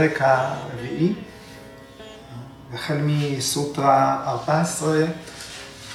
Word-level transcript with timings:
הפרק 0.00 0.22
הרביעי, 0.22 1.12
החל 2.74 2.98
מסוטרה 3.04 4.24
14, 4.26 5.06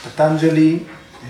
פטנג'לי 0.04 0.80
אה, 1.24 1.30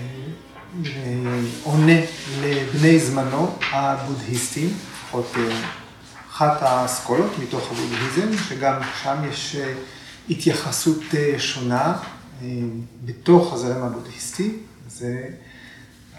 עונה 1.62 2.00
לבני 2.42 2.98
זמנו 2.98 3.56
הבודהיסטים, 3.72 4.68
לפחות 4.68 5.32
אה, 5.36 5.60
אחת 6.30 6.62
האסכולות 6.62 7.30
מתוך 7.42 7.70
הבודהיזם, 7.70 8.38
שגם 8.48 8.80
שם 9.02 9.16
יש 9.30 9.56
אה, 9.56 9.74
התייחסות 10.30 11.02
שונה 11.38 11.96
בתוך 13.04 13.52
הזרם 13.52 13.82
הבודהיסטי. 13.82 14.52
זה, 14.88 15.28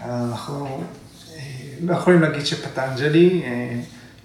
אנחנו 0.04 0.84
לא 1.80 1.94
יכולים 1.94 2.22
להגיד 2.22 2.46
שפטנג'לי 2.46 3.42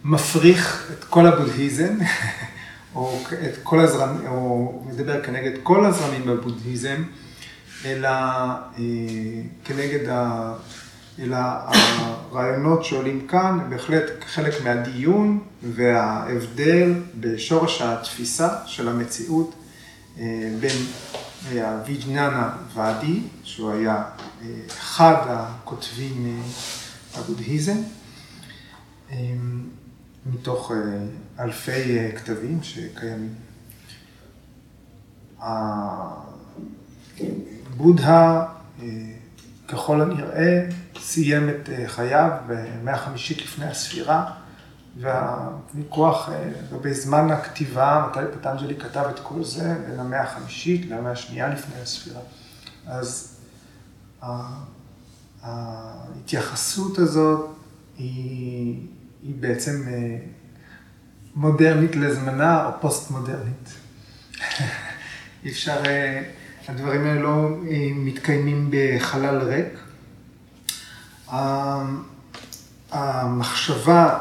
מפריך 0.03 0.91
את 0.91 1.03
כל 1.03 1.25
הבודהיזם, 1.25 1.97
או 2.95 3.19
את 3.31 3.57
כל 3.63 3.79
הזרמים, 3.79 4.27
או 4.27 4.83
מדבר 4.87 5.23
כנגד 5.23 5.51
כל 5.63 5.85
הזרמים 5.85 6.25
בבודהיזם, 6.25 7.03
אלא 7.85 8.09
אה, 8.09 8.83
כנגד 9.65 10.09
ה... 10.09 10.53
אלא 11.19 11.37
הרעיונות 11.37 12.85
שעולים 12.85 13.27
כאן 13.27 13.59
בהחלט 13.69 14.03
חלק 14.25 14.53
מהדיון 14.63 15.39
וההבדל 15.63 16.93
בשורש 17.19 17.81
התפיסה 17.81 18.49
של 18.65 18.89
המציאות 18.89 19.55
אה, 20.19 20.49
בין 20.59 20.77
הוויג'ננה 21.63 22.49
ואדי, 22.73 23.19
שהוא 23.43 23.71
היה 23.71 24.03
אה, 24.41 24.47
אחד 24.67 25.15
הכותבים 25.27 26.41
הבודהיזם, 27.15 27.77
מתוך 30.25 30.71
אלפי 31.39 32.11
כתבים 32.15 32.59
שקיימים. 32.63 33.35
בודהה, 37.77 38.45
אה, 38.81 38.87
ככל 39.67 40.01
הנראה, 40.01 40.69
סיים 40.99 41.49
את 41.49 41.69
אה, 41.69 41.87
חייו 41.87 42.31
במאה 42.47 42.93
החמישית 42.93 43.41
לפני 43.41 43.65
הספירה, 43.65 44.31
והוויכוח 44.99 46.29
אה, 46.29 46.51
לגבי 46.71 46.93
זמן 46.93 47.31
הכתיבה, 47.31 48.07
מתי 48.09 48.19
פטנג'לי 48.39 48.75
כתב 48.75 49.03
את 49.09 49.19
כל 49.19 49.43
זה, 49.43 49.75
בין 49.87 49.99
המאה 49.99 50.23
החמישית 50.23 50.89
למאה 50.89 51.11
השנייה 51.11 51.47
לפני 51.47 51.81
הספירה. 51.81 52.21
אז 52.87 53.35
ההתייחסות 55.41 56.97
הזאת 56.97 57.49
היא, 57.97 58.87
היא 59.23 59.35
בעצם 59.39 59.83
מודרנית 61.35 61.95
לזמנה 61.95 62.65
או 62.65 62.71
פוסט-מודרנית. 62.81 63.69
אי 65.45 65.49
אפשר... 65.51 65.81
הדברים 66.67 67.05
האלה 67.05 67.21
לא 67.21 67.49
אה, 67.69 67.89
מתקיימים 67.95 68.71
בחלל 68.71 69.41
ריק. 69.41 69.79
המחשבה 72.91 74.19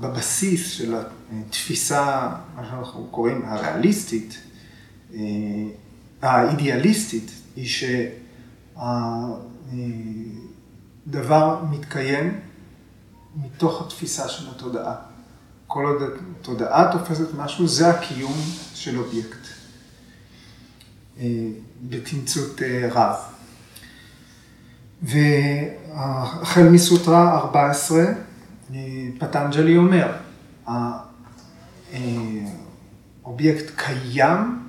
בבסיס 0.00 0.70
של 0.70 0.94
התפיסה, 1.32 2.28
מה 2.56 2.64
שאנחנו 2.70 3.06
קוראים 3.10 3.42
הריאליסטית, 3.44 4.38
אה, 5.14 5.20
האידיאליסטית, 6.22 7.30
היא 7.56 7.68
שהדבר 11.06 11.64
מתקיים 11.70 12.40
מתוך 13.36 13.82
התפיסה 13.86 14.28
של 14.28 14.50
התודעה. 14.50 14.94
כל 15.66 15.84
עוד 15.86 16.02
התודעה 16.40 16.92
תופסת 16.92 17.34
משהו, 17.34 17.68
זה 17.68 17.90
הקיום 17.90 18.34
של 18.74 18.98
אובייקט. 18.98 19.46
אה, 21.20 21.48
בתמצות 21.88 22.62
אה, 22.62 22.88
רב. 22.92 23.16
והחל 25.02 26.68
מסוטרה 26.68 27.38
14, 27.38 28.04
אה, 28.74 29.08
פטנג'לי 29.18 29.76
אומר, 29.76 30.12
האובייקט 33.22 33.70
קיים, 33.76 34.60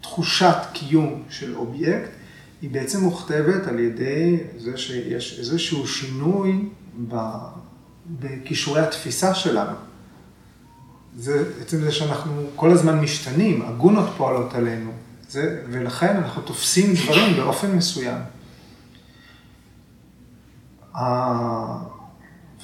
תחושת 0.00 0.56
קיום 0.72 1.22
של 1.30 1.56
אובייקט 1.56 2.17
היא 2.62 2.70
בעצם 2.70 3.00
מוכתבת 3.00 3.66
על 3.66 3.78
ידי 3.78 4.36
זה 4.58 4.76
שיש 4.76 5.38
איזשהו 5.38 5.86
שינוי 5.86 6.68
בכישורי 8.06 8.80
התפיסה 8.80 9.34
שלנו. 9.34 9.76
זה 11.16 11.44
עצם 11.60 11.80
זה 11.80 11.92
שאנחנו 11.92 12.42
כל 12.56 12.70
הזמן 12.70 13.00
משתנים, 13.00 13.62
הגונות 13.62 14.08
פועלות 14.16 14.54
עלינו, 14.54 14.90
זה, 15.28 15.62
ולכן 15.70 16.16
אנחנו 16.16 16.42
תופסים 16.42 16.94
דברים 16.94 17.36
באופן 17.36 17.76
מסוים. 17.76 18.18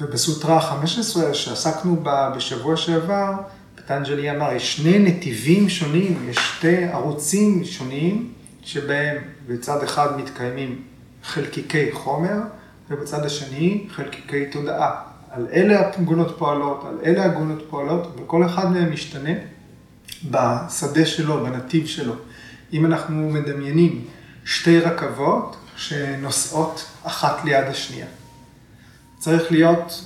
ובסוטרה 0.00 0.59
ה-15 0.59 1.34
שעסקנו 1.34 1.97
בה 1.97 2.32
בשבוע 2.37 2.76
שעבר, 2.76 3.32
פטנג'לי 3.75 4.31
אמר, 4.31 4.53
יש 4.53 4.76
שני 4.76 4.99
נתיבים 4.99 5.69
שונים, 5.69 6.28
יש 6.31 6.37
שתי 6.37 6.84
ערוצים 6.84 7.65
שונים, 7.65 8.32
שבהם 8.64 9.16
בצד 9.47 9.82
אחד 9.82 10.20
מתקיימים 10.20 10.82
חלקיקי 11.22 11.92
חומר, 11.92 12.36
ובצד 12.91 13.25
השני 13.25 13.86
חלקיקי 13.91 14.47
תודעה. 14.47 15.02
על 15.30 15.47
אלה 15.52 15.91
הגונות 15.97 16.38
פועלות, 16.38 16.84
על 16.88 16.98
אלה 17.04 17.25
הגונות 17.25 17.62
פועלות, 17.70 18.16
וכל 18.16 18.47
אחד 18.47 18.72
מהם 18.72 18.92
משתנה 18.92 19.30
בשדה 20.30 21.06
שלו, 21.06 21.44
בנתיב 21.44 21.86
שלו. 21.86 22.14
אם 22.72 22.86
אנחנו 22.86 23.30
מדמיינים 23.30 24.04
שתי 24.44 24.81
רכבות 24.81 25.56
שנוסעות 25.76 26.86
אחת 27.02 27.44
ליד 27.44 27.64
השנייה. 27.64 28.06
צריך 29.19 29.52
להיות 29.52 30.04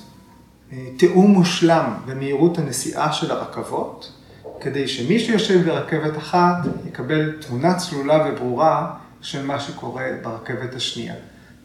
אה, 0.72 0.86
תיאום 0.96 1.30
מושלם 1.30 1.94
במהירות 2.06 2.58
הנסיעה 2.58 3.12
של 3.12 3.30
הרכבות, 3.30 4.12
כדי 4.60 4.88
שמי 4.88 5.18
שיושב 5.18 5.66
ברכבת 5.66 6.16
אחת 6.16 6.56
יקבל 6.86 7.32
תמונה 7.40 7.74
צלולה 7.74 8.28
וברורה 8.28 8.94
של 9.20 9.46
מה 9.46 9.60
שקורה 9.60 10.04
ברכבת 10.22 10.74
השנייה. 10.74 11.14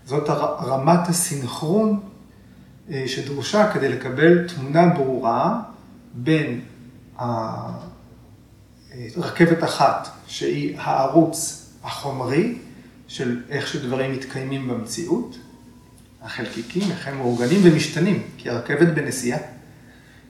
זאת 0.05 0.29
רמת 0.65 1.09
הסינכרון 1.09 1.99
אה, 2.91 3.03
שדרושה 3.07 3.71
כדי 3.73 3.89
לקבל 3.89 4.47
תמונה 4.47 4.85
ברורה 4.85 5.61
בין 6.13 6.61
רכבת 9.17 9.63
אחת, 9.63 10.09
שהיא 10.27 10.77
הערוץ 10.79 11.65
החומרי 11.83 12.57
של 13.07 13.41
איך 13.49 13.67
שדברים 13.67 14.11
מתקיימים 14.11 14.67
במציאות, 14.67 15.37
החלקיקים, 16.21 16.91
איך 16.91 17.07
הם 17.07 17.17
מאורגנים 17.17 17.59
ומשתנים, 17.63 18.23
כי 18.37 18.49
הרכבת 18.49 18.87
בנסיעה, 18.87 19.39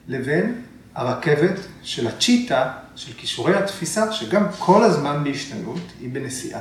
לבין 0.08 0.63
הרכבת 0.94 1.60
של 1.82 2.06
הצ'יטה, 2.06 2.72
של 2.96 3.12
כישורי 3.12 3.56
התפיסה, 3.56 4.12
שגם 4.12 4.46
כל 4.58 4.84
הזמן 4.84 5.24
בהשתנות, 5.24 5.80
היא 6.00 6.10
בנסיעה. 6.12 6.60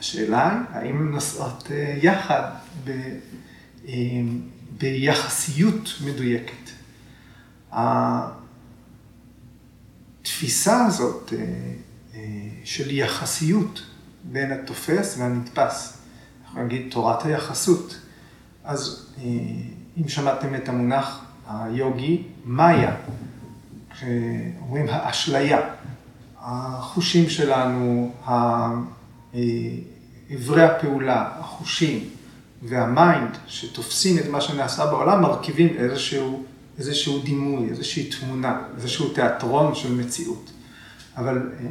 השאלה 0.00 0.50
היא, 0.50 0.60
האם 0.72 0.96
הן 0.96 1.10
נוסעות 1.10 1.68
אה, 1.70 1.94
יחד 2.02 2.42
ב... 2.84 2.90
אה, 3.88 3.94
ביחסיות 4.78 5.88
מדויקת. 6.04 6.70
התפיסה 10.22 10.86
הזאת 10.86 11.32
אה, 12.14 12.20
של 12.64 12.90
יחסיות 12.90 13.82
בין 14.24 14.52
התופס 14.52 15.16
והנתפס, 15.18 15.98
אנחנו 16.44 16.64
נגיד 16.64 16.86
תורת 16.90 17.24
היחסות. 17.24 18.00
אז 18.64 19.06
אם 19.96 20.08
שמעתם 20.08 20.54
את 20.54 20.68
המונח 20.68 21.24
היוגי, 21.48 22.22
מאיה, 22.44 22.96
כשאומרים 23.98 24.86
האשליה, 24.88 25.60
החושים 26.40 27.28
שלנו, 27.30 28.12
אברי 30.34 30.62
הפעולה, 30.62 31.28
החושים, 31.38 32.08
והמיינד 32.62 33.38
שתופסים 33.46 34.18
את 34.18 34.28
מה 34.28 34.40
שנעשה 34.40 34.86
בעולם, 34.86 35.22
מרכיבים 35.22 35.76
איזשהו, 35.78 36.44
איזשהו 36.78 37.22
דימוי, 37.22 37.68
איזושהי 37.68 38.10
תמונה, 38.10 38.60
איזשהו 38.76 39.08
תיאטרון 39.08 39.74
של 39.74 39.94
מציאות. 39.94 40.50
אבל 41.16 41.52
אה, 41.60 41.66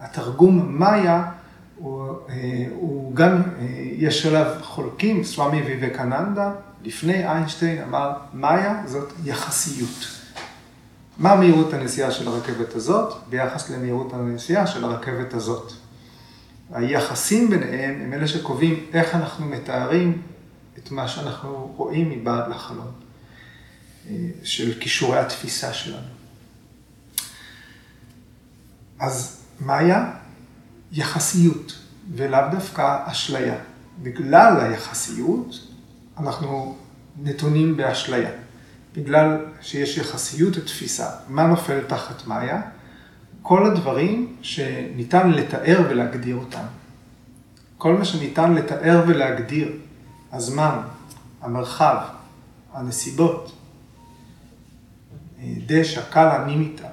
התרגום 0.00 0.78
מאיה 0.78 1.24
הוא, 1.76 2.08
אה, 2.28 2.66
הוא 2.74 3.14
גם, 3.14 3.42
אה, 3.42 3.66
יש 3.96 4.26
עליו 4.26 4.46
חולקים, 4.62 5.24
סוואמי 5.24 5.62
ויבקננדה, 5.62 6.52
לפני 6.84 7.28
איינשטיין 7.28 7.82
אמר, 7.82 8.12
מאיה 8.34 8.82
זאת 8.86 9.12
יחסיות. 9.24 10.21
מה 11.18 11.34
מהירות 11.36 11.72
הנסיעה 11.72 12.10
של 12.10 12.28
הרכבת 12.28 12.74
הזאת 12.74 13.14
ביחס 13.28 13.70
למהירות 13.70 14.12
הנסיעה 14.12 14.66
של 14.66 14.84
הרכבת 14.84 15.34
הזאת? 15.34 15.72
היחסים 16.72 17.50
ביניהם 17.50 18.00
הם 18.00 18.12
אלה 18.12 18.28
שקובעים 18.28 18.86
איך 18.92 19.14
אנחנו 19.14 19.46
מתארים 19.46 20.22
את 20.78 20.90
מה 20.90 21.08
שאנחנו 21.08 21.74
רואים 21.76 22.10
מבעד 22.10 22.50
לחלון. 22.50 22.92
של 24.42 24.80
כישורי 24.80 25.18
התפיסה 25.18 25.72
שלנו. 25.72 26.06
אז 29.00 29.40
מה 29.60 29.78
היה? 29.78 30.12
יחסיות, 30.92 31.78
ולאו 32.14 32.40
דווקא 32.50 32.98
אשליה. 33.04 33.54
בגלל 34.02 34.60
היחסיות, 34.60 35.54
אנחנו 36.18 36.76
נתונים 37.22 37.76
באשליה. 37.76 38.30
בגלל 38.94 39.44
שיש 39.60 39.98
יחסיות 39.98 40.56
ותפיסה. 40.56 41.10
מה 41.28 41.46
נופל 41.46 41.80
תחת 41.86 42.26
מאיה? 42.26 42.60
כל 43.42 43.66
הדברים 43.66 44.36
שניתן 44.42 45.30
לתאר 45.30 45.86
ולהגדיר 45.90 46.36
אותם. 46.36 46.64
כל 47.78 47.92
מה 47.92 48.04
שניתן 48.04 48.54
לתאר 48.54 49.04
ולהגדיר, 49.06 49.72
הזמן, 50.32 50.78
המרחב, 51.40 51.96
הנסיבות, 52.72 53.52
דשא, 55.66 56.02
קאלה, 56.10 56.44
נימיטה, 56.44 56.88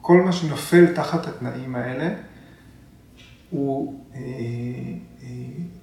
כל 0.00 0.22
מה 0.24 0.32
שנופל 0.32 0.86
תחת 0.94 1.26
התנאים 1.26 1.74
האלה 1.74 2.14
הוא 3.50 4.00
אה, 4.14 4.20
אה, 4.20 5.28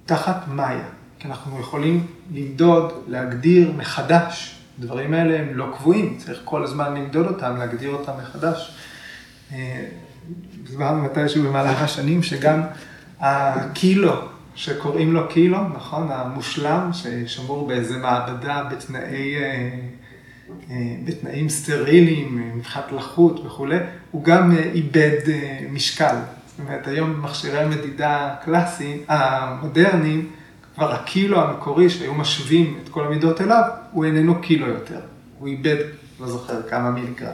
תחת 0.06 0.48
מאיה, 0.48 0.88
כי 1.18 1.28
אנחנו 1.28 1.60
יכולים 1.60 2.06
למדוד, 2.32 2.92
להגדיר 3.06 3.72
מחדש. 3.76 4.63
הדברים 4.78 5.14
האלה 5.14 5.38
הם 5.40 5.48
לא 5.52 5.66
קבועים, 5.76 6.16
צריך 6.18 6.40
כל 6.44 6.64
הזמן 6.64 6.94
למדוד 6.94 7.26
אותם, 7.26 7.56
להגדיר 7.58 7.90
אותם 7.90 8.12
מחדש. 8.22 8.78
דיברנו 10.70 11.02
מתישהו 11.02 11.42
במהלך 11.42 11.82
השנים 11.82 12.22
שגם 12.22 12.60
הקילו, 13.20 14.12
שקוראים 14.54 15.12
לו 15.12 15.28
קילו, 15.28 15.68
נכון? 15.68 16.08
המושלם, 16.10 16.90
ששמור 16.92 17.68
באיזה 17.68 17.98
מעבדה 17.98 18.64
בתנאי, 18.70 19.34
בתנאים 21.04 21.48
סטריליים, 21.48 22.52
מבחינת 22.56 22.92
לחות 22.92 23.46
וכולי, 23.46 23.78
הוא 24.10 24.24
גם 24.24 24.52
איבד 24.74 25.18
משקל. 25.72 26.16
זאת 26.46 26.58
אומרת, 26.58 26.86
היום 26.86 27.20
מכשירי 27.22 27.66
מדידה 27.66 28.34
קלאסיים, 28.44 28.98
המודרניים, 29.08 30.30
כבר 30.74 30.92
הקילו 30.92 31.40
המקורי 31.40 31.90
שהיו 31.90 32.14
משווים 32.14 32.78
את 32.82 32.88
כל 32.88 33.06
המידות 33.06 33.40
אליו, 33.40 33.62
הוא 33.92 34.04
איננו 34.04 34.40
קילו 34.40 34.68
יותר. 34.68 35.00
הוא 35.38 35.48
איבד, 35.48 35.76
לא 36.20 36.26
זוכר 36.28 36.62
כמה 36.62 36.90
מיליגרם. 36.90 37.32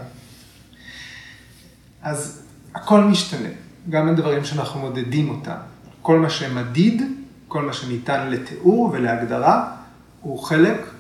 אז 2.03 2.43
הכל 2.75 3.01
משתנה, 3.01 3.49
גם 3.89 4.09
הדברים 4.09 4.45
שאנחנו 4.45 4.81
מודדים 4.81 5.31
אותם. 5.31 5.57
כל 6.03 6.19
מה 6.19 6.31
שמדיד, 6.31 7.03
כל 7.49 7.63
מה 7.63 7.73
שניתן 7.73 8.31
לתיאור 8.31 8.91
ולהגדרה, 8.93 9.77
הוא 10.21 10.43
חלק 10.43 10.91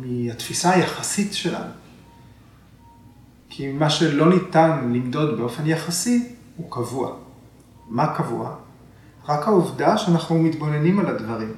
מהתפיסה 0.00 0.70
היחסית 0.70 1.34
שלנו. 1.34 1.70
כי 3.48 3.72
מה 3.72 3.90
שלא 3.90 4.28
ניתן 4.28 4.78
למדוד 4.92 5.38
באופן 5.38 5.66
יחסי, 5.66 6.28
הוא 6.56 6.70
קבוע. 6.70 7.12
מה 7.88 8.14
קבוע? 8.14 8.56
רק 9.28 9.48
העובדה 9.48 9.98
שאנחנו 9.98 10.38
מתבוננים 10.38 10.98
על 10.98 11.06
הדברים. 11.06 11.52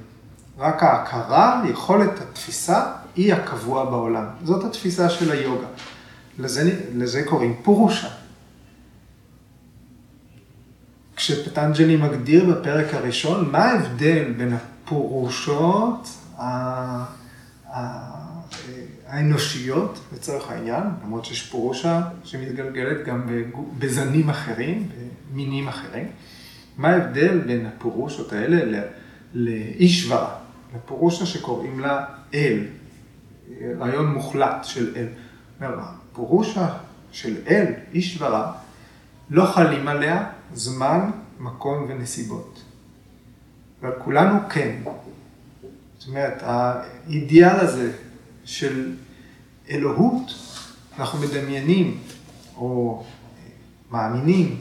רק 0.59 0.83
ההכרה, 0.83 1.63
יכולת 1.71 2.21
התפיסה, 2.21 2.93
היא 3.17 3.35
הקבוע 3.35 3.85
בעולם. 3.85 4.25
זאת 4.45 4.65
התפיסה 4.65 5.11
של 5.11 5.33
היוגה. 5.33 5.67
לזה, 6.39 6.81
לזה 6.95 7.23
קוראים 7.25 7.57
פורושה. 7.63 8.09
כשפטנג'לי 11.17 11.97
מגדיר 11.97 12.45
בפרק 12.45 12.95
הראשון, 12.95 13.51
מה 13.53 13.59
ההבדל 13.59 14.33
בין 14.33 14.53
הפורושות 14.53 16.09
האנושיות, 19.07 19.99
לצורך 20.13 20.51
העניין, 20.51 20.83
למרות 21.05 21.25
שיש 21.25 21.51
פורושה 21.51 22.03
שמתגלגלת 22.25 23.07
גם 23.07 23.27
בזנים 23.79 24.31
אחרים, 24.31 24.89
במינים 25.33 25.69
אחרים, 25.69 26.09
מה 26.77 26.89
ההבדל 26.89 27.39
בין 27.39 27.67
הפורושות 27.67 28.33
האלה 28.33 28.83
לאישווה, 29.35 30.37
לפורושה 30.77 31.27
שקוראים 31.27 31.81
לה 31.81 32.05
אל, 32.35 32.65
רעיון 33.79 34.07
מוחלט 34.07 34.65
של 34.65 34.97
אל. 34.97 35.07
הפורושה 35.61 36.75
של 37.13 37.37
אל, 37.47 37.73
אישווה, 37.93 38.53
לא 39.31 39.47
חלים 39.47 39.89
עליה 39.89 40.31
זמן, 40.55 41.11
מקום 41.41 41.87
ונסיבות. 41.89 42.63
אבל 43.83 43.93
כולנו 43.99 44.39
כן. 44.49 44.77
זאת 45.99 46.09
אומרת, 46.09 46.43
האידיאל 46.43 47.57
הזה 47.61 47.93
של 48.45 48.95
אלוהות, 49.71 50.35
אנחנו 50.99 51.19
מדמיינים 51.19 51.99
או 52.57 53.05
מאמינים 53.91 54.59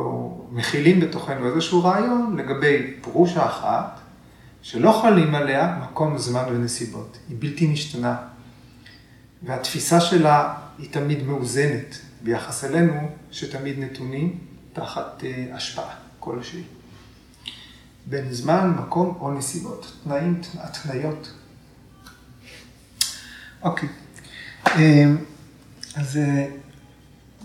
או 0.00 0.46
מכילים 0.50 1.00
בתוכנו 1.00 1.46
איזשהו 1.46 1.84
רעיון 1.84 2.36
לגבי 2.36 2.94
פרושה 3.00 3.46
אחת, 3.46 4.00
שלא 4.62 5.00
חלים 5.02 5.34
עליה 5.34 5.78
מקום, 5.82 6.18
זמן 6.18 6.44
ונסיבות. 6.48 7.18
היא 7.28 7.36
בלתי 7.40 7.66
משתנה. 7.66 8.16
והתפיסה 9.42 10.00
שלה 10.00 10.54
היא 10.78 10.88
תמיד 10.90 11.22
מאוזנת 11.22 11.98
ביחס 12.22 12.64
אלינו, 12.64 13.10
שתמיד 13.30 13.78
נתונים 13.78 14.38
תחת 14.72 15.22
uh, 15.22 15.54
השפעה 15.54 15.94
כלשהי. 16.18 16.62
בין 18.06 18.32
זמן, 18.32 18.74
מקום 18.78 19.16
או 19.20 19.32
נסיבות, 19.32 19.92
תנאים, 20.04 20.40
התניות. 20.58 21.32
אוקיי, 23.62 23.88
אמ, 24.76 25.16
אז 25.94 26.16
אה, 26.16 26.46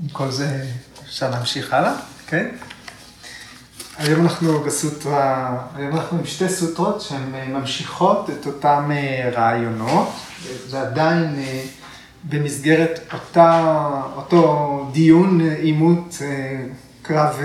עם 0.01 0.09
כל 0.09 0.31
זה 0.31 0.65
אפשר 1.03 1.29
להמשיך 1.29 1.73
הלאה, 1.73 1.95
כן? 2.27 2.47
היום 3.97 4.21
אנחנו 4.21 4.59
בסוטרה, 4.59 5.57
היום 5.75 5.95
אנחנו 5.95 6.17
עם 6.19 6.25
שתי 6.25 6.49
סוטרות 6.49 7.01
שהן 7.01 7.35
אה, 7.35 7.47
ממשיכות 7.47 8.29
את 8.29 8.45
אותם 8.45 8.91
רעיונות, 9.35 10.09
ועדיין 10.69 11.35
במסגרת 12.23 12.99
אותה, 13.13 13.61
אותו 14.15 14.89
דיון, 14.91 15.41
עימות, 15.41 16.17
קרב 17.01 17.39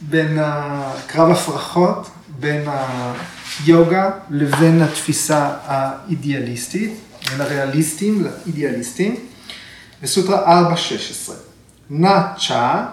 בין, 0.00 0.38
קרב 1.06 1.30
הפרחות 1.30 2.10
בין 2.28 2.68
היוגה 3.64 4.10
לבין 4.30 4.82
התפיסה 4.82 5.56
האידיאליסטית, 5.64 6.92
בין 7.30 7.40
הריאליסטים 7.40 8.24
לאידיאליסטים. 8.24 9.16
בסוטרה 10.02 10.70
4.16 10.70 11.32
נא 11.90 12.20
צ'ה 12.48 12.86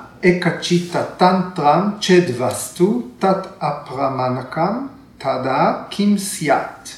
טנטרם 1.17 1.91
צ'ד 2.01 2.41
וסטו 2.41 3.07
תת 3.19 3.37
אפרמנקם 3.57 4.87
תדה 5.17 5.83
קים 5.89 6.17
סיאט. 6.17 6.89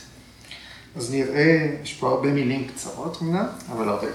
אז 0.96 1.12
נראה, 1.12 1.75
יש 1.84 1.94
פה 1.94 2.10
הרבה 2.10 2.32
מילים 2.32 2.67
קצרות 2.67 3.17
אמנם, 3.22 3.46
אבל 3.72 3.89
הרבה. 3.89 4.08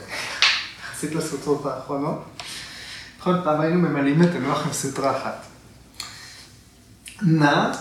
יחסית 0.80 1.14
לסוטרות 1.14 1.66
האחרונות. 1.66 2.24
נכון, 3.18 3.40
פעם 3.44 3.60
היינו 3.60 3.80
ממלאים 3.80 4.22
את 4.22 4.28
הלוח 4.34 4.66
עם 4.66 4.72
סוטרה 4.72 5.16
אחת. 5.16 5.44
נא 7.22 7.72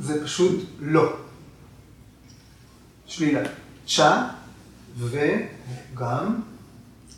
זה 0.00 0.24
פשוט 0.24 0.64
לא. 0.80 1.12
שלילה. 3.06 3.48
צ'ה 3.86 4.28
וגם, 4.98 6.40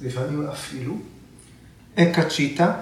לפעמים 0.01 0.47
אפילו, 0.47 0.99
אקצ'יטה. 1.99 2.73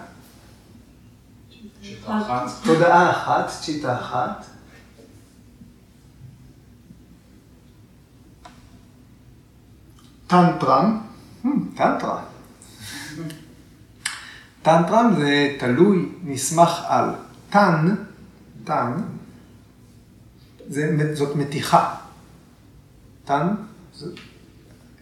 תודעה 2.64 3.10
אחת, 3.10 3.48
צ'יטה 3.60 4.00
אחת. 4.00 4.44
טנטרם, 10.26 11.00
hmm, 11.44 11.48
טנטרה. 11.76 12.22
טנטרם 14.62 15.14
זה 15.18 15.56
תלוי, 15.58 16.08
נסמך 16.22 16.82
על. 16.86 17.14
טן, 17.50 17.94
טן, 18.64 18.92
זאת 21.14 21.36
מתיחה. 21.36 21.94
טן, 23.24 23.48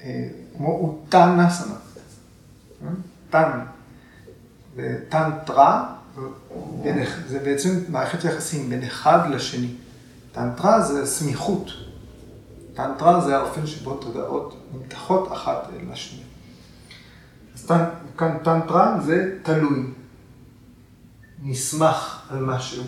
אה, 0.00 0.28
כמו 0.57 0.69
אוטנסנה. 0.69 1.75
טן, 3.31 3.61
זה 7.28 7.38
בעצם 7.38 7.80
מערכת 7.88 8.25
יחסים 8.25 8.70
בין 8.70 8.82
אחד 8.82 9.30
לשני. 9.30 9.75
טנטרה 10.32 10.82
זה 10.82 11.06
סמיכות. 11.06 11.70
טנטרה 12.75 13.20
זה 13.20 13.37
האופן 13.37 13.66
שבו 13.66 13.96
תודעות 13.96 14.56
נמתחות 14.73 15.32
אחת 15.32 15.68
לשנייה. 15.90 16.26
אז 17.54 17.70
כאן 18.18 18.38
טנטרה 18.44 19.00
זה 19.06 19.38
תלוי, 19.42 19.82
נסמך 21.42 22.26
על 22.30 22.44
משהו. 22.44 22.85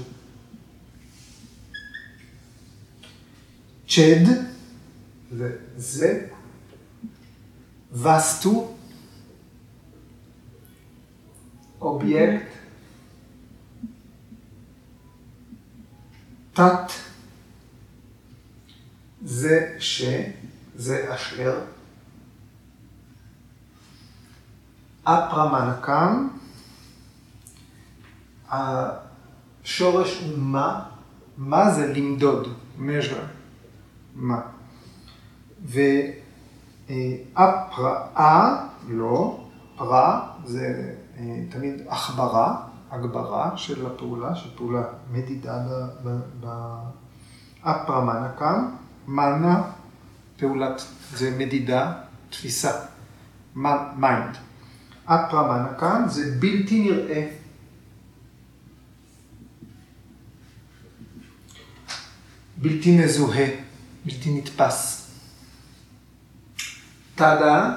צ'ד 3.89 4.27
זה 5.33 5.57
זה, 5.77 6.27
וסטו, 7.93 8.75
אובייקט, 11.81 12.47
תת, 16.59 16.91
זה 19.23 19.77
ש, 19.79 20.05
זה 20.75 21.15
אשר, 21.15 21.61
אפרמנקם, 25.05 26.29
השורש 28.51 30.21
הוא 30.21 30.39
מה, 30.39 30.85
מה 31.37 31.71
זה 31.71 31.93
למדוד, 31.93 32.49
measure, 32.79 33.27
מה. 34.15 34.41
ואפראה, 36.89 38.67
לא, 38.89 39.47
פרה 39.77 40.31
זה 40.45 40.95
אה, 41.19 41.41
תמיד 41.51 41.83
החברה, 41.89 42.68
הגברה 42.91 43.57
של 43.57 43.87
הפעולה, 43.87 44.35
של 44.35 44.49
פעולה 44.57 44.83
מדידה 45.13 45.65
באפרמנקם, 47.65 48.69
מנה, 49.09 49.63
פעולת, 50.37 50.83
זה 51.15 51.37
מדידה, 51.39 51.93
תפיסה, 52.31 52.71
mind. 53.97 54.37
apramanakam 55.05 56.03
זה 56.09 56.37
בלתי 56.41 56.81
נראה. 56.81 57.29
בלתי 62.57 62.99
מזוהה, 62.99 63.47
בלתי 64.05 64.39
נתפס. 64.39 65.11
tada, 67.15 67.77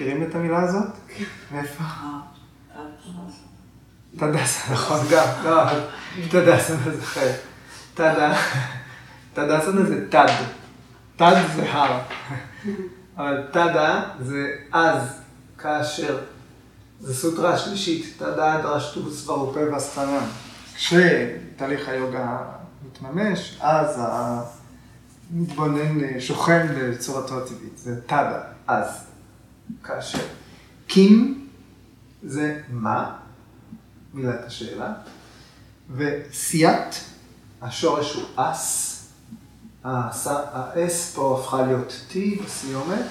מכירים 0.00 0.22
את 0.22 0.34
המילה 0.34 0.62
הזאת? 0.62 0.88
מאיפה? 1.52 1.84
תדסה, 4.16 4.72
נכון, 4.72 4.98
גם, 5.10 5.26
לא, 5.44 5.62
תדסה 6.30 6.74
אני 6.74 6.96
זוכר. 6.96 7.30
תדה, 7.94 8.34
תדסה 9.34 9.72
זה 9.86 10.10
תד. 10.10 10.26
תד 11.16 11.42
זה 11.54 11.72
הר. 11.72 12.00
אבל 13.16 13.46
תדה 13.50 14.02
זה 14.20 14.46
אז, 14.72 15.02
כאשר. 15.58 16.18
זו 17.00 17.14
סוטרה 17.14 17.54
השלישית, 17.54 18.14
תדעת 18.18 18.64
רשתו 18.64 19.10
סברופה 19.10 19.60
והסתנן. 19.72 20.26
כשתהליך 20.74 21.88
היוגה 21.88 22.38
מתממש, 22.86 23.58
אז 23.60 24.00
המתבונן 25.32 26.20
שוכן 26.20 26.66
בצורתו 26.78 27.42
הטבעית. 27.42 27.78
זה 27.78 28.00
תדה, 28.06 28.40
אז, 28.66 29.09
כאשר. 29.84 30.26
קים 30.86 31.48
זה 32.22 32.62
מה, 32.70 33.16
מילת 34.14 34.44
השאלה, 34.46 34.92
וסייעת, 35.96 36.94
השורש 37.62 38.14
הוא 38.14 38.24
אס, 38.36 38.96
האס 39.84 41.14
פה 41.14 41.40
הפכה 41.40 41.62
להיות 41.62 41.92
T 42.10 42.14
בסיומת, 42.44 43.06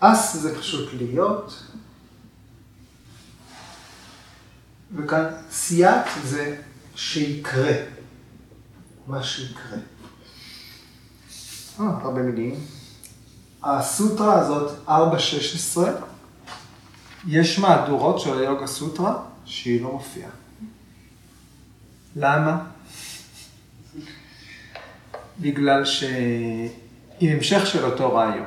אס 0.00 0.36
זה 0.36 0.58
פשוט 0.58 0.94
להיות, 0.94 1.62
וכאן 4.96 5.24
סייעת 5.50 6.06
זה 6.24 6.56
שיקרה, 6.94 7.72
מה 9.06 9.22
שיקרה. 9.22 9.78
אה, 11.80 11.86
הרבה 11.86 12.22
מילים. 12.22 12.75
הסוטרה 13.68 14.40
הזאת, 14.40 14.70
4.16, 14.88 14.90
יש 17.26 17.58
מהדורות 17.58 18.20
של 18.20 18.38
היוגה 18.38 18.66
סוטרה 18.66 19.16
שהיא 19.44 19.82
לא 19.82 19.92
מופיעה. 19.92 20.30
למה? 22.16 22.58
בגלל 25.40 25.84
שהיא 25.84 26.70
המשך 27.20 27.66
של 27.66 27.84
אותו 27.84 28.14
רעיון. 28.14 28.46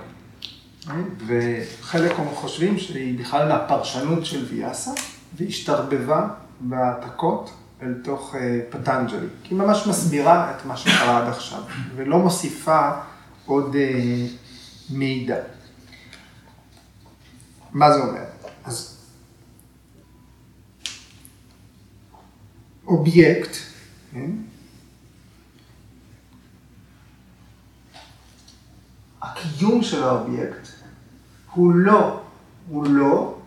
וחלק 1.28 2.16
חושבים 2.34 2.80
שהיא 2.80 3.20
בכלל 3.20 3.48
מהפרשנות 3.48 4.26
של 4.26 4.46
ויאסה, 4.50 4.92
והשתרבבה 5.38 6.28
בהעתקות 6.60 7.54
אל 7.82 7.94
תוך 8.04 8.36
אה, 8.36 8.60
פטנג'לי. 8.70 9.28
כי 9.44 9.54
היא 9.54 9.60
ממש 9.60 9.88
מסבירה 9.88 10.52
את 10.52 10.66
מה 10.66 10.78
שקרה 10.78 11.18
עד 11.18 11.28
עכשיו, 11.28 11.62
ולא 11.96 12.18
מוסיפה 12.18 12.90
עוד 13.46 13.76
אה, 13.76 14.26
מידע. 14.90 15.38
מה 17.72 17.94
זה 17.94 18.00
אומר? 18.00 18.24
אז 18.64 18.98
אובייקט, 22.88 23.58
כן? 24.12 24.32
הקיום 29.22 29.84
של 29.84 30.04
האובייקט 30.04 30.68
הוא 31.52 31.74
לא, 31.76 32.22
הוא 32.70 32.88
לא 32.88 33.40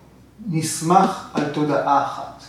נסמך 0.46 1.30
על 1.34 1.52
תודעה 1.54 2.06
אחת. 2.06 2.42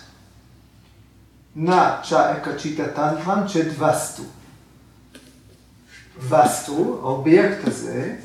na 1.55 2.01
ca 2.09 2.37
ekacitta 2.37 2.83
tantram 2.87 3.47
cet 3.47 3.79
vastu. 3.81 4.23
vastu, 6.19 6.99
האובייקט 7.01 7.67
הזה, 7.67 8.17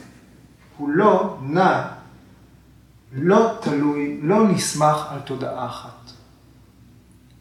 הוא 0.78 0.88
לא 0.88 1.38
נע, 1.42 1.88
לא 3.12 3.58
תלוי, 3.62 4.20
לא 4.22 4.48
נסמך 4.48 4.96
על 5.08 5.20
תודעה 5.20 5.66
אחת. 5.66 6.10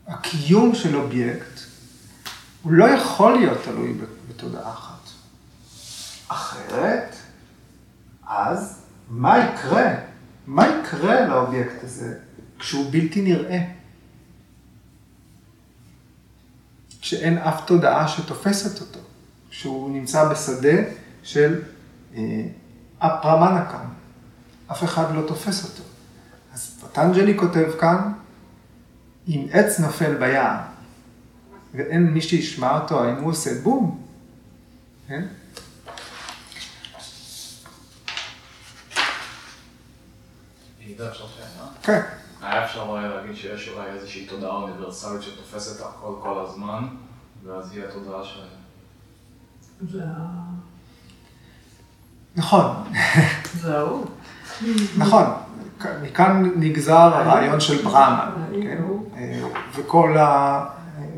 הקיום 0.08 0.75
של 0.75 0.96
אובייקט, 0.96 1.60
הוא 2.62 2.72
לא 2.72 2.86
יכול 2.86 3.34
להיות 3.34 3.58
תלוי 3.63 3.98
בתודעה 4.29 4.72
אחת. 4.72 5.10
אחרת, 6.27 7.15
אז 8.27 8.82
מה 9.10 9.38
יקרה? 9.38 9.94
מה 10.48 10.67
יקרה 10.67 11.27
לאובייקט 11.27 11.84
הזה 11.84 12.17
כשהוא 12.60 12.91
בלתי 12.91 13.22
נראה? 13.22 13.60
כשאין 17.01 17.38
אף 17.38 17.65
תודעה 17.65 18.08
שתופסת 18.08 18.82
אותו, 18.82 19.00
כשהוא 19.50 19.91
נמצא 19.91 20.29
בשדה 20.29 20.77
של 21.24 21.62
אה, 22.15 22.48
אפרמנקם, 22.99 23.87
אף 24.71 24.83
אחד 24.83 25.15
לא 25.15 25.27
תופס 25.27 25.63
אותו. 25.63 25.83
אז 26.53 26.81
פטנג'לי 26.81 27.37
כותב 27.37 27.67
כאן, 27.79 28.13
אם 29.27 29.47
עץ 29.51 29.79
נופל 29.79 30.15
ביער 30.15 30.57
ואין 31.73 32.03
מי 32.03 32.21
שישמע 32.21 32.79
אותו, 32.79 33.03
האם 33.03 33.15
הוא 33.15 33.31
עושה 33.31 33.61
בום? 33.63 34.03
כן? 35.07 35.25
כן. 41.83 42.01
היה 42.41 42.65
אפשר 42.65 42.91
להגיד 42.93 43.35
שיש 43.35 43.69
אולי 43.69 43.89
איזושהי 43.89 44.25
תודעה 44.25 44.51
אוניברסלית 44.51 45.21
שתופסת 45.21 45.85
הכל 45.85 46.13
כל 46.21 46.45
הזמן, 46.45 46.87
ואז 47.43 47.71
היא 47.71 47.83
התודעה 47.83 48.23
ש... 48.23 48.39
נכון. 52.38 52.67
זהו. 53.62 54.06
נכון. 54.98 55.24
מכאן 56.03 56.51
נגזר 56.56 56.94
הרעיון 56.94 57.60
של 57.60 57.84
ברהמה, 57.84 58.32
כן? 58.63 58.77
וכל 59.75 60.17
ה... 60.17 60.65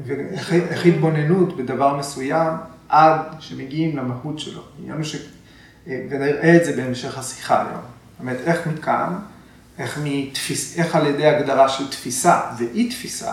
ואיך 0.06 0.86
התבוננות 0.86 1.58
בדבר 1.58 1.98
מסוים 1.98 2.48
עד 2.90 3.22
שמגיעים 3.40 3.98
למהות 3.98 4.40
שלו. 4.40 4.62
ש... 5.04 5.16
ונראה 5.88 6.56
את 6.56 6.66
זה 6.66 6.76
בהמשך 6.76 7.18
השיחה 7.18 7.62
היום. 7.62 7.72
זאת 7.72 8.20
אומרת, 8.20 8.38
איך 8.46 8.68
מכאן 8.68 9.16
איך, 9.80 10.00
מתפיס, 10.04 10.80
איך 10.80 10.96
על 10.96 11.08
ידי 11.08 11.28
הגדרה 11.28 11.70
של 11.70 11.90
תפיסה 11.90 12.42
ואי 12.58 12.90
תפיסה, 12.90 13.32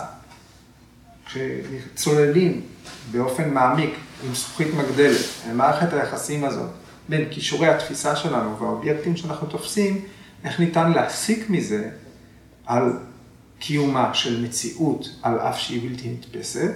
כשצוללים 1.25 2.61
באופן 3.11 3.53
מעמיק 3.53 3.95
עם 4.23 4.35
זכוכית 4.35 4.67
מגדלת, 4.73 5.25
מערכת 5.53 5.93
היחסים 5.93 6.43
הזאת 6.43 6.69
בין 7.09 7.27
כישורי 7.31 7.67
התפיסה 7.67 8.15
שלנו 8.15 8.59
והאובייקטים 8.59 9.17
שאנחנו 9.17 9.47
תופסים, 9.47 10.05
איך 10.43 10.59
ניתן 10.59 10.91
להסיק 10.91 11.49
מזה 11.49 11.89
על 12.65 12.99
קיומה 13.59 14.13
של 14.13 14.41
מציאות 14.41 15.09
על 15.21 15.39
אף 15.39 15.59
שהיא 15.59 15.89
בלתי 15.89 16.09
נתפסת, 16.09 16.73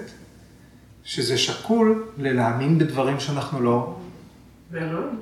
שזה 1.04 1.38
שקול 1.38 2.08
ללהאמין 2.18 2.78
בדברים 2.80 3.20
שאנחנו 3.20 3.62
לא, 3.62 3.98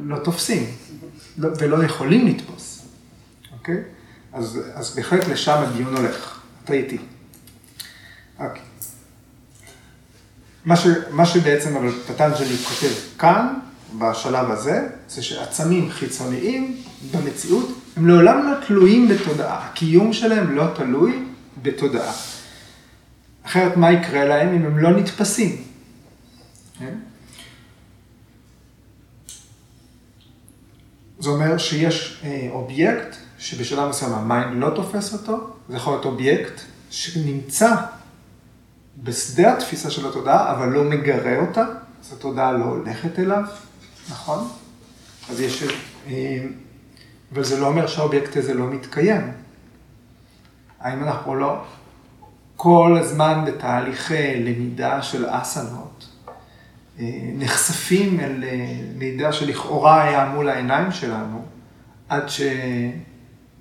לא 0.01 0.17
תופסים 0.23 0.65
לא, 1.37 1.49
ולא 1.59 1.83
יכולים 1.83 2.27
לתפוס, 2.27 2.85
אוקיי? 3.51 3.83
אז, 4.33 4.59
אז 4.73 4.95
בהחלט 4.95 5.27
לשם 5.27 5.63
הדיון 5.67 5.95
הולך. 5.95 6.39
אתה 6.63 6.73
איתי. 6.73 6.97
אוקיי. 8.39 8.61
מה, 10.65 10.75
ש, 10.75 10.87
מה 11.11 11.25
שבעצם 11.25 11.77
אבל 11.77 11.91
פטנג'לי 11.91 12.57
כותב 12.57 12.93
כאן, 13.19 13.59
בשלב 13.97 14.51
הזה, 14.51 14.87
זה 15.09 15.23
שעצמים 15.23 15.91
חיצוניים 15.91 16.77
במציאות, 17.11 17.69
הם 17.97 18.07
לעולם 18.07 18.47
לא 18.47 18.65
תלויים 18.67 19.07
בתודעה. 19.07 19.67
הקיום 19.67 20.13
שלהם 20.13 20.55
לא 20.55 20.65
תלוי 20.75 21.23
בתודעה. 21.61 22.13
אחרת 23.43 23.77
מה 23.77 23.91
יקרה 23.91 24.25
להם 24.25 24.55
אם 24.55 24.65
הם 24.65 24.77
לא 24.77 24.91
נתפסים? 24.91 25.63
כן? 26.79 26.95
זה 31.19 31.29
אומר 31.29 31.57
שיש 31.57 32.21
אה, 32.23 32.47
אובייקט 32.51 33.15
שבשלב 33.37 33.89
מסוים 33.89 34.13
ה 34.13 34.23
mind 34.23 34.63
לא 34.63 34.69
תופס 34.75 35.13
אותו, 35.13 35.49
זה 35.69 35.75
יכול 35.75 35.93
להיות 35.93 36.05
אובייקט 36.05 36.61
שנמצא 36.89 37.75
בשדה 39.03 39.53
התפיסה 39.53 39.89
של 39.89 40.07
התודעה, 40.09 40.51
אבל 40.51 40.69
לא 40.69 40.83
מגרה 40.83 41.39
אותה, 41.39 41.65
אז 42.01 42.13
התודעה 42.13 42.51
לא 42.51 42.63
הולכת 42.63 43.19
אליו, 43.19 43.43
נכון? 44.09 44.47
אז 45.29 45.41
יש... 45.41 45.63
אה, 46.07 46.45
אבל 47.33 47.43
זה 47.43 47.59
לא 47.59 47.67
אומר 47.67 47.87
שהאובייקט 47.87 48.37
הזה 48.37 48.53
לא 48.53 48.67
מתקיים. 48.67 49.31
האם 50.79 51.03
אנחנו 51.03 51.35
לא 51.35 51.61
כל 52.55 52.97
הזמן 53.01 53.43
בתהליכי 53.47 54.43
למידה 54.43 55.01
של 55.01 55.25
אסנות, 55.29 56.07
אה, 56.99 57.05
נחשפים 57.33 58.19
אל 58.19 58.43
אה, 58.43 58.81
מידע 58.95 59.31
שלכאורה 59.31 60.03
היה 60.03 60.25
מול 60.25 60.49
העיניים 60.49 60.91
שלנו, 60.91 61.45
עד, 62.09 62.29
ש... 62.29 62.41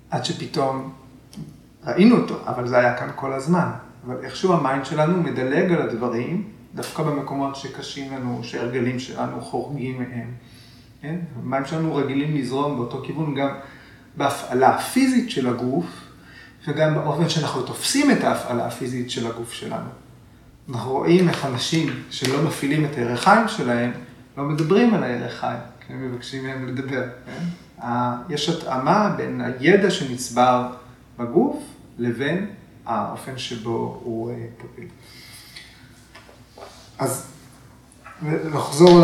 עד 0.09 0.25
שפתאום 0.25 0.93
ראינו 1.83 2.17
אותו, 2.17 2.37
אבל 2.45 2.67
זה 2.67 2.77
היה 2.77 2.97
כאן 2.97 3.09
כל 3.15 3.33
הזמן. 3.33 3.69
אבל 4.05 4.15
איכשהו 4.23 4.53
ה 4.53 4.59
mind 4.59 4.85
שלנו 4.85 5.23
מדלג 5.23 5.71
על 5.71 5.81
הדברים, 5.81 6.47
דווקא 6.75 7.03
במקומות 7.03 7.55
שקשים 7.55 8.13
לנו, 8.13 8.39
שהרגלים 8.43 8.99
שלנו 8.99 9.41
חורגים 9.41 9.97
מהם. 9.97 10.31
כן? 11.01 11.15
המים 11.43 11.65
שלנו 11.65 11.95
רגילים 11.95 12.35
לזרום 12.35 12.75
באותו 12.77 13.01
כיוון 13.05 13.35
גם 13.35 13.49
בהפעלה 14.17 14.75
הפיזית 14.75 15.29
של 15.29 15.47
הגוף, 15.47 15.85
וגם 16.67 16.95
באופן 16.95 17.29
שאנחנו 17.29 17.61
תופסים 17.61 18.11
את 18.11 18.23
ההפעלה 18.23 18.67
הפיזית 18.67 19.11
של 19.11 19.27
הגוף 19.27 19.53
שלנו. 19.53 19.89
אנחנו 20.69 20.91
רואים 20.91 21.29
איך 21.29 21.45
אנשים 21.45 22.03
שלא 22.09 22.41
מפעילים 22.43 22.85
את 22.85 22.97
הערך 22.97 23.23
חיים 23.23 23.47
שלהם, 23.47 23.91
לא 24.37 24.43
מדברים 24.43 24.93
על 24.93 25.03
הערך 25.03 25.39
חיים, 25.39 25.59
כי 25.87 25.93
הם 25.93 26.11
מבקשים 26.11 26.43
מהם 26.43 26.67
לדבר. 26.67 27.03
כן? 27.25 27.43
יש 28.29 28.49
התאמה 28.49 29.13
בין 29.17 29.41
הידע 29.41 29.91
שנצבר 29.91 30.69
בגוף 31.19 31.63
לבין 31.97 32.45
האופן 32.85 33.37
שבו 33.37 34.01
הוא 34.03 34.31
אה, 34.31 34.35
פועל. 34.57 34.87
אז 36.99 37.25
נחזור 38.21 39.03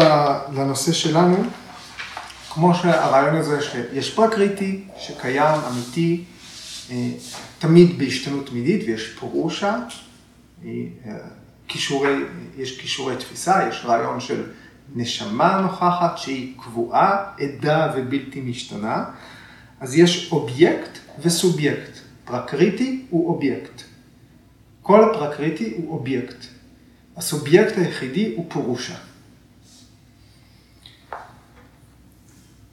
לנושא 0.54 0.92
שלנו, 0.92 1.44
כמו 2.50 2.76
שהרעיון 2.76 3.36
הזה 3.36 3.62
שיש 3.62 4.14
prakriti 4.14 4.84
שקיים, 4.98 5.60
אמיתי, 5.72 6.24
אה, 6.92 7.10
תמיד 7.60 7.98
בהשתנות 7.98 8.48
תמידית 8.48 8.88
ויש 8.88 9.16
purusha, 9.20 9.78
אה, 10.66 10.70
כישורי, 11.68 12.16
יש 12.58 12.80
כישורי 12.80 13.16
תפיסה, 13.18 13.70
יש 13.70 13.82
רעיון 13.86 14.20
של 14.20 14.44
נשמה 14.96 15.62
נוכחת 15.62 16.18
שהיא 16.18 16.54
קבועה, 16.58 17.26
עדה 17.40 17.94
ובלתי 17.96 18.42
משתנה, 18.42 19.04
אז 19.80 19.96
יש 19.96 20.32
אובייקט 20.32 20.98
וסובייקט. 21.20 21.92
prakriti 22.26 23.06
הוא 23.10 23.30
אובייקט. 23.30 23.82
כל 24.82 25.04
ה 25.04 25.12
prakriti 25.12 25.74
הוא 25.78 25.92
אובייקט. 25.92 26.55
הסובייקט 27.18 27.78
היחידי 27.78 28.34
הוא 28.36 28.46
purusha. 28.50 28.96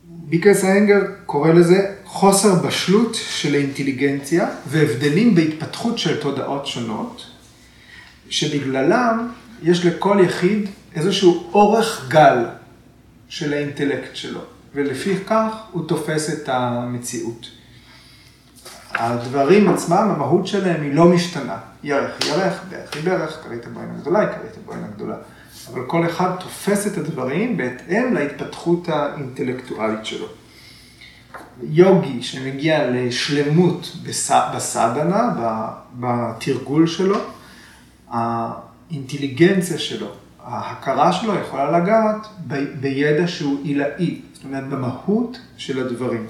בי 0.05 0.22
קיי 0.22 0.48
אס 0.48 0.65
איינגר 0.65 1.01
קורא 1.27 1.53
לזה 1.53 1.95
חוסר 2.05 2.55
בשלות 2.55 3.15
של 3.15 3.55
האינטליגנציה 3.55 4.49
והבדלים 4.67 5.35
בהתפתחות 5.35 5.99
של 5.99 6.21
תודעות 6.21 6.67
שונות, 6.67 7.27
שבגללם 8.29 9.29
יש 9.63 9.87
לכל 9.87 10.19
יחיד 10.25 10.69
איזשהו 10.95 11.51
אורך 11.53 12.09
גל 12.09 12.45
של 13.29 13.53
האינטלקט 13.53 14.17
שלו, 14.17 14.41
ולפי 14.75 15.17
כך 15.27 15.55
הוא 15.73 15.89
תופס 15.89 16.31
את 16.31 16.49
המציאות. 16.49 17.62
הדברים 18.95 19.69
עצמם, 19.69 20.09
המהות 20.15 20.47
שלהם 20.47 20.83
היא 20.83 20.95
לא 20.95 21.05
משתנה. 21.05 21.57
ירך 21.83 22.27
ירך, 22.27 22.63
ברך 22.71 22.95
היא 22.95 23.05
ברך, 23.05 23.39
כרית 23.45 23.67
הבוין 23.67 23.89
הגדולה 23.97 24.21
היא 24.21 24.29
כרית 24.29 24.57
הבוין 24.65 24.85
הגדולה. 24.85 25.17
אבל 25.73 25.83
כל 25.87 26.07
אחד 26.07 26.31
תופס 26.41 26.87
את 26.87 26.99
הדברים 26.99 27.57
בהתאם 27.57 28.15
להתפתחות 28.15 28.89
האינטלקטואלית 28.89 30.07
שלו. 30.07 30.27
יוגי 31.63 32.23
שמגיע 32.23 32.91
לשלמות 32.91 33.97
בסדנה, 34.53 35.31
בתרגול 36.01 36.87
שלו, 36.87 37.19
האינטליגנציה 38.11 39.79
שלו, 39.79 40.07
ההכרה 40.45 41.13
שלו 41.13 41.35
יכולה 41.35 41.79
לגעת 41.79 42.27
בידע 42.81 43.27
שהוא 43.27 43.61
עילאי, 43.65 44.21
זאת 44.33 44.45
אומרת 44.45 44.69
במהות 44.69 45.39
של 45.57 45.87
הדברים. 45.87 46.27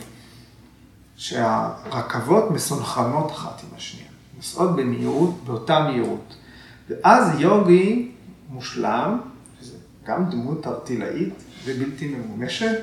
שהרכבות 1.23 2.51
מסונכרנות 2.51 3.31
אחת 3.31 3.63
עם 3.63 3.77
השנייה, 3.77 4.09
נוסעות 4.37 4.77
במהירות, 4.77 5.45
באותה 5.45 5.81
מהירות. 5.81 6.37
ואז 6.89 7.41
יוגי 7.41 8.11
מושלם, 8.51 9.19
שזה 9.61 9.77
גם 10.05 10.31
דמות 10.31 10.67
ארטילאית 10.67 11.35
ובלתי 11.65 12.09
ממומשת, 12.09 12.79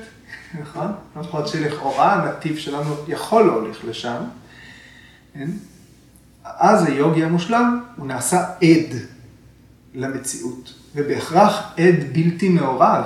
נכון? 0.60 0.86
למרות 1.16 1.48
שלכאורה 1.48 2.12
הנתיב 2.12 2.56
שלנו 2.56 2.94
יכול 3.08 3.42
להוליך 3.42 3.84
לשם, 3.84 4.22
כן? 5.34 5.50
אז 6.44 6.84
היוגי 6.84 7.24
המושלם, 7.24 7.82
הוא 7.96 8.06
נעשה 8.06 8.44
עד 8.44 8.96
למציאות, 9.94 10.74
ובהכרח 10.94 11.72
עד 11.76 12.12
בלתי 12.12 12.48
מעורב, 12.48 13.04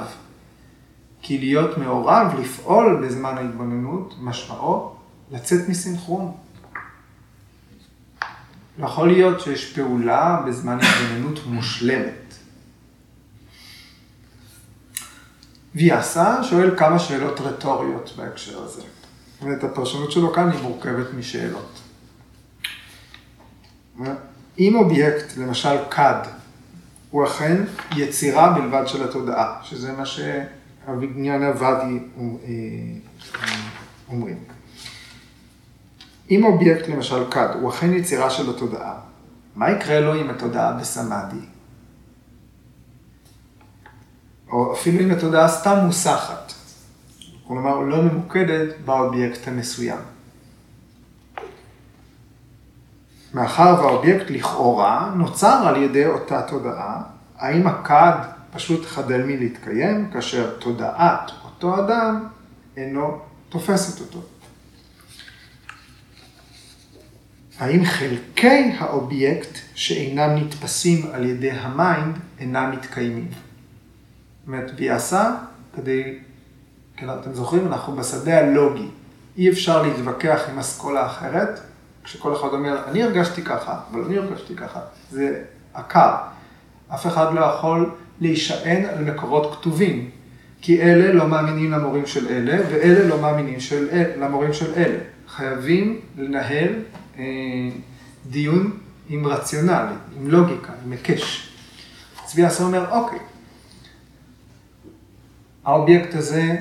כי 1.23 1.39
להיות 1.39 1.79
מעורב, 1.79 2.35
לפעול 2.41 3.07
בזמן 3.07 3.39
ההתבוננות, 3.39 4.15
משמעו 4.21 4.94
לצאת 5.31 5.69
מסינכרון. 5.69 6.33
לא 8.79 8.87
יכול 8.87 9.09
להיות 9.09 9.41
שיש 9.41 9.73
פעולה 9.73 10.43
בזמן 10.47 10.79
התבוננות 10.81 11.47
מושלמת. 11.47 12.35
ויאסה 15.75 16.45
שואל 16.45 16.79
כמה 16.79 16.99
שאלות 16.99 17.41
רטוריות 17.41 18.13
בהקשר 18.17 18.63
הזה. 18.63 18.83
ואת 19.43 19.65
הפרשנות 19.65 20.13
שלו 20.13 20.33
כאן 20.33 20.51
היא 20.51 20.63
מורכבת 20.63 21.15
משאלות. 21.15 21.81
אם 24.59 24.75
אובייקט, 24.75 25.37
למשל 25.37 25.77
כד, 25.91 26.23
הוא 27.11 27.27
אכן 27.27 27.63
יצירה 27.97 28.53
בלבד 28.53 28.83
של 28.87 29.09
התודעה, 29.09 29.61
שזה 29.63 29.93
מה 29.93 30.05
שהוויגניאן 30.07 31.43
הוואדי 31.43 31.99
אה, 32.19 32.49
אומרים. 34.09 34.54
אם 36.35 36.45
אובייקט, 36.45 36.89
למשל 36.89 37.31
כד, 37.31 37.49
הוא 37.61 37.71
אכן 37.71 37.93
יצירה 37.93 38.31
של 38.31 38.51
התודעה, 38.51 38.95
מה 39.57 39.71
יקרה 39.71 40.01
לו 40.01 40.21
אם 40.21 40.31
התודעה 40.31 40.73
בסמאדי? 40.73 41.47
או 44.53 44.73
אפילו 44.75 45.01
אם 45.01 45.11
התודעה 45.11 45.49
סתם 45.49 45.77
מוסחת, 45.85 46.53
כלומר 47.49 47.79
לא 47.79 48.03
ממוקדת 48.03 48.75
באובייקט 48.85 49.49
המסוים. 49.49 49.99
מאחר 53.35 53.75
והאובייקט 53.79 54.31
לכאורה 54.31 55.13
נוצר 55.17 55.69
על 55.69 55.83
ידי 55.83 56.07
אותה 56.07 56.43
תודעה, 56.43 57.03
האם 57.39 57.67
הכד 57.67 58.19
פשוט 58.53 58.87
חדל 58.87 59.23
מלהתקיים 59.23 60.11
כאשר 60.11 60.57
תודעת 60.59 61.31
אותו 61.45 61.79
אדם 61.79 62.29
אינו 62.77 63.19
תופסת 63.49 64.01
אותו? 64.01 64.19
האם 67.59 67.85
חלקי 67.85 68.73
האובייקט 68.79 69.59
שאינם 69.75 70.31
נתפסים 70.37 71.07
על 71.13 71.25
ידי 71.25 71.51
ה 71.51 71.64
mind 71.64 72.19
אינם 72.39 72.71
מתקיימים? 72.73 73.29
זאת 73.31 74.47
אומרת, 74.47 74.71
ויאסה 74.77 75.35
כדי, 75.77 76.19
כן, 76.97 77.07
אתם 77.11 77.35
זוכרים, 77.35 77.67
אנחנו 77.67 77.97
בשדה 77.97 78.39
הלוגי. 78.39 78.89
אי 79.39 79.51
אפשר 79.51 79.83
להתווכח 79.83 80.41
עם 80.53 80.59
אסכולה 80.59 81.07
אחרת, 81.07 81.61
כשכל 82.05 82.37
אחד 82.37 82.49
אומר, 82.53 82.83
אני 82.91 83.03
הרגשתי 83.03 83.43
ככה, 83.43 83.81
אבל 83.91 84.05
אני 84.05 84.19
הרגשתי 84.19 84.57
ככה. 84.57 84.81
זה 85.11 85.43
עקר. 85.75 86.15
אף 86.95 87.07
אחד 87.07 87.35
לא 87.35 87.41
יכול 87.41 87.91
להישען 88.21 88.85
על 88.85 89.05
מקורות 89.05 89.55
כתובים, 89.55 90.11
כי 90.61 90.83
אלה 90.83 91.13
לא 91.13 91.29
מאמינים 91.29 91.71
למורים 91.71 92.07
של 92.07 92.29
אלה, 92.29 92.63
ואלה 92.71 93.09
לא 93.09 93.21
מאמינים 93.21 93.61
של, 93.61 93.89
למורים 94.21 94.53
של 94.53 94.75
אלה. 94.75 94.99
חייבים 95.29 96.01
לנהל 96.19 96.73
דיון 98.27 98.79
עם 99.09 99.27
רציונל, 99.27 99.87
עם 100.17 100.31
לוגיקה, 100.31 100.73
עם 100.85 100.93
היקש. 100.93 101.51
צבי 102.25 102.45
עשה 102.45 102.65
אומר, 102.65 102.91
אוקיי, 102.91 103.19
האובייקט 105.65 106.15
הזה, 106.15 106.57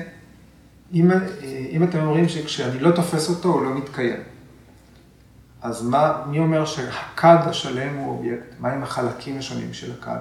אם, 0.92 1.10
אם 1.70 1.82
אתם 1.82 1.98
אומרים 1.98 2.28
שכשאני 2.28 2.78
לא 2.78 2.90
תופס 2.90 3.28
אותו, 3.28 3.48
הוא 3.48 3.62
לא 3.62 3.74
מתקיים. 3.74 4.20
אז 5.62 5.82
מה, 5.82 6.22
מי 6.26 6.38
אומר 6.38 6.66
שהכד 6.66 7.38
השלם 7.46 7.96
הוא 7.96 8.16
אובייקט? 8.16 8.44
מה 8.58 8.72
עם 8.72 8.82
החלקים 8.82 9.38
השונים 9.38 9.72
של 9.72 9.92
הכד? 9.92 10.18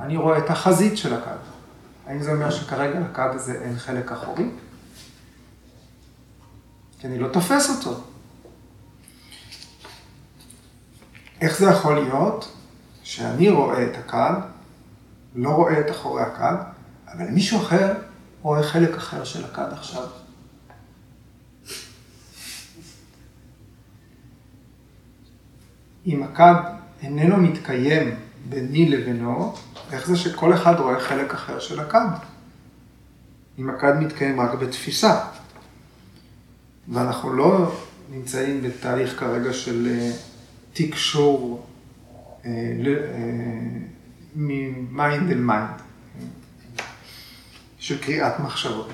אני 0.00 0.16
רואה 0.16 0.38
את 0.38 0.50
החזית 0.50 0.98
של 0.98 1.14
הכד. 1.14 1.36
האם 2.06 2.22
זה 2.22 2.32
אומר 2.32 2.50
שכרגע 2.50 3.00
לכד 3.00 3.28
הזה 3.34 3.62
אין 3.62 3.78
חלק 3.78 4.12
אחורי? 4.12 4.44
כי 6.98 7.06
אני 7.06 7.18
לא 7.18 7.28
תופס 7.28 7.70
אותו. 7.70 8.00
איך 11.40 11.58
זה 11.58 11.66
יכול 11.66 11.94
להיות 11.94 12.52
שאני 13.02 13.50
רואה 13.50 13.84
את 13.84 13.96
הכד, 13.96 14.32
לא 15.34 15.50
רואה 15.50 15.80
את 15.80 15.90
אחורי 15.90 16.22
הכד, 16.22 16.54
אבל 17.08 17.24
מישהו 17.30 17.58
אחר 17.58 17.92
רואה 18.42 18.62
חלק 18.62 18.96
אחר 18.96 19.24
של 19.24 19.44
הכד 19.44 19.72
עכשיו? 19.72 20.06
אם 26.06 26.22
הכד 26.22 26.54
איננו 27.02 27.36
מתקיים 27.36 28.14
ביני 28.48 28.88
לבינו, 28.88 29.54
איך 29.92 30.06
זה 30.06 30.16
שכל 30.16 30.54
אחד 30.54 30.74
רואה 30.80 31.00
חלק 31.00 31.34
אחר 31.34 31.58
של 31.58 31.80
הכד? 31.80 32.06
אם 33.58 33.70
הכד 33.70 34.00
מתקיים 34.00 34.40
רק 34.40 34.54
בתפיסה, 34.54 35.24
ואנחנו 36.88 37.32
לא 37.32 37.72
נמצאים 38.10 38.62
בתהליך 38.62 39.20
כרגע 39.20 39.52
של 39.52 39.88
אה, 39.90 40.10
תקשור 40.72 41.66
מ 44.34 44.53
mind 44.53 45.30
אל 45.30 45.38
mind, 45.38 45.80
של 47.78 48.02
קריאת 48.02 48.40
מחשבות. 48.40 48.90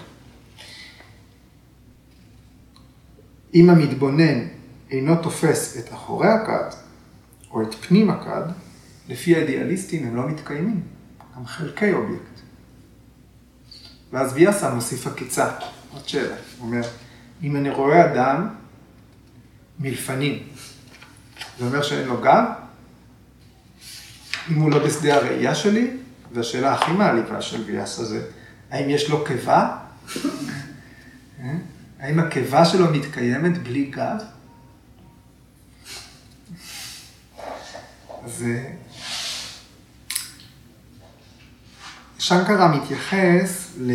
אם 3.55 3.71
המתבונן 3.71 4.49
אינו 4.91 5.23
תופס 5.23 5.79
את 5.79 5.93
אחורי 5.93 6.29
הכד, 6.29 6.71
או 7.51 7.63
את 7.63 7.75
פנים 7.75 8.11
הכד, 8.11 8.43
לפי 9.09 9.37
האידיאליסטים 9.37 10.07
הם 10.07 10.17
לא 10.17 10.29
מתקיימים, 10.29 10.81
הם 11.35 11.47
חלקי 11.47 11.93
אובייקט. 11.93 12.41
ואז 14.13 14.33
ויאסה 14.33 14.75
מוסיף 14.75 15.07
עקיצה, 15.07 15.51
עוד 15.93 16.09
שאלה, 16.09 16.37
הוא 16.59 16.67
אומר, 16.67 16.83
אם 17.43 17.57
אני 17.57 17.71
רואה 17.71 18.13
אדם 18.13 18.49
מלפנים, 19.79 20.43
זה 21.59 21.65
אומר 21.65 21.83
שאין 21.83 22.09
לו 22.09 22.21
גב? 22.21 22.45
אם 24.51 24.61
הוא 24.61 24.71
לא 24.71 24.87
בשדה 24.87 25.17
הראייה 25.17 25.55
שלי, 25.55 25.91
והשאלה 26.33 26.75
הכי 26.75 26.93
מעליבה 26.93 27.43
של 27.43 27.63
ויאסה 27.67 28.05
זה, 28.05 28.27
האם 28.71 28.91
יש 28.91 29.11
לו 29.11 29.25
קיבה? 29.25 29.77
אה? 31.41 31.53
האם 32.01 32.19
הקיבה 32.19 32.65
שלו 32.65 32.93
מתקיימת 32.93 33.63
בלי 33.63 33.85
גב? 33.85 34.17
אז 38.25 38.45
שנקרה 42.19 42.69
מתייחס 42.69 43.73
ל... 43.79 43.93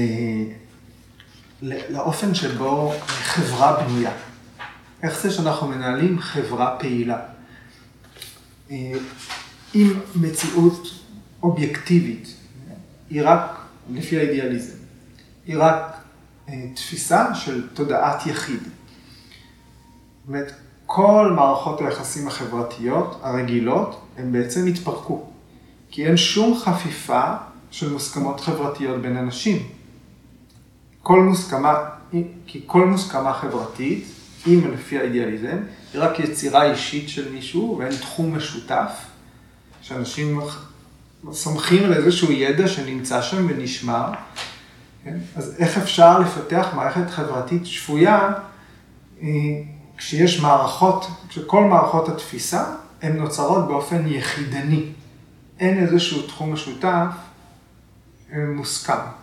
לאופן 1.61 2.35
שבו 2.35 2.93
חברה 3.07 3.83
בנויה. 3.83 4.11
איך 5.03 5.21
זה 5.21 5.31
שאנחנו 5.31 5.67
מנהלים 5.67 6.19
חברה 6.19 6.75
פעילה? 6.79 7.17
אה, 8.71 8.91
עם 9.73 9.93
מציאות 10.15 10.87
אובייקטיבית, 11.43 12.35
היא 13.09 13.21
רק, 13.23 13.59
לפי 13.93 14.17
האידיאליזם, 14.17 14.77
היא 15.45 15.55
רק 15.59 15.97
אה, 16.49 16.65
תפיסה 16.75 17.35
של 17.35 17.67
תודעת 17.67 18.25
יחיד. 18.25 18.59
זאת 20.27 20.51
כל 20.85 21.33
מערכות 21.35 21.81
היחסים 21.81 22.27
החברתיות 22.27 23.19
הרגילות, 23.23 24.01
הן 24.17 24.31
בעצם 24.31 24.67
התפרקו. 24.67 25.25
כי 25.91 26.05
אין 26.05 26.17
שום 26.17 26.57
חפיפה 26.57 27.33
של 27.71 27.93
מוסכמות 27.93 28.39
חברתיות 28.39 29.01
בין 29.01 29.17
אנשים. 29.17 29.67
כל 31.03 31.19
מוסכמה, 31.19 31.73
כי 32.47 32.63
כל 32.65 32.87
מוסכמה 32.87 33.33
חברתית, 33.33 34.05
אם 34.47 34.71
לפי 34.73 34.99
האידיאליזם, 34.99 35.57
היא 35.93 36.01
רק 36.01 36.19
יצירה 36.19 36.71
אישית 36.71 37.09
של 37.09 37.31
מישהו 37.31 37.77
ואין 37.79 37.95
תחום 37.95 38.37
משותף, 38.37 38.91
שאנשים 39.81 40.39
סומכים 41.31 41.83
על 41.83 41.93
איזשהו 41.93 42.31
ידע 42.31 42.67
שנמצא 42.67 43.21
שם 43.21 43.47
ונשמר. 43.49 44.11
כן? 45.03 45.17
אז 45.35 45.55
איך 45.59 45.77
אפשר 45.77 46.19
לפתח 46.19 46.67
מערכת 46.75 47.09
חברתית 47.09 47.65
שפויה 47.65 48.33
אה, 49.21 49.27
כשיש 49.97 50.39
מערכות, 50.39 51.07
כשכל 51.29 51.63
מערכות 51.63 52.09
התפיסה 52.09 52.65
הן 53.01 53.17
נוצרות 53.17 53.67
באופן 53.67 54.07
יחידני. 54.07 54.85
אין 55.59 55.87
איזשהו 55.87 56.21
תחום 56.21 56.53
משותף 56.53 57.05
אה, 58.31 58.37
מוסכם. 58.55 59.20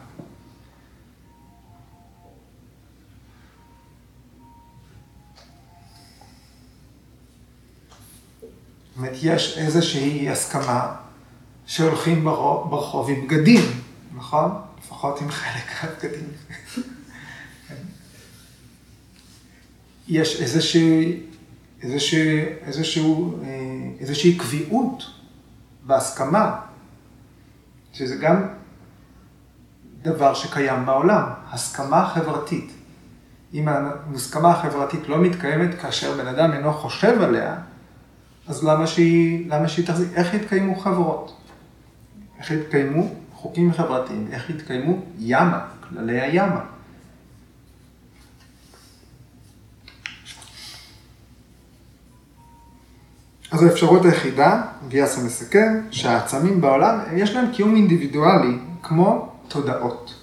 זאת 8.98 9.06
אומרת, 9.06 9.18
יש 9.22 9.58
איזושהי 9.58 10.30
הסכמה 10.30 10.94
שהולכים 11.66 12.24
ברחוב 12.24 13.10
עם 13.10 13.26
בגדים, 13.26 13.62
נכון? 14.16 14.50
לפחות 14.78 15.20
עם 15.20 15.30
חלק 15.30 15.84
מהבגדים. 15.84 16.28
יש 20.08 20.40
איזושהי, 20.40 21.22
איזושהי, 21.82 23.04
אה, 23.42 23.48
איזושהי 24.00 24.38
קביעות 24.38 25.02
בהסכמה, 25.82 26.60
שזה 27.92 28.16
גם 28.16 28.48
דבר 30.02 30.34
שקיים 30.34 30.86
בעולם, 30.86 31.24
הסכמה 31.50 32.10
חברתית. 32.14 32.72
אם 33.54 33.68
המוסכמה 33.68 34.50
החברתית 34.50 35.08
לא 35.08 35.18
מתקיימת 35.18 35.80
כאשר 35.80 36.16
בן 36.16 36.26
אדם 36.26 36.52
אינו 36.52 36.72
חושב 36.72 37.22
עליה, 37.22 37.56
אז 38.48 38.64
למה 38.64 38.86
שהיא, 38.86 39.50
למה 39.50 39.68
שהיא 39.68 39.86
תחזיק? 39.86 40.08
איך 40.14 40.34
יתקיימו 40.34 40.76
חברות? 40.76 41.36
איך 42.38 42.50
יתקיימו 42.50 43.14
חוקים 43.32 43.72
חברתיים? 43.72 44.28
איך 44.32 44.50
יתקיימו 44.50 44.98
ימה, 45.18 45.66
כללי 45.88 46.20
הימה? 46.20 46.60
אז 53.50 53.62
האפשרות 53.62 54.04
היחידה, 54.04 54.62
ויאסה 54.88 55.22
מסכם, 55.22 55.80
שהעצמים 55.90 56.60
בעולם, 56.60 56.98
יש 57.16 57.30
להם 57.30 57.52
קיום 57.52 57.76
אינדיבידואלי 57.76 58.58
כמו 58.82 59.32
תודעות. 59.48 60.14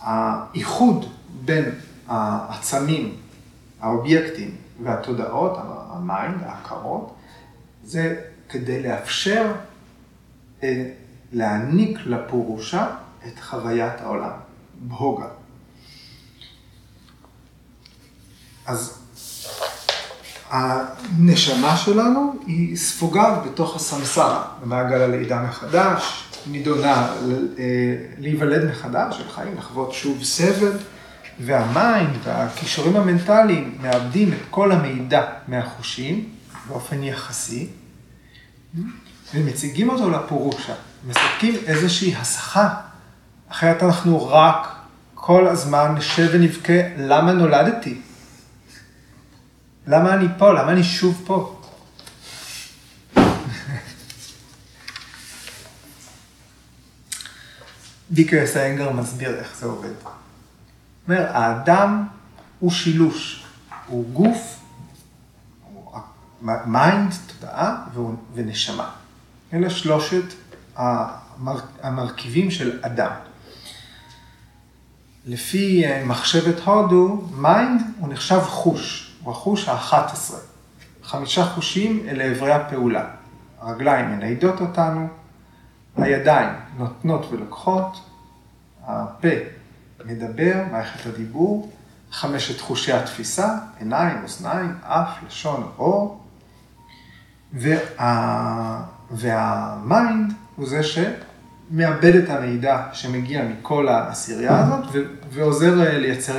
האיחוד 0.00 1.06
בין 1.44 1.64
העצמים, 2.08 3.14
האובייקטים 3.80 4.61
והתודעות, 4.82 5.58
ה 5.90 5.99
mind, 5.99 6.42
ההכרות, 6.42 7.14
זה 7.84 8.20
כדי 8.48 8.82
לאפשר 8.82 9.52
אה, 10.62 10.90
להעניק 11.32 11.98
ל 12.06 12.16
purusha 12.16 12.86
את 13.26 13.38
חוויית 13.40 14.00
העולם, 14.00 14.30
bhoga. 14.74 15.26
אז 18.66 18.98
הנשמה 20.50 21.76
שלנו 21.76 22.34
היא 22.46 22.76
ספוגה 22.76 23.40
בתוך 23.46 23.76
הסמסרה, 23.76 24.44
במעגל 24.62 25.00
הלידה 25.00 25.42
מחדש, 25.42 26.28
נידונה 26.46 27.08
אה, 27.58 27.96
להיוולד 28.18 28.70
מחדש, 28.70 29.16
של 29.18 29.28
חיים, 29.28 29.56
לחוות 29.58 29.92
שוב 29.92 30.24
סבל, 30.24 30.72
והמיינד 31.40 32.16
והכישורים 32.24 32.96
המנטליים 32.96 33.78
מאבדים 33.80 34.32
את 34.32 34.38
כל 34.50 34.72
המידע 34.72 35.22
מהחושים 35.48 36.28
באופן 36.68 37.02
יחסי, 37.02 37.68
ומציגים 39.34 39.90
אותו 39.90 40.10
לפורושה, 40.10 40.74
מספקים 41.06 41.54
איזושהי 41.66 42.14
הסחה, 42.16 42.74
אחרת 43.48 43.82
אנחנו 43.82 44.28
רק 44.28 44.76
כל 45.14 45.48
הזמן 45.48 45.94
נשב 45.94 46.28
ונבכה 46.32 46.72
למה 46.98 47.32
נולדתי. 47.32 48.00
למה 49.86 50.14
אני 50.14 50.26
פה? 50.38 50.52
למה 50.52 50.72
אני 50.72 50.84
שוב 50.84 51.22
פה? 51.26 51.60
בי 58.10 58.24
קיי 58.24 58.46
אס 58.46 58.57
איינגר 58.57 58.92
מסביר 58.92 59.38
איך 59.38 59.56
זה 59.56 59.66
עובד. 59.66 59.92
אומר, 61.08 61.26
האדם 61.32 62.06
הוא 62.58 62.70
שילוש, 62.70 63.44
הוא 63.86 64.12
גוף, 64.12 64.60
mind, 66.66 67.14
תודעה 67.26 67.84
ונשמה. 68.34 68.90
אלה 69.52 69.70
שלושת 69.70 70.24
המרכיבים 71.82 72.50
של 72.50 72.78
אדם. 72.82 73.10
לפי 75.26 75.86
אה, 75.86 76.04
מחשבת 76.04 76.60
הודו, 76.60 77.22
mind 77.36 77.82
הוא 77.98 78.08
נחשב 78.08 78.40
חוש, 78.40 79.14
הוא 79.22 79.32
החוש 79.32 79.68
ה-11. 79.68 80.34
חמישה 81.02 81.44
חושים 81.44 82.06
אלה 82.08 82.32
אברי 82.32 82.52
הפעולה. 82.52 83.04
הרגליים 83.60 84.10
מניידות 84.10 84.60
אותנו, 84.60 85.08
הידיים 85.96 86.48
נותנות 86.76 87.26
ולוקחות, 87.30 88.00
הפה 88.84 89.28
מדבר, 90.04 90.64
מערכת 90.72 91.06
הדיבור, 91.06 91.72
חמשת 92.12 92.60
חושי 92.60 92.92
התפיסה, 92.92 93.58
עיניים, 93.78 94.16
אוזניים, 94.22 94.74
אף, 94.82 95.08
לשון, 95.26 95.70
עור, 95.78 96.20
וה... 97.52 98.82
והמיינד 99.10 100.32
הוא 100.56 100.68
זה 100.68 100.80
שמאבד 100.82 102.14
את 102.14 102.30
המידע 102.30 102.86
שמגיע 102.92 103.44
מכל 103.44 103.88
העשירייה 103.88 104.58
הזאת 104.58 104.84
ו... 104.92 104.98
ועוזר 105.30 105.86
אה, 105.86 105.98
לייצר 105.98 106.38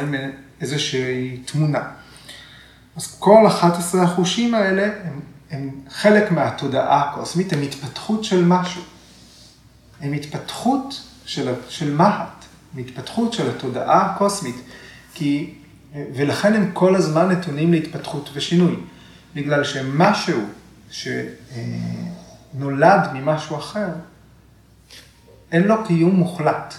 איזושהי 0.62 1.38
תמונה. 1.45 1.84
אז 2.95 3.15
כל 3.19 3.47
11 3.47 4.04
החושים 4.04 4.54
האלה 4.54 4.89
הם, 5.04 5.19
הם 5.52 5.69
חלק 5.89 6.32
מהתודעה 6.32 7.10
הקוסמית, 7.10 7.54
הם 7.54 7.62
התפתחות 7.62 8.23
של 8.23 8.45
משהו. 8.45 8.82
הם 10.02 10.13
התפתחות 10.13 11.02
של, 11.26 11.54
של 11.69 11.95
מהט, 11.95 12.43
הם 12.74 12.80
התפתחות 12.80 13.34
של 13.34 13.50
התודעה 13.50 14.12
הקוסמית. 14.12 14.56
כי, 15.14 15.54
ולכן 15.94 16.54
הם 16.54 16.72
כל 16.74 16.96
הזמן 16.96 17.30
נתונים 17.30 17.72
להתפתחות 17.72 18.30
ושינוי. 18.34 18.76
בגלל 19.36 19.64
שמשהו 19.64 20.42
שנולד 20.90 23.00
ממשהו 23.14 23.58
אחר, 23.58 23.88
אין 25.52 25.64
לו 25.64 25.86
קיום 25.86 26.16
מוחלט. 26.16 26.74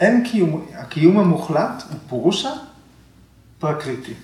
אין 0.00 0.24
קיום, 0.30 0.66
הקיום 0.74 1.18
המוחלט 1.18 1.82
הוא 1.90 1.98
פורושה 2.08 2.50
פרקריטי. 3.58 4.14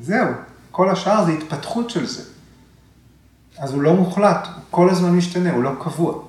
זהו, 0.00 0.28
כל 0.70 0.90
השאר 0.90 1.24
זה 1.24 1.32
התפתחות 1.32 1.90
של 1.90 2.06
זה. 2.06 2.22
אז 3.58 3.72
הוא 3.72 3.82
לא 3.82 3.94
מוחלט, 3.94 4.46
הוא 4.46 4.62
כל 4.70 4.90
הזמן 4.90 5.10
משתנה, 5.10 5.52
הוא 5.52 5.62
לא 5.62 5.70
קבוע. 5.80 6.27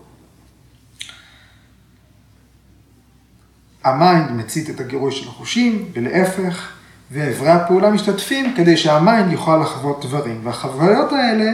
ה 3.83 3.93
mind 3.93 4.31
מצית 4.31 4.69
את 4.69 4.79
הגירוי 4.79 5.11
של 5.11 5.29
החושים, 5.29 5.85
ולהפך, 5.93 6.69
ואיברי 7.11 7.49
הפעולה 7.49 7.89
משתתפים 7.89 8.53
כדי 8.55 8.77
שה 8.77 9.00
mind 9.00 9.31
יוכל 9.31 9.57
לחוות 9.57 10.05
דברים. 10.05 10.41
והחוויות 10.43 11.11
האלה 11.11 11.51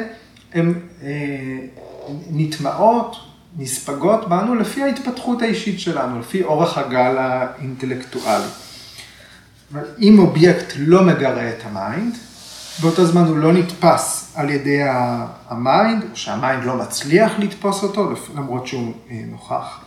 הן 0.54 0.74
אה, 1.04 1.10
נטמעות 2.32 3.16
נספגות 3.58 4.30
בנו 4.30 4.56
לפי 4.56 4.84
ההתפתחות 4.84 5.42
האישית 5.42 5.80
שלנו, 5.80 6.20
לפי 6.20 6.44
אורך 6.44 6.78
הגל 6.78 7.18
האינטלקטואלי. 7.18 8.44
אם 10.02 10.20
אובייקט 10.20 10.74
לא 10.78 11.04
מגרה 11.04 11.50
את 11.50 11.64
ה 11.66 11.74
mind, 11.74 12.16
באותו 12.82 13.06
זמן 13.06 13.22
הוא 13.22 13.38
לא 13.38 13.54
נתפס 13.54 14.32
על 14.36 14.50
ידי 14.50 14.80
ה 15.50 15.59
mind, 15.59 16.04
או 16.04 16.16
שה 16.18 16.37
mind 16.37 16.64
לא 16.64 16.76
מצליח 16.78 17.32
לתפוס 17.40 17.84
אותו, 17.84 18.14
למרות 18.36 18.68
שהוא 18.68 18.94
אה, 19.12 19.22
נוכח. 19.32 19.85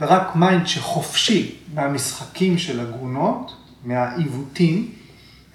ורק 0.00 0.36
mind 0.36 0.66
שחופשי 0.66 1.54
מהמשחקים 1.74 2.58
של 2.58 2.80
הגונות, 2.80 3.56
מהעיוותים, 3.84 4.92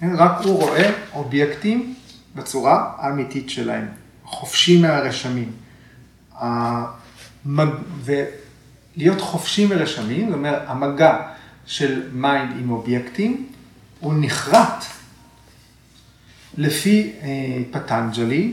כן, 0.00 0.16
רק 0.16 0.44
הוא 0.44 0.62
רואה 0.62 0.92
אובייקטים 1.12 1.94
בצורה 2.34 2.92
האמיתית 2.98 3.50
שלהם, 3.50 3.88
חופשי 4.24 4.80
מהרשמים. 4.80 5.52
ולהיות 8.04 9.20
חופשי 9.20 9.66
מרשמים, 9.66 10.26
זאת 10.26 10.34
אומרת, 10.34 10.62
המגע 10.66 11.18
של 11.66 12.02
mind 12.12 12.56
עם 12.56 12.70
אובייקטים, 12.70 13.48
הוא 14.00 14.14
נחרט 14.16 14.84
לפי 16.56 17.12
אה, 17.22 17.28
פטנג'לי, 17.70 18.52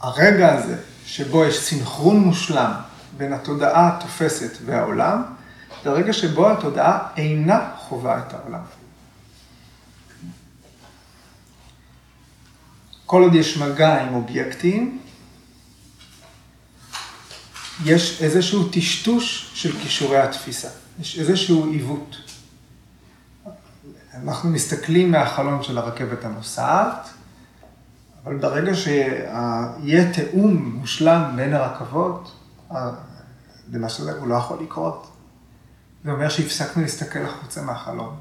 הרגע 0.00 0.54
הזה 0.54 0.76
שבו 1.06 1.44
יש 1.44 1.60
סינכרון 1.60 2.20
מושלם 2.20 2.72
בין 3.16 3.32
התודעה 3.32 3.88
התופסת 3.96 4.58
והעולם, 4.64 5.22
זה 5.84 5.90
הרגע 5.90 6.12
שבו 6.12 6.50
התודעה 6.50 7.08
אינה 7.16 7.70
חווה 7.78 8.18
את 8.18 8.34
העולם. 8.34 8.60
כל 13.06 13.22
עוד 13.22 13.34
יש 13.34 13.58
מגע 13.58 14.02
עם 14.02 14.14
אובייקטים, 14.14 14.98
יש 17.84 18.22
איזשהו 18.22 18.68
טשטוש 18.68 19.50
של 19.54 19.78
כישורי 19.78 20.18
התפיסה, 20.18 20.68
יש 21.00 21.18
איזשהו 21.18 21.70
עיוות. 21.70 22.16
אנחנו 24.14 24.50
מסתכלים 24.50 25.10
מהחלון 25.10 25.62
של 25.62 25.78
הרכבת 25.78 26.24
הנוסעת, 26.24 27.08
אבל 28.24 28.36
ברגע 28.36 28.74
שיהיה 28.74 30.12
תיאום 30.12 30.72
מושלם 30.74 31.32
בין 31.36 31.54
הרכבות, 31.54 32.32
למשל 33.72 34.10
הוא 34.10 34.28
לא 34.28 34.34
יכול 34.34 34.62
לקרות. 34.62 35.12
זה 36.04 36.10
אומר 36.10 36.28
שהפסקנו 36.28 36.82
להסתכל 36.82 37.18
החוצה 37.18 37.62
מהחלון. 37.62 38.16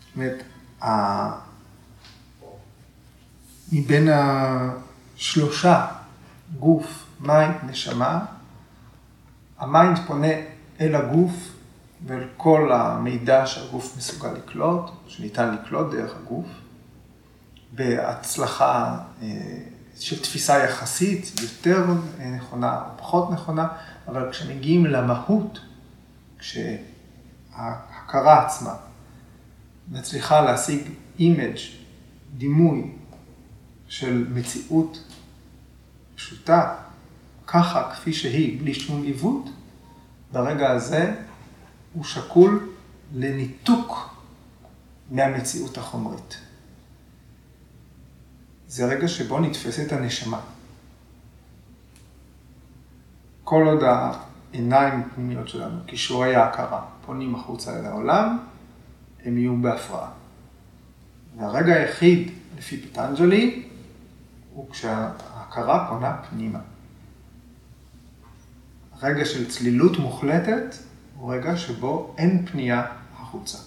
זאת 0.00 0.16
אומרת, 0.16 0.42
מבין 3.72 4.08
השלושה 4.12 5.86
גוף, 6.58 7.06
mind, 7.20 7.54
נשמה, 7.66 8.24
ה 9.58 9.66
mind 9.66 9.98
פונה 10.06 10.32
אל 10.80 10.94
הגוף 10.94 11.32
ואל 12.06 12.28
כל 12.36 12.72
המידע 12.72 13.46
שהגוף 13.46 13.96
מסוגל 13.96 14.32
לקלוט, 14.32 14.90
שניתן 15.06 15.54
לקלוט 15.54 15.94
דרך 15.94 16.16
הגוף, 16.16 16.46
בהצלחה 17.72 18.98
אה, 19.22 19.58
של 20.00 20.22
תפיסה 20.22 20.58
יחסית 20.58 21.32
יותר 21.42 21.84
אה, 22.20 22.30
נכונה 22.30 22.80
או 22.80 22.98
פחות 22.98 23.30
נכונה, 23.30 23.68
אבל 24.08 24.32
כשמגיעים 24.32 24.86
למהות, 24.86 25.60
כשההכרה 26.38 28.46
עצמה 28.46 28.74
מצליחה 29.88 30.40
להשיג 30.40 30.80
image, 31.18 31.58
דימוי 32.36 32.90
של 33.88 34.26
מציאות 34.30 35.02
פשוטה, 36.14 36.74
ככה, 37.46 37.90
כפי 37.92 38.12
שהיא, 38.12 38.60
בלי 38.60 38.74
שום 38.74 39.02
עיוות, 39.02 39.50
ברגע 40.32 40.70
הזה 40.70 41.14
הוא 41.92 42.04
שקול 42.04 42.72
לניתוק 43.14 44.16
מהמציאות 45.10 45.78
החומרית. 45.78 46.38
זה 48.76 48.84
הרגע 48.84 49.08
שבו 49.08 49.40
נתפסת 49.40 49.92
הנשמה. 49.92 50.40
כל 53.44 53.64
עוד 53.66 53.82
העיניים 53.82 55.00
הפנימיות 55.00 55.48
שלנו, 55.48 55.80
כישורי 55.86 56.34
ההכרה, 56.34 56.84
פונים 57.06 57.34
החוצה 57.34 57.78
אל 57.78 57.84
העולם, 57.84 58.38
הם 59.24 59.38
יהיו 59.38 59.56
בהפרעה. 59.62 60.10
והרגע 61.36 61.74
היחיד, 61.74 62.30
לפי 62.58 62.80
פטנג'לי, 62.80 63.62
הוא 64.54 64.70
כשההכרה 64.70 65.86
פונה 65.88 66.16
פנימה. 66.30 66.60
רגע 69.02 69.24
של 69.24 69.50
צלילות 69.50 69.98
מוחלטת 69.98 70.76
הוא 71.18 71.34
רגע 71.34 71.56
שבו 71.56 72.14
אין 72.18 72.46
פנייה 72.46 72.86
החוצה. 73.16 73.58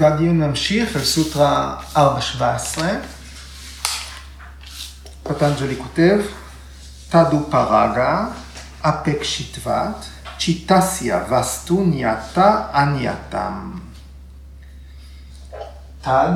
והדיון 0.00 0.38
ממשיך 0.38 0.96
אל 0.96 1.04
סוטרה 1.04 1.76
4.17. 1.94 2.80
פטנג'לי 5.22 5.76
כותב, 5.76 6.20
תדו 7.08 7.46
פרגה, 7.50 8.26
אפק 8.80 9.22
שיטבת, 9.22 10.04
צ'יטסיה 10.38 11.24
וסטו 11.30 11.84
ניאטה 11.84 12.66
אנייתם. 12.74 13.70
תד, 16.00 16.32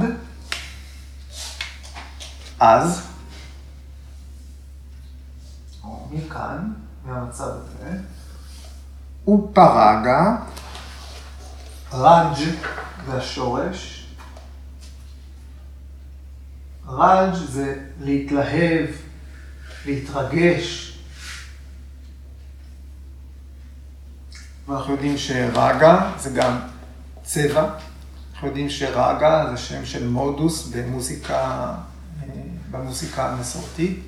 אז, 2.61 3.03
מכאן, 6.11 6.73
מהמצב 7.05 7.45
הזה, 7.45 7.99
ופרגה, 9.29 10.37
רג' 11.93 12.57
זה 13.07 13.17
השורש. 13.17 14.07
רג' 16.89 17.35
זה 17.35 17.75
להתלהב, 18.01 18.87
להתרגש, 19.87 20.99
ואנחנו 24.69 24.93
יודעים 24.93 25.19
שרגה 25.19 26.13
זה 26.19 26.31
גם 26.31 26.59
צבע. 27.23 27.69
אנחנו 28.33 28.49
יודעים 28.49 28.71
שרגה 28.71 29.47
זה 29.51 29.57
שם 29.57 29.87
של 29.87 30.09
מודוס 30.09 30.67
במוזיקה, 30.67 31.75
במוזיקה 32.71 33.31
המסורתית. 33.31 34.01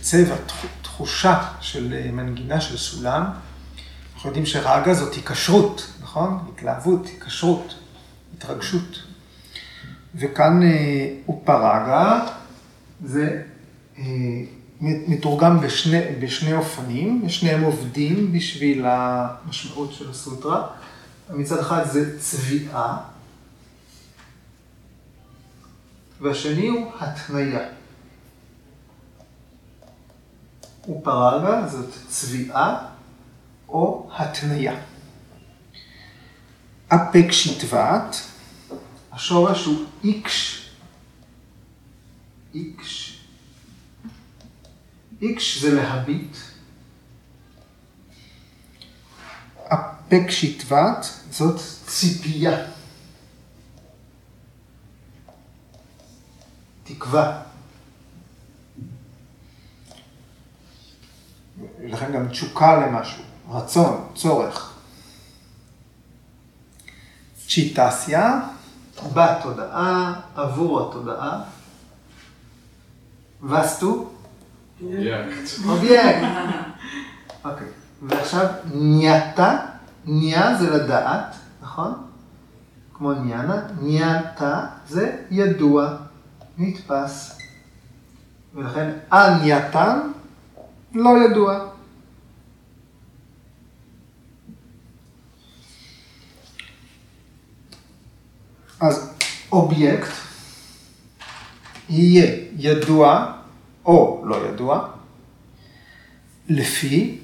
צבע, 0.00 0.34
תחושה 0.82 1.42
של 1.60 2.10
מנגינה 2.12 2.60
של 2.60 2.76
סולם. 2.76 3.24
אנחנו 4.18 4.30
יודעים 4.30 4.46
שרגה 4.46 4.94
זאת 4.94 5.14
היקשרות, 5.14 5.92
נכון? 6.02 6.38
התלהבות, 6.54 7.06
היקשרות, 7.06 7.74
התרגשות. 8.36 9.02
וכאן 10.14 10.60
אופרגה 11.28 12.26
זה 13.04 13.42
מתורגם 14.80 15.60
בשני, 15.60 16.00
בשני 16.20 16.52
אופנים, 16.52 17.28
שניהם 17.28 17.62
עובדים 17.62 18.32
בשביל 18.32 18.84
המשמעות 18.86 19.92
של 19.92 20.10
הסוטרה. 20.10 20.66
מצד 21.30 21.58
אחד 21.58 21.84
זה 21.84 22.18
צביעה, 22.20 22.98
והשני 26.20 26.68
הוא 26.68 26.92
התניה. 27.00 27.68
ופרגה 30.88 31.68
זאת 31.68 31.90
צביעה 32.08 32.88
או 33.68 34.10
התניה. 34.16 34.80
אפקשיטבת, 36.88 38.16
השורש 39.12 39.64
הוא 39.64 39.84
איקש, 40.04 40.70
איקש, 42.54 43.24
איקש 45.22 45.58
זה 45.58 45.74
להביט. 45.74 46.36
אפקשיטבת 49.64 51.06
זאת 51.30 51.60
ציפייה. 51.86 52.66
תקווה. 56.84 57.42
לכן 61.80 62.12
גם 62.12 62.28
תשוקה 62.28 62.76
למשהו, 62.76 63.24
רצון, 63.50 64.04
צורך. 64.14 64.74
צ'יטסיה, 67.48 68.40
בתודעה, 69.14 70.20
עבור 70.34 70.88
התודעה. 70.88 71.40
וסטו? 73.42 74.10
אובייקט. 74.82 75.50
אובייקט. 75.64 76.28
אוקיי. 77.44 77.66
ועכשיו 78.02 78.46
ניאטה, 78.74 79.58
ניה 80.04 80.54
זה 80.54 80.70
לדעת, 80.70 81.34
נכון? 81.62 81.94
כמו 82.94 83.12
ניאנה, 83.12 83.62
ניאטה 83.80 84.66
זה 84.88 85.16
ידוע, 85.30 85.96
נתפס. 86.58 87.38
ולכן 88.54 88.90
אנייתן 89.12 89.98
לא 90.94 91.10
ידוע. 91.24 91.68
אז 98.80 99.10
אובייקט 99.52 100.10
יהיה 101.88 102.36
ידוע 102.56 103.32
או 103.84 104.22
לא 104.26 104.48
ידוע, 104.48 104.88
לפי 106.48 107.18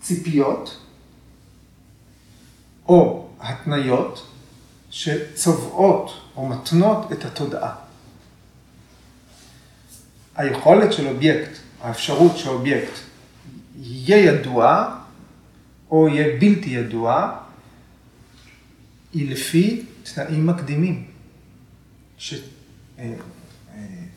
ציפיות 0.00 0.80
או 2.88 3.28
התניות 3.40 4.26
שצובעות 4.90 6.10
או 6.36 6.48
מתנות 6.48 7.12
את 7.12 7.24
התודעה. 7.24 7.74
היכולת 10.36 10.92
של 10.92 11.06
אובייקט, 11.06 11.50
האפשרות 11.80 12.38
שאובייקט 12.38 12.92
יהיה 13.76 14.18
ידוע 14.18 14.96
או 15.90 16.08
יהיה 16.08 16.40
בלתי 16.40 16.70
ידוע, 16.70 17.38
היא 19.12 19.30
לפי 19.30 19.84
תנאים 20.04 20.46
מקדימים. 20.46 21.10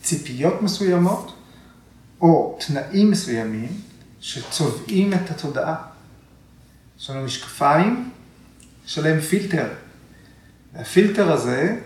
שציפיות 0.02 0.62
מסוימות 0.62 1.36
או 2.21 2.60
תנאים 2.67 3.12
מסוימים 3.12 3.82
שצובעים 4.19 5.13
את 5.13 5.32
התודעה. 5.32 5.76
יש 7.00 7.10
לנו 7.10 7.23
משקפיים, 7.23 8.12
יש 8.86 8.97
עליהם 8.97 9.19
פילטר. 9.19 9.73
והפילטר 10.73 11.32
הזה, 11.32 11.80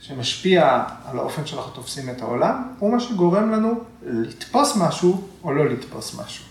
שמשפיע 0.00 0.84
על 1.04 1.18
האופן 1.18 1.46
שאנחנו 1.46 1.72
תופסים 1.72 2.10
את 2.10 2.20
העולם, 2.20 2.72
הוא 2.78 2.92
מה 2.92 3.00
שגורם 3.00 3.52
לנו 3.52 3.84
לתפוס 4.02 4.76
משהו 4.76 5.28
או 5.44 5.52
לא 5.52 5.68
לתפוס 5.68 6.14
משהו. 6.20 6.44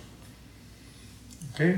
אוקיי? 1.52 1.78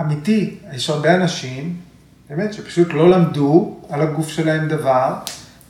אמיתי, 0.00 0.58
יש 0.72 0.90
הרבה 0.90 1.14
אנשים, 1.14 1.76
באמת, 2.28 2.52
שפשוט 2.52 2.88
לא 2.92 3.10
למדו 3.10 3.80
על 3.88 4.02
הגוף 4.02 4.28
שלהם 4.28 4.68
דבר, 4.68 5.14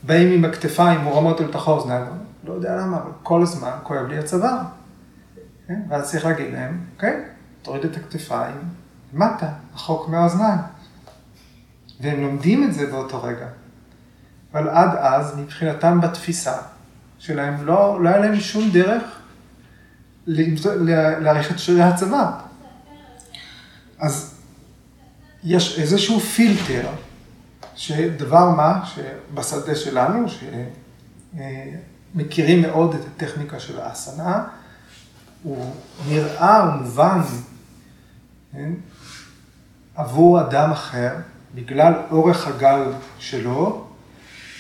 באים 0.03 0.33
עם 0.33 0.45
הכתפיים 0.45 1.01
מורמות 1.01 1.41
אל 1.41 1.47
תוך 1.47 1.69
האוזניים, 1.69 2.05
לא 2.45 2.53
יודע 2.53 2.77
למה, 2.77 2.97
אבל 2.97 3.11
כל 3.23 3.43
הזמן 3.43 3.71
כואב 3.83 4.07
לי 4.07 4.19
הצוואר. 4.19 4.59
כן? 5.69 5.81
ואז 5.89 6.11
צריך 6.11 6.25
להגיד 6.25 6.53
להם, 6.53 6.81
אוקיי, 6.95 7.23
תוריד 7.63 7.85
את 7.85 7.97
הכתפיים 7.97 8.57
למטה, 9.15 9.49
רחוק 9.75 10.09
מהאוזניים. 10.09 10.59
והם 12.01 12.21
לומדים 12.21 12.65
את 12.65 12.75
זה 12.75 12.87
באותו 12.87 13.23
רגע. 13.23 13.47
אבל 14.53 14.69
עד 14.69 14.97
אז, 14.99 15.39
מבחינתם 15.39 16.01
בתפיסה 16.01 16.57
שלהם, 17.19 17.67
לא, 17.67 17.99
לא 18.03 18.09
היה 18.09 18.19
להם 18.19 18.41
שום 18.41 18.71
דרך 18.71 19.03
להעריך 21.21 21.51
את 21.51 21.59
שרירי 21.59 21.83
הצבא. 21.83 22.48
אז 23.99 24.35
יש 25.45 25.79
איזשהו 25.79 26.21
פילטר, 26.21 26.89
שדבר 27.77 28.51
מה, 28.51 28.87
שבשדה 28.87 29.75
שלנו, 29.75 30.27
שמכירים 32.15 32.63
מאוד 32.63 32.95
את 32.95 33.01
הטכניקה 33.07 33.61
של 33.61 33.81
האסנה, 33.81 34.45
הוא 35.43 35.75
נראה, 36.09 36.63
הוא 36.63 36.83
מובן, 36.83 37.21
כן? 38.53 38.73
עבור 39.95 40.41
אדם 40.41 40.71
אחר, 40.71 41.17
בגלל 41.55 41.93
אורך 42.11 42.47
הגל 42.47 42.93
שלו, 43.19 43.85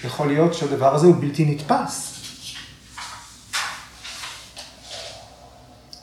יכול 0.04 0.26
להיות 0.26 0.54
שהדבר 0.54 0.94
הזה 0.94 1.06
הוא 1.06 1.16
בלתי 1.20 1.44
נתפס. 1.44 2.17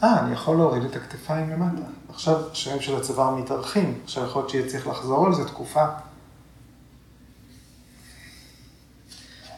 אה, 0.06 0.20
אני 0.20 0.34
יכול 0.34 0.58
להוריד 0.58 0.84
את 0.84 0.96
הכתפיים 0.96 1.50
למטה. 1.50 1.82
עכשיו 2.10 2.52
השרירים 2.52 2.82
של 2.82 2.96
הצוואר 2.96 3.36
מתארחים, 3.36 4.00
עכשיו 4.04 4.26
יכול 4.26 4.42
להיות 4.42 4.50
שיהיה 4.50 4.70
צריך 4.70 4.88
לחזור 4.88 5.26
על 5.26 5.34
זה 5.34 5.48
תקופה. 5.48 5.86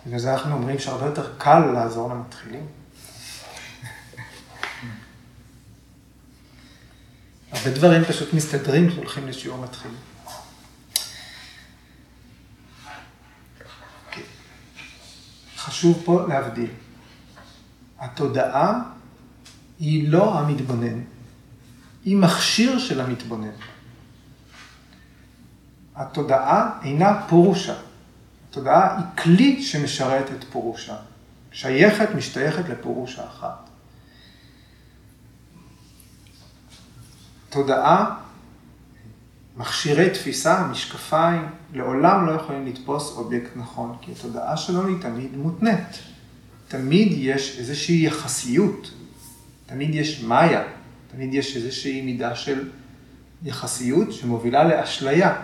בגלל 0.06 0.20
זה 0.20 0.34
אנחנו 0.34 0.56
אומרים 0.56 0.80
שהרבה 0.80 1.06
יותר 1.06 1.34
קל 1.38 1.60
לעזור 1.60 2.10
למתחילים. 2.10 2.66
הרבה 7.52 7.70
דברים 7.72 8.04
פשוט 8.04 8.34
מסתדרים 8.34 8.90
כשהולכים 8.90 9.28
לשיעור 9.28 9.58
מתחיל. 9.58 9.92
חשוב 15.58 16.02
פה 16.06 16.26
להבדיל. 16.28 16.70
התודעה 18.00 18.97
היא 19.80 20.10
לא 20.10 20.40
המתבונן, 20.40 21.02
היא 22.06 22.18
מכשיר 22.18 22.80
של 22.80 23.02
המתבונן. 23.02 23.52
התודעה 25.96 26.80
אינה 26.84 27.22
פורושה. 27.30 27.76
התודעה 28.50 28.98
היא 28.98 29.06
כלי 29.24 29.64
שמשרת 29.64 30.26
את 30.32 30.44
פורושה. 30.44 30.96
שייכת, 31.52 32.10
משתייכת 32.16 32.70
לפורושה 32.70 33.28
אחת. 33.28 33.70
תודעה, 37.50 38.18
מכשירי 39.58 40.10
תפיסה, 40.10 40.68
משקפיים, 40.68 41.48
לעולם 41.74 42.26
לא 42.26 42.32
יכולים 42.32 42.66
לתפוס 42.66 43.12
אובייקט 43.12 43.50
נכון, 43.56 43.98
כי 44.02 44.12
התודעה 44.12 44.58
שלנו 44.58 44.88
היא 44.88 45.02
תמיד 45.02 45.38
מותנית. 45.38 46.00
תמיד 46.68 47.08
יש 47.12 47.60
איזושהי 47.60 48.06
יחסיות, 48.06 48.92
תמיד 49.68 49.96
יש 49.96 50.24
מאיה, 50.24 50.64
תמיד 51.12 51.34
יש 51.34 51.56
איזושהי 51.56 52.02
מידה 52.02 52.36
של 52.36 52.70
יחסיות 53.44 54.14
שמובילה 54.14 54.64
לאשליה, 54.64 55.36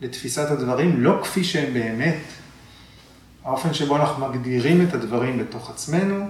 לתפיסת 0.00 0.50
הדברים 0.50 1.00
לא 1.00 1.20
כפי 1.22 1.44
שהם 1.44 1.74
באמת. 1.74 2.16
האופן 3.44 3.74
שבו 3.74 3.96
אנחנו 3.96 4.28
מגדירים 4.28 4.86
את 4.88 4.94
הדברים 4.94 5.38
בתוך 5.38 5.70
עצמנו, 5.70 6.28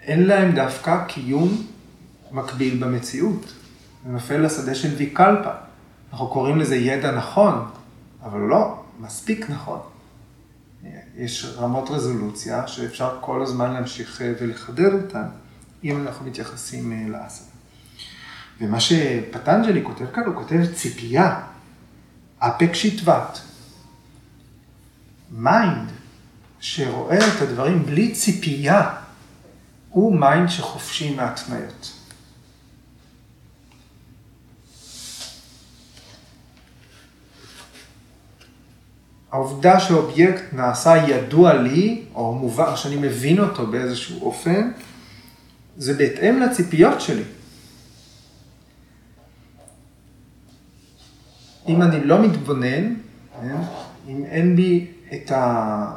אין 0.00 0.26
להם 0.26 0.54
דווקא 0.54 1.04
קיום 1.04 1.66
מקביל 2.32 2.84
במציאות. 2.84 3.54
זה 4.04 4.12
נופל 4.12 4.38
לשדה 4.38 4.74
של 4.74 4.94
ויקלפה. 4.96 5.50
אנחנו 6.12 6.28
קוראים 6.28 6.58
לזה 6.58 6.76
ידע 6.76 7.12
נכון, 7.12 7.64
אבל 8.22 8.40
לא 8.40 8.82
מספיק 9.00 9.50
נכון. 9.50 9.78
יש 11.16 11.44
רמות 11.58 11.90
רזולוציה 11.90 12.66
שאפשר 12.66 13.18
כל 13.20 13.42
הזמן 13.42 13.72
להמשיך 13.72 14.22
ולחדד 14.40 14.92
אותן, 14.92 15.24
אם 15.84 16.02
אנחנו 16.02 16.26
מתייחסים 16.26 16.92
אה, 16.92 17.08
לויאסה. 17.08 17.44
ומה 18.60 18.80
שפטנג'לי 18.80 19.84
כותב 19.84 20.06
כאן, 20.14 20.22
הוא 20.26 20.34
כותב 20.34 20.74
ציפייה, 20.74 21.40
אפקשיטבט. 22.38 23.38
mind 25.30 25.88
שרואה 26.60 27.18
את 27.18 27.42
הדברים 27.42 27.86
בלי 27.86 28.12
ציפייה, 28.12 28.90
הוא 29.88 30.20
mind 30.20 30.48
שחופשי 30.48 31.14
מהתניות. 31.14 31.92
העובדה 39.32 39.80
שאובייקט 39.80 40.42
נעשה 40.52 40.96
ידוע 40.96 41.54
לי, 41.54 42.04
או 42.14 42.34
מובן, 42.34 42.76
שאני 42.76 42.96
מבין 42.96 43.40
אותו 43.40 43.66
באיזשהו 43.66 44.26
אופן, 44.26 44.70
זה 45.78 45.94
בהתאם 45.94 46.40
לציפיות 46.40 47.00
שלי. 47.00 47.22
אם 51.68 51.82
אני 51.82 52.04
לא 52.04 52.22
מתבונן, 52.22 52.94
כן, 53.40 53.56
אם 54.08 54.24
אין 54.24 54.56
בי 54.56 54.86
את 55.14 55.30
ה... 55.30 55.92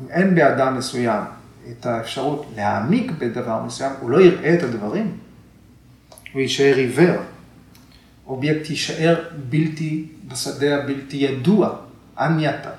אם 0.00 0.08
אין 0.10 0.34
באדם 0.34 0.78
מסוים 0.78 1.22
את 1.70 1.86
האפשרות 1.86 2.46
להעמיק 2.56 3.10
בדבר 3.18 3.62
מסוים, 3.62 3.92
הוא 4.00 4.10
לא 4.10 4.20
יראה 4.20 4.54
את 4.54 4.62
הדברים. 4.62 5.18
הוא 6.32 6.40
יישאר 6.40 6.76
עיוור. 6.76 7.20
אובייקט 8.26 8.70
יישאר 8.70 9.24
בלתי, 9.48 10.08
בשדה 10.28 10.76
הבלתי 10.76 11.16
ידוע. 11.16 11.76
אתה. 12.14 12.70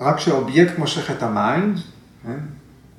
רק 0.00 0.16
כשהאובייקט 0.16 0.78
מושך 0.78 1.10
את 1.10 1.22
ה 1.22 1.31
mind, 1.31 1.78
כן, 2.22 2.38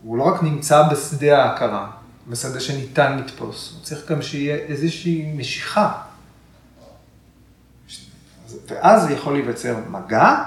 הוא 0.03 0.17
לא 0.17 0.23
רק 0.23 0.43
נמצא 0.43 0.89
בשדה 0.89 1.43
ההכרה, 1.43 1.91
בשדה 2.27 2.59
שניתן 2.59 3.17
לתפוס, 3.17 3.73
הוא 3.73 3.83
צריך 3.83 4.11
גם 4.11 4.21
שיהיה 4.21 4.55
איזושהי 4.55 5.33
משיכה. 5.37 6.01
ואז 8.67 9.09
יכול 9.09 9.33
להיווצר 9.33 9.77
מגע, 9.89 10.43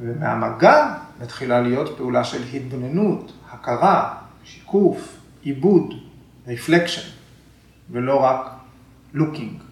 ומהמגע 0.00 0.94
מתחילה 1.20 1.60
להיות 1.60 1.96
פעולה 1.96 2.24
של 2.24 2.42
התבוננות, 2.54 3.32
הכרה, 3.50 4.14
שיקוף, 4.44 5.16
עיבוד, 5.42 5.94
reflection, 6.46 7.10
ולא 7.90 8.22
רק 8.22 8.46
looking. 9.12 9.62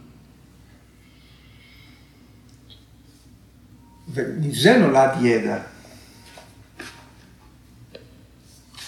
ומזה 4.15 4.79
נולד 4.79 5.11
ידע. 5.21 5.59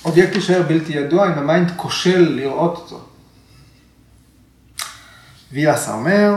אובייקט 0.05 0.35
יישאר 0.35 0.63
בלתי 0.69 0.93
ידוע 0.93 1.27
אם 1.27 1.39
ה 1.39 1.46
mind 1.46 1.73
כושל 1.77 2.33
לראות 2.35 2.77
אותו. 2.77 3.01
ויאסה 5.53 5.95
אומר, 5.95 6.35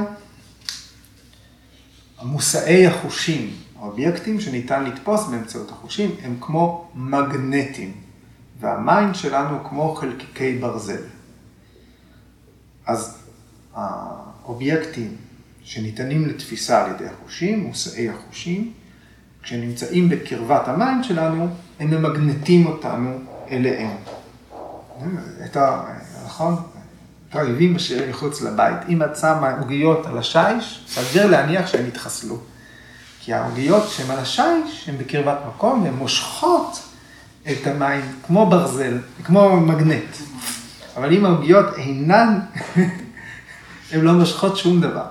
המושאי 2.19 2.87
החושים, 2.87 3.53
האובייקטים 3.79 4.41
שניתן 4.41 4.83
לתפוס 4.83 5.27
באמצעות 5.27 5.71
החושים, 5.71 6.15
הם 6.23 6.37
כמו 6.41 6.91
מגנטים, 6.95 7.93
וה 8.59 8.78
mind 8.78 9.15
שלנו 9.15 9.63
כמו 9.69 9.95
חלקיקי 9.95 10.57
ברזל. 10.57 11.01
אז 12.85 13.17
האובייקטים 13.73 15.15
שניתנים 15.63 16.25
לתפיסה 16.25 16.85
על 16.85 16.91
ידי 16.91 17.05
החושים, 17.05 17.59
מושאי 17.59 18.09
החושים, 18.09 18.73
כשנמצאים 19.43 20.09
בקרבת 20.09 20.67
המים 20.67 21.03
שלנו, 21.03 21.47
הם 21.79 21.89
ממגנטים 21.89 22.65
אותנו 22.67 23.19
אליהם. 23.51 23.97
את 25.45 25.57
ה... 25.57 25.83
נכון? 26.25 26.55
רעבים 27.35 27.75
משאירים 27.75 28.09
מחוץ 28.09 28.41
לבית. 28.41 28.77
אם 28.89 29.03
את 29.03 29.17
שמה 29.17 29.55
עוגיות 29.59 30.05
על 30.05 30.17
השיש, 30.17 30.85
סגר 30.87 31.27
להניח 31.27 31.67
שהם 31.67 31.87
יתחסלו. 31.87 32.37
כי 33.19 33.33
העוגיות 33.33 33.89
שהן 33.89 34.11
על 34.11 34.19
השיש, 34.19 34.89
הן 34.89 34.97
בקרבת 34.97 35.37
מקום, 35.47 35.83
והן 35.83 35.93
מושכות 35.93 36.79
את 37.51 37.67
המים 37.67 38.01
כמו 38.25 38.49
ברזל, 38.49 38.97
כמו 39.23 39.59
מגנט. 39.59 40.15
אבל 40.97 41.13
אם 41.13 41.25
העוגיות 41.25 41.65
אינן, 41.77 42.39
הן 43.91 44.01
לא 44.01 44.13
מושכות 44.13 44.57
שום 44.57 44.81
דבר. 44.81 45.05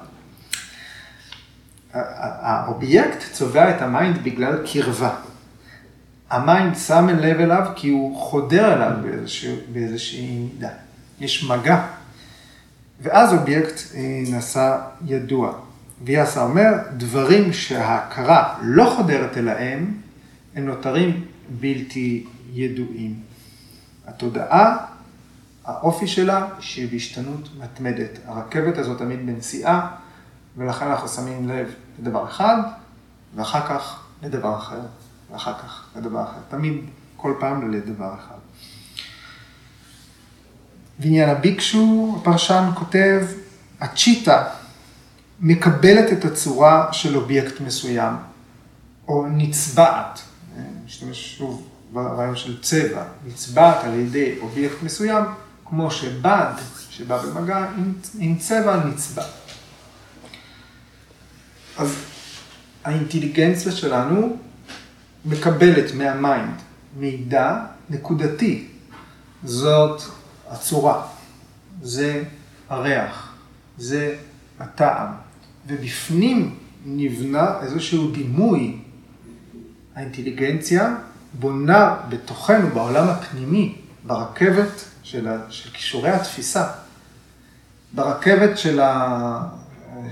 האובייקט 1.93 3.32
צובע 3.32 3.70
את 3.70 3.82
ה 3.82 3.91
mind 3.91 4.24
בגלל 4.24 4.66
קרבה. 4.72 5.14
ה 6.34 6.43
mind 6.43 6.76
שם 6.76 7.09
לב 7.09 7.41
אליו 7.41 7.72
כי 7.76 7.89
הוא 7.89 8.16
חודר 8.20 8.72
אליו 8.72 8.93
באיזושהי, 9.03 9.57
באיזושהי 9.72 10.39
מידה. 10.39 10.68
יש 11.20 11.45
מגע. 11.45 11.87
ואז 13.03 13.32
אובייקט 13.35 13.80
אה, 13.95 14.01
נעשה 14.30 14.78
ידוע. 15.07 15.53
ויאסה 16.05 16.43
אומר, 16.43 16.72
דברים 16.97 17.53
שההכרה 17.53 18.59
לא 18.62 18.93
חודרת 18.97 19.37
אליהם, 19.37 19.95
הם 20.55 20.66
נותרים 20.66 21.24
בלתי 21.61 22.26
ידועים. 22.53 23.14
התודעה, 24.07 24.76
האופי 25.64 26.07
שלה, 26.07 26.47
שהיא 26.61 26.89
בהשתנות 26.91 27.49
מתמדת. 27.59 28.18
הרכבת 28.26 28.78
הזאת 28.78 28.99
תמיד 28.99 29.26
בנסיעה, 29.26 29.97
ולכן 30.57 30.87
אנחנו 30.87 31.09
שמים 31.09 31.49
לב 31.49 31.74
לדבר 31.99 32.24
אחד, 32.24 32.57
ואחר 33.35 33.66
כך 33.68 34.01
לדבר 34.22 34.57
אחר, 34.57 34.80
ואחר 35.35 35.55
כך 35.59 35.85
לדבר 35.97 36.22
אחר. 36.22 36.39
תמיד, 36.49 36.72
כל 37.16 37.35
פעם 37.41 37.72
לדבר 37.72 38.14
אחד. 38.14 38.35
ועניין 40.99 41.28
הביקשו, 41.28 42.16
הפרשן 42.20 42.70
כותב, 42.74 43.26
הצ'יטה 43.80 44.45
מקבלת 45.41 46.12
את 46.12 46.24
הצורה 46.24 46.93
של 46.93 47.16
אובייקט 47.16 47.61
מסוים, 47.61 48.14
או 49.09 49.26
נצבעת, 49.28 50.20
נשתמש 50.85 51.39
שוב 51.39 51.68
ברעיון 51.93 52.37
של 52.37 52.62
צבע, 52.62 53.05
נצבעת 53.26 53.85
על 53.85 53.95
ידי 53.95 54.39
אובייקט 54.41 54.82
מסוים, 54.82 55.24
כמו 55.64 55.91
שבד 55.91 56.53
שבא 56.91 57.22
במגע 57.22 57.59
עם, 57.59 57.93
עם 58.18 58.39
צבע 58.39 58.85
נצבע. 58.85 59.24
אז 61.78 61.97
האינטליגנציה 62.85 63.72
שלנו 63.72 64.37
מקבלת 65.24 65.94
מה 65.94 66.14
mind 66.14 66.55
מידע 66.96 67.60
נקודתי. 67.90 68.68
זאת 69.44 70.02
הצורה, 70.50 71.06
זה 71.82 72.22
הריח, 72.68 73.34
זה 73.78 74.16
הטעם, 74.60 75.08
ובפנים 75.66 76.54
נבנה 76.86 77.60
איזשהו 77.62 78.10
דימוי. 78.10 78.78
האינטליגנציה 79.94 80.96
בונה 81.32 81.96
בתוכנו, 82.08 82.68
בעולם 82.68 83.08
הפנימי, 83.08 83.74
ברכבת 84.06 84.84
של, 85.02 85.28
ה, 85.28 85.38
של 85.50 85.70
כישורי 85.70 86.10
התפיסה, 86.10 86.68
ברכבת 87.92 88.58
של, 88.58 88.80
ה, 88.80 89.40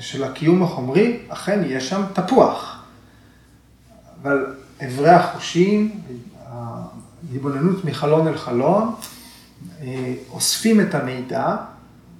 של 0.00 0.24
הקיום 0.24 0.62
החומרי, 0.62 1.18
אכן 1.28 1.60
יש 1.66 1.88
שם 1.88 2.02
תפוח. 2.12 2.82
אבל 4.22 4.54
אברי 4.86 5.10
החושים, 5.10 6.00
ההתבוננות 6.50 7.84
מחלון 7.84 8.28
אל 8.28 8.38
חלון, 8.38 8.94
אה, 9.80 10.14
אוספים 10.30 10.80
את 10.80 10.94
המידע, 10.94 11.56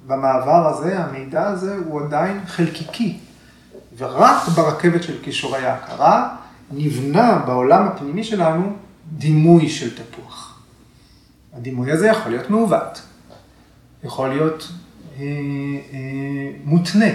במעבר 0.07 0.69
הזה, 0.69 0.99
המידע 1.05 1.49
הזה 1.49 1.77
הוא 1.87 2.01
עדיין 2.01 2.41
חלקיקי. 2.47 3.19
ורק 3.97 4.49
ברכבת 4.49 5.03
של 5.03 5.19
כישורי 5.23 5.67
ההכרה 5.67 6.37
נבנה 6.71 7.43
בעולם 7.47 7.87
הפנימי 7.87 8.25
שלנו 8.25 8.77
דימוי 9.13 9.69
של 9.69 9.95
תפוח. 9.95 10.63
הדימוי 11.53 11.93
הזה 11.93 12.07
יכול 12.07 12.33
להיות 12.33 12.51
מעוות, 12.51 13.03
יכול 14.05 14.29
להיות 14.29 14.69
אה, 15.19 15.25
אה, 15.93 16.51
מותנה. 16.65 17.11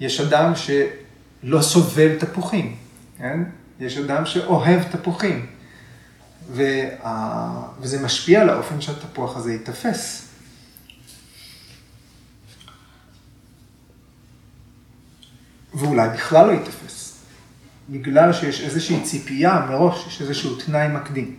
יש 0.00 0.20
אדם 0.20 0.52
שלא 0.54 1.62
סובל 1.62 2.18
תפוחים, 2.18 2.76
כן? 3.18 3.40
יש 3.80 3.98
אדם 3.98 4.26
שאוהב 4.26 4.82
תפוחים. 4.82 5.46
וה... 6.52 7.68
וזה 7.80 8.04
משפיע 8.04 8.40
על 8.40 8.50
האופן 8.50 8.80
שהתפוח 8.80 9.36
הזה 9.36 9.52
ייתפס. 9.52 10.28
ואולי 15.74 16.08
בכלל 16.08 16.46
לא 16.46 16.52
ייתפס, 16.52 17.24
בגלל 17.90 18.32
שיש 18.32 18.60
איזושהי 18.60 19.02
ציפייה 19.02 19.66
מראש, 19.68 20.06
יש 20.06 20.22
איזשהו 20.22 20.54
תנאי 20.54 20.88
מקדים. 20.88 21.36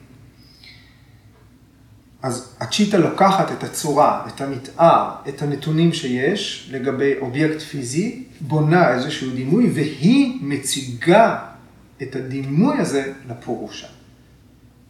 אז 2.22 2.56
הצ'יטה 2.60 2.98
לוקחת 2.98 3.52
את 3.52 3.64
הצורה, 3.64 4.26
את 4.28 4.42
המתאר, 4.42 5.10
את 5.30 5.42
הנתונים 5.42 5.94
שיש 5.94 6.70
לגבי 6.72 7.14
אובייקט 7.22 7.62
פיזי, 7.62 8.24
בונה 8.42 8.94
איזשהו 8.94 9.32
דימוי, 9.32 9.72
והיא 9.74 10.40
מציגה 10.42 11.55
את 12.02 12.16
הדימוי 12.16 12.78
הזה 12.78 13.14
לפורושה. 13.30 13.88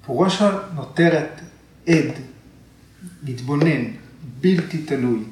פורושה 0.06 0.60
נותרת 0.76 1.42
עד, 1.88 2.12
מתבונן, 3.24 3.84
בלתי 4.42 4.78
תלוי 4.78 5.24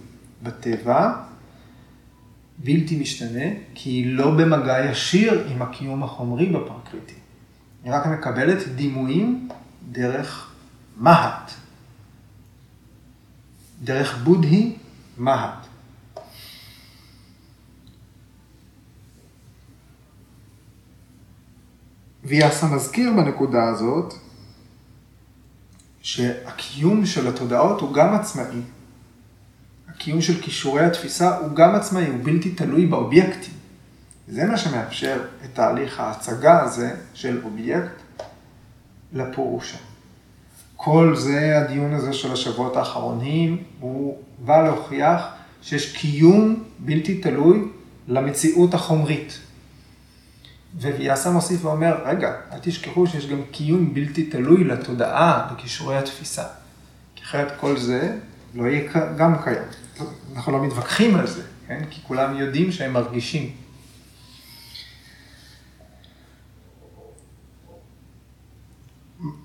בטבע, 0.43 1.13
בלתי 2.57 2.99
משתנה, 2.99 3.45
כי 3.76 3.89
היא 3.89 4.13
לא 4.13 4.32
במגע 4.32 4.86
ישיר 4.91 5.47
עם 5.51 5.61
הקיום 5.61 6.03
החומרי 6.03 6.45
בפרקריטי. 6.45 7.13
היא 7.84 7.93
רק 7.93 8.05
מקבלת 8.05 8.67
דימויים 8.67 9.49
דרך 9.91 10.51
מהט. 10.97 11.51
דרך 13.84 14.17
בודהי 14.24 14.76
מהט. 15.17 15.65
ויאסה 22.26 22.67
מזכיר 22.67 23.11
בנקודה 23.13 23.63
הזאת 23.63 24.13
שהקיום 26.01 27.05
של 27.05 27.28
התודעות 27.28 27.82
הוא 27.82 27.93
גם 27.93 28.15
עצמאי. 28.15 28.61
הקיום 29.89 30.21
של 30.21 30.41
כישורי 30.41 30.86
התפיסה 30.86 31.38
הוא 31.38 31.55
גם 31.55 31.76
עצמאי, 31.76 32.07
הוא 32.07 32.19
בלתי 32.24 32.49
תלוי 32.49 32.86
באובייקטים. 32.86 33.53
זה 34.28 34.45
מה 34.45 34.57
שמאפשר 34.57 35.21
את 35.45 35.49
תהליך 35.53 35.99
ההצגה 35.99 36.61
הזה 36.61 36.95
של 37.13 37.41
אובייקט 37.43 38.01
לפורושה. 39.13 39.78
כל 40.76 41.15
זה, 41.15 41.57
הדיון 41.57 41.93
הזה 41.93 42.13
של 42.13 42.32
השבועות 42.34 42.76
האחרונים, 42.76 43.63
הוא 43.80 44.17
בא 44.45 44.63
להוכיח 44.63 45.24
שיש 45.61 45.97
קיום 45.97 46.63
בלתי 46.80 47.21
תלוי 47.21 47.59
למציאות 48.07 48.74
החומרית. 48.74 49.39
וויאסה 50.82 51.32
מוסיף 51.32 51.65
ואומר, 51.65 51.95
רגע, 52.05 52.34
אל 52.51 52.59
תשכחו 52.61 53.07
שיש 53.07 53.28
גם 53.28 53.41
קיום 53.51 53.93
בלתי 53.93 54.24
תלוי 54.24 54.63
לתודעה, 54.63 55.47
לכישורי 55.53 55.97
התפיסה. 55.97 56.43
כי 57.15 57.24
אחרת 57.24 57.53
כל 57.59 57.78
זה 57.78 58.17
לא 58.53 58.63
יהיה 58.63 58.91
גם 59.17 59.43
קיים. 59.43 59.63
אנחנו 60.36 60.51
לא 60.51 60.63
מתווכחים 60.63 61.15
על 61.15 61.28
זה, 61.28 61.41
כן? 61.67 61.84
כי 61.89 62.01
כולם 62.03 62.38
יודעים 62.38 62.71
שהם 62.71 62.93
מרגישים. 62.93 63.51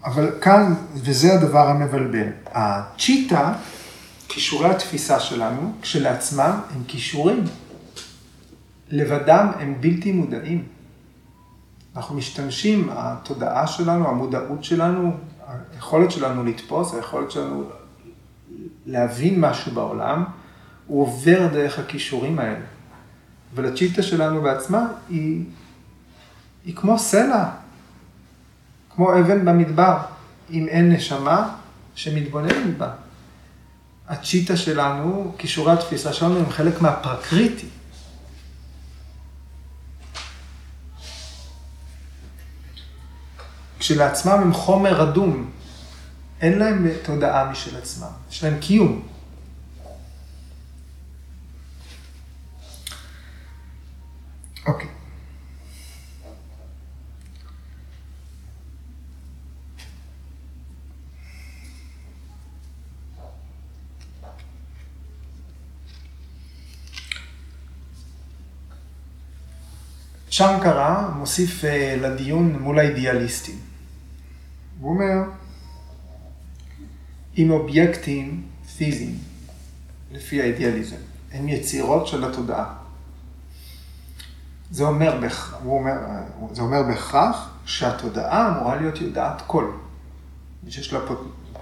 אבל 0.04 0.30
כאן, 0.40 0.74
וזה 0.94 1.34
הדבר 1.34 1.68
המבלבל, 1.68 2.28
הצ'יטה, 2.46 3.52
כישורי 4.28 4.70
התפיסה 4.70 5.20
שלנו, 5.20 5.72
כשלעצמם 5.82 6.60
הם 6.74 6.82
כישורים. 6.88 7.44
לבדם 8.90 9.50
הם 9.58 9.76
בלתי 9.80 10.12
מודעים. 10.12 10.77
אנחנו 11.98 12.16
משתמשים, 12.16 12.88
התודעה 12.92 13.66
שלנו, 13.66 14.08
המודעות 14.08 14.64
שלנו, 14.64 15.16
היכולת 15.72 16.10
שלנו 16.10 16.44
לתפוס, 16.44 16.94
היכולת 16.94 17.30
שלנו 17.30 17.64
להבין 18.86 19.40
משהו 19.40 19.72
בעולם, 19.72 20.24
הוא 20.86 21.02
עובר 21.02 21.46
דרך 21.52 21.78
הכישורים 21.78 22.38
האלה. 22.38 22.64
ולצ'יטה 23.54 24.02
שלנו 24.02 24.42
בעצמה 24.42 24.86
היא, 25.08 25.44
היא 26.64 26.76
כמו 26.76 26.98
סלע, 26.98 27.44
כמו 28.94 29.18
אבן 29.20 29.44
במדבר, 29.44 29.98
אם 30.50 30.66
אין 30.68 30.92
נשמה 30.92 31.54
שמתבוננת 31.94 32.76
בה. 32.78 32.90
הצ'יטה 34.08 34.56
שלנו, 34.56 35.34
כישורי 35.38 35.72
התפיסה 35.72 36.12
שלנו 36.12 36.38
הם 36.38 36.50
חלק 36.50 36.82
מהפרקריטי. 36.82 37.66
כשלעצמם 43.88 44.32
הם 44.32 44.52
חומר 44.52 45.00
רדום, 45.00 45.50
אין 46.40 46.58
להם 46.58 46.88
תודעה 47.02 47.50
משל 47.50 47.76
עצמם, 47.76 48.06
יש 48.30 48.44
להם 48.44 48.58
קיום. 48.60 49.02
אוקיי. 54.66 54.88
צ'אנקרה 70.30 71.10
מוסיף 71.16 71.64
אה, 71.64 71.96
לדיון 72.00 72.58
מול 72.58 72.78
האידיאליסטים. 72.78 73.67
הוא 74.80 74.90
אומר, 74.90 75.22
אם 77.38 77.50
אובייקטים 77.50 78.42
פיזיים, 78.76 79.18
לפי 80.12 80.42
האידיאליזם, 80.42 80.96
הם 81.32 81.48
יצירות 81.48 82.06
של 82.06 82.24
התודעה. 82.24 82.74
זה 84.70 84.84
אומר, 84.84 85.20
הוא 85.62 85.78
אומר, 85.78 85.92
זה 86.52 86.62
אומר 86.62 86.82
בהכרח 86.82 87.50
שהתודעה 87.64 88.48
אמורה 88.48 88.76
להיות 88.76 89.00
יודעת 89.00 89.42
כל. 89.46 89.70
שיש 90.68 90.92
לה 90.92 91.00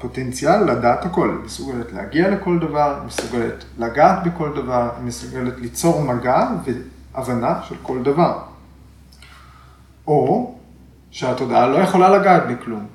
פוטנציאל 0.00 0.70
לדעת 0.70 1.04
הכל, 1.04 1.36
היא 1.36 1.44
מסוגלת 1.44 1.92
להגיע 1.92 2.30
לכל 2.30 2.58
דבר, 2.58 2.98
היא 2.98 3.06
מסוגלת 3.06 3.64
לגעת 3.78 4.24
בכל 4.24 4.52
דבר, 4.56 4.90
היא 4.96 5.04
מסוגלת 5.04 5.54
ליצור 5.58 6.00
מגע 6.02 6.48
והבנה 7.14 7.62
של 7.62 7.74
כל 7.82 8.02
דבר. 8.02 8.42
או 10.06 10.54
שהתודעה 11.10 11.66
לא 11.66 11.78
יכולה 11.78 12.08
לגעת 12.08 12.42
בכלום, 12.50 12.86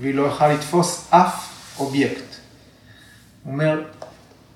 והיא 0.00 0.14
לא 0.14 0.22
יכולה 0.22 0.54
לתפוס 0.54 1.08
אף 1.10 1.52
אובייקט. 1.78 2.24
הוא 3.44 3.52
אומר, 3.52 3.82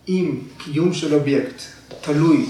אם 0.08 0.40
קיום 0.58 0.92
של 0.92 1.14
אובייקט 1.14 1.62
תלוי 2.00 2.46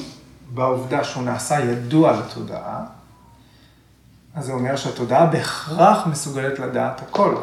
בעובדה 0.54 1.04
שהוא 1.04 1.22
נעשה 1.22 1.60
ידוע 1.60 2.20
לתודעה, 2.20 2.86
אז 4.34 4.44
זה 4.44 4.52
אומר 4.52 4.76
שהתודעה 4.76 5.26
בהכרח 5.26 6.06
מסוגלת 6.06 6.58
לדעת 6.58 7.02
הכל. 7.02 7.34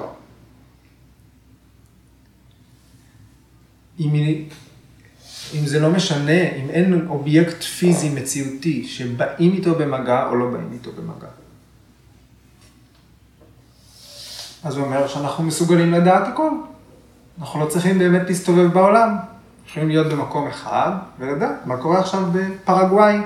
אם, 4.00 4.16
אם 5.54 5.66
זה 5.66 5.80
לא 5.80 5.90
משנה, 5.90 6.42
אם 6.42 6.70
אין 6.70 7.08
אובייקט 7.08 7.64
פיזי 7.64 8.10
מציאותי 8.10 8.88
שבאים 8.88 9.54
איתו 9.54 9.76
במגע 9.76 10.28
או 10.28 10.36
לא 10.36 10.50
באים 10.52 10.70
איתו 10.74 10.92
במגע. 10.92 11.28
אז 14.64 14.78
הוא 14.78 14.86
אומר 14.86 15.08
שאנחנו 15.08 15.44
מסוגלים 15.44 15.92
לדעת 15.92 16.28
הכל. 16.28 16.52
אנחנו 17.40 17.60
לא 17.60 17.66
צריכים 17.66 18.00
באמת 18.00 18.22
להסתובב 18.28 18.74
בעולם. 18.74 19.16
יכולים 19.70 19.90
להיות 19.90 20.08
במקום 20.08 20.48
אחד 20.48 20.92
ולדעת 21.20 21.66
מה 21.66 21.78
קורה 21.78 22.00
עכשיו 22.00 22.24
בפרגוואי. 22.32 23.18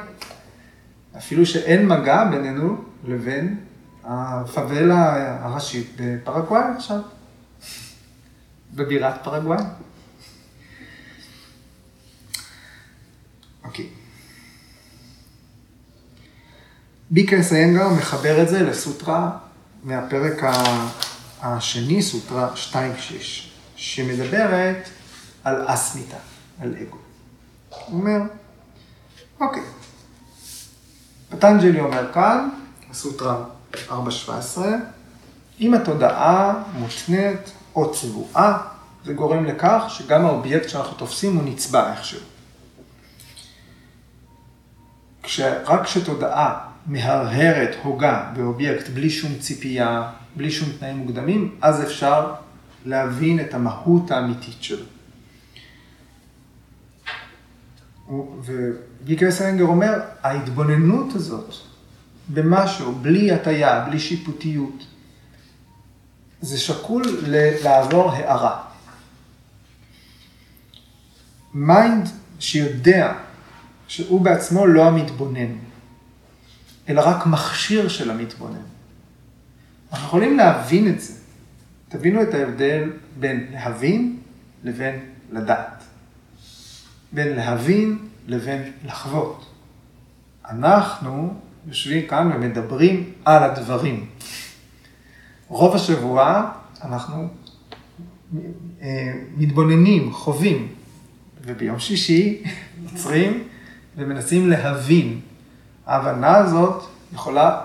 אפילו 1.18 1.46
שאין 1.46 1.88
מגע 1.88 2.24
בינינו 2.24 2.78
לבין 3.08 3.60
הפאבלה 4.04 5.38
הראשית 5.46 5.92
בפרגוואי 6.00 6.64
עכשיו, 6.78 7.00
בבירת 8.74 9.24
פרגוואי. 9.24 9.64
אוקיי. 13.64 13.88
ביקר 17.12 17.44
סיינגר 17.44 17.90
מחבר 17.90 18.44
את 18.44 18.50
זה 18.50 18.64
לסוטרה 18.64 19.32
מהפרק 19.84 20.44
השני, 21.42 22.02
סוטרה 22.02 22.50
2.6, 22.72 22.78
שמדברת 23.76 24.90
על 25.44 25.64
אסמיתה, 25.66 26.18
על 26.62 26.76
אגו. 26.82 26.98
הוא 27.70 28.00
אומר, 28.00 28.20
אוקיי, 29.40 29.64
פטנג'לי 31.30 31.80
אומר 31.80 32.14
כאן, 32.14 32.50
הסוטרה 32.92 33.44
4.17, 33.74 34.60
אם 35.60 35.74
התודעה 35.74 36.64
מותנית 36.74 37.52
או 37.76 37.94
צבועה, 37.94 38.68
זה 39.06 39.14
גורם 39.14 39.46
לכך 39.46 39.84
שגם 39.90 40.26
האובייקט 40.26 40.70
שאנחנו 40.70 40.94
תופסים 40.94 41.36
הוא 41.36 41.44
נצבע 41.44 41.92
איכשהו. 41.92 42.20
כשרק 45.24 45.84
כשתודעה 45.84 46.60
מהרהרת, 46.86 47.76
הוגה 47.84 48.32
באובייקט 48.34 48.88
בלי 48.90 49.10
שום 49.10 49.40
ציפייה, 49.40 50.10
בלי 50.36 50.52
שום 50.52 50.70
תנאים 50.80 50.98
מוקדמים, 50.98 51.56
אז 51.62 51.84
אפשר 51.84 52.34
להבין 52.86 53.40
את 53.40 53.54
המהות 53.54 54.12
האמיתית 54.12 54.64
שלו. 54.64 54.86
ובי.קיי.אס 58.42 59.32
איינגר 59.32 59.64
אומר, 59.66 60.00
ההתבוננות 60.24 61.16
הזאת 61.16 61.54
במשהו, 62.30 62.96
בלי 62.96 63.32
הטיה, 63.32 63.86
בלי 63.86 64.00
שיפוטיות, 64.00 64.86
זה 66.42 66.60
שקול 66.60 67.04
לעבור 67.64 68.12
הארה. 68.12 68.64
mind 71.54 72.10
שיודע 72.40 73.14
שהוא 73.88 74.22
בעצמו 74.22 74.68
לא 74.68 74.88
המתבונן, 74.88 75.56
אלא 76.90 77.02
רק 77.02 77.26
מכשיר 77.26 77.88
של 77.88 78.12
המתבונן. 78.12 78.62
אנחנו 79.92 80.08
יכולים 80.08 80.38
להבין 80.38 80.88
את 80.88 81.02
זה. 81.02 81.14
תבינו 81.90 82.22
את 82.22 82.34
ההבדל 82.34 82.92
בין 83.20 83.48
להבין 83.52 84.20
לבין 84.64 85.00
לדעת. 85.32 85.84
בין 87.12 87.36
להבין 87.36 87.98
לבין 88.28 88.72
לחוות. 88.86 89.46
אנחנו 90.50 91.34
יושבים 91.68 92.08
כאן 92.08 92.32
ומדברים 92.36 93.14
על 93.26 93.44
הדברים. 93.44 94.10
רוב 95.48 95.76
השבוע 95.76 96.52
אנחנו 96.84 97.28
אה, 98.82 99.14
מתבוננים, 99.38 100.14
חווים, 100.14 100.68
וביום 101.46 101.80
שישי 101.80 102.44
עוצרים 102.92 103.48
ומנסים 103.98 104.50
להבין. 104.50 105.20
ההבנה 105.86 106.38
הזאת 106.38 106.84
יכולה 107.14 107.62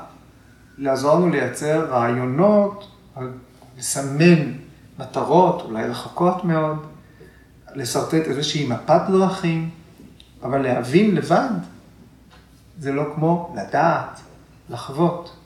לעזור 0.78 1.14
לנו 1.14 1.28
לייצר 1.28 1.86
רעיונות, 1.90 2.88
לסמן 3.78 4.52
מטרות, 4.98 5.62
אולי 5.62 5.84
רחוקות 5.84 6.44
מאוד, 6.44 6.86
לשרטט 7.74 8.26
איזושהי 8.26 8.68
מפת 8.68 9.00
דרכים, 9.08 9.70
אבל 10.42 10.62
להבין 10.62 11.14
לבד 11.14 11.50
זה 12.78 12.92
לא 12.92 13.02
כמו 13.14 13.54
לדעת, 13.56 14.20
לחוות. 14.70 15.36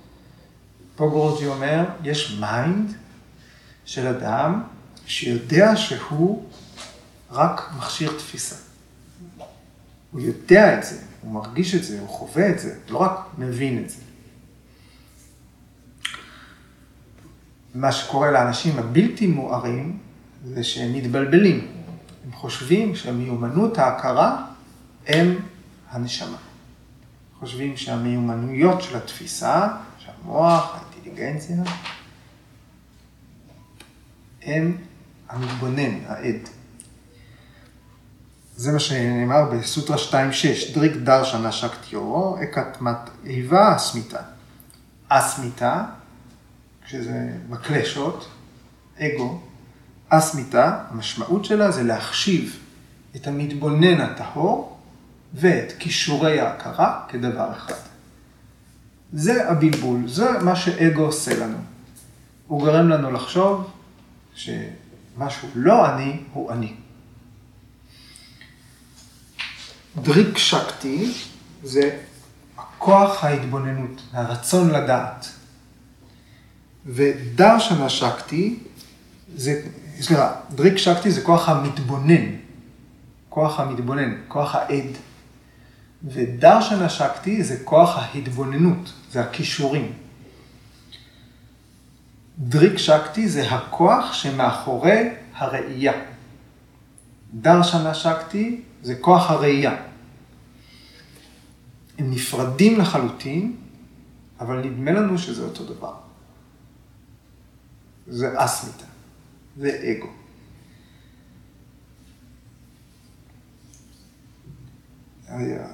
פה 0.97 1.09
גורוג'י 1.09 1.47
אומר, 1.47 1.85
יש 2.05 2.39
mind 2.41 2.93
של 3.85 4.07
אדם 4.07 4.63
שיודע 5.07 5.77
שהוא 5.77 6.45
רק 7.31 7.71
מכשיר 7.79 8.13
תפיסה. 8.19 8.57
הוא 10.11 10.21
יודע 10.21 10.79
את 10.79 10.85
זה, 10.85 10.97
הוא 11.23 11.33
מרגיש 11.33 11.75
את 11.75 11.85
זה, 11.85 12.01
הוא 12.01 12.09
חווה 12.09 12.51
את 12.51 12.59
זה, 12.59 12.79
לא 12.89 12.99
רק 12.99 13.27
מבין 13.39 13.85
את 13.85 13.91
זה. 13.91 14.03
מה 17.75 17.93
שקורה 17.93 18.31
לאנשים 18.31 18.79
הבלתי 18.79 19.27
מוארים 19.27 19.99
זה 20.45 20.65
שהם 20.65 20.93
מתבלבלים. 20.93 21.67
הם 22.25 22.33
חושבים 22.33 22.97
שהמיומנות 22.97 23.79
ההכרה 23.79 24.47
הם 25.07 25.39
הנשמה. 25.91 26.37
חושבים 27.39 27.77
שהמיומנויות 27.77 28.83
של 28.83 28.97
התפיסה, 28.97 29.69
שהמוח, 29.99 30.75
האינטליגנציה, 30.75 31.57
הם 34.43 34.77
המתבונן, 35.29 36.05
העד. 36.07 36.49
זה 38.57 38.73
מה 38.73 38.81
שנאמר 38.81 39.45
בסוטרה 39.45 39.97
2.6, 39.97 40.75
דריק 40.75 40.97
דרשנה 40.97 41.53
שקטיורו, 41.53 42.39
אקתמת 42.43 42.97
איבה 43.25 43.77
אסמיתה. 43.77 44.21
אסמיתה, 45.09 45.85
כשזה 46.91 47.29
מקלשות, 47.49 48.29
אגו, 48.99 49.41
אסמיתה, 50.09 50.85
המשמעות 50.91 51.45
שלה 51.45 51.71
זה 51.71 51.83
להחשיב 51.83 52.59
את 53.17 53.27
המתבונן 53.27 54.01
הטהור 54.01 54.79
ואת 55.35 55.73
כישורי 55.79 56.41
ההכרה 56.41 57.05
כדבר 57.09 57.53
אחד. 57.53 57.75
זה 59.13 59.51
הבלבול, 59.51 60.09
זה 60.09 60.39
מה 60.39 60.57
שאגו 60.57 61.03
עושה 61.03 61.39
לנו. 61.39 61.59
הוא 62.47 62.61
גורם 62.61 62.89
לנו 62.89 63.11
לחשוב 63.11 63.71
שמשהו 64.35 65.49
לא 65.55 65.95
אני, 65.95 66.21
הוא 66.33 66.53
אני. 66.53 66.75
דריק 69.97 70.39
שקטי 70.39 71.13
זה 71.63 71.99
הכוח 72.59 73.25
ההתבוננות, 73.25 74.03
הרצון 74.13 74.71
לדעת. 74.71 75.40
ודרשנה 76.87 77.89
שקטי 77.89 78.59
זה, 79.37 79.63
סליחה, 80.01 80.35
דריק 80.55 80.77
שקטי 80.77 81.11
זה 81.11 81.21
כוח 81.21 81.49
המתבונן, 81.49 82.27
כוח 83.29 83.61
המתבונן, 83.61 84.15
כוח 84.29 84.55
העד. 84.55 84.91
ודרשנה 86.05 86.89
שקטי 86.89 87.43
זה 87.43 87.57
כוח 87.65 87.99
ההתבוננות, 87.99 88.93
זה 89.13 89.21
הכישורים. 89.21 89.93
דריק 92.39 92.79
שקטי 92.79 93.29
זה 93.29 93.51
הכוח 93.51 94.13
שמאחורי 94.13 95.09
הראייה. 95.37 95.93
דרשנה 97.35 97.95
שקטי 97.95 98.61
זה 98.83 98.95
כוח 98.95 99.31
הראייה. 99.31 99.77
הם 101.99 102.11
נפרדים 102.11 102.79
לחלוטין, 102.81 103.57
אבל 104.41 104.61
נדמה 104.61 104.91
לנו 104.91 105.19
שזה 105.19 105.43
אותו 105.43 105.65
דבר. 105.65 106.10
זה 108.11 108.45
אסמיתה, 108.45 108.85
זה 109.57 109.93
אגו. 109.93 110.07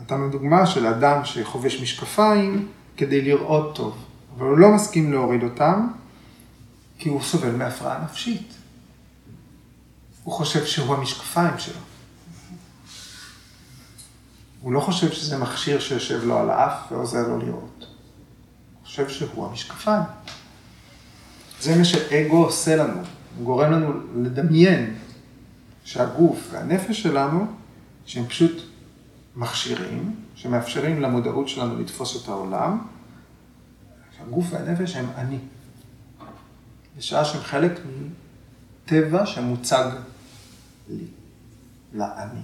נתנו 0.01 0.31
דוגמה 0.31 0.67
של 0.67 0.87
אדם 0.87 1.25
שחובש 1.25 1.81
משקפיים 1.81 2.69
כדי 2.97 3.23
לראות 3.23 3.77
טוב, 3.77 4.05
אבל 4.37 4.47
הוא 4.47 4.59
לא 4.59 4.75
מסכים 4.75 5.13
להוריד 5.13 5.43
אותם, 5.43 5.89
כי 6.99 7.09
הוא 7.09 7.23
סובל 7.23 7.57
מהפרעה 7.57 8.05
נפשית. 8.05 8.55
הוא 10.25 10.35
חושב 10.35 10.67
שהוא 10.67 10.95
המשקפיים 10.95 11.59
שלו. 11.59 11.81
הוא 14.61 14.73
לא 14.73 14.81
חושב 14.81 15.13
שזה 15.13 15.39
מכשיר 15.39 15.81
שיושב 15.81 16.25
לו 16.25 16.39
על 16.39 16.51
האף 16.51 16.93
ועוזר 16.93 17.29
לו 17.29 17.39
לראות. 17.39 17.79
הוא 17.79 18.85
חושב 18.85 19.09
שהוא 19.09 19.47
המשקפיים. 19.47 20.03
זה 21.61 21.77
מה 21.77 21.85
שאגו 21.85 22.45
עושה 22.45 22.77
לנו, 22.77 23.01
הוא 23.37 23.45
גורם 23.45 23.73
לנו 23.73 23.93
לדמיין 24.23 24.97
שהגוף 25.85 26.49
והנפש 26.51 27.03
שלנו, 27.03 27.47
שהם 28.07 28.27
פשוט 28.27 28.63
מכשירים, 29.37 30.17
שמאפשרים 30.35 31.03
למודעות 31.03 31.49
שלנו 31.49 31.79
לתפוס 31.81 32.23
את 32.25 32.29
העולם, 32.29 32.87
שהגוף 34.17 34.47
והנפש 34.51 34.97
הם 34.97 35.07
אני. 35.17 35.39
בשעה 36.97 37.25
שהם 37.25 37.43
חלק 37.43 37.81
מטבע 38.85 39.27
שמוצג 39.27 39.91
לי, 40.89 41.05
לאני. 41.93 42.41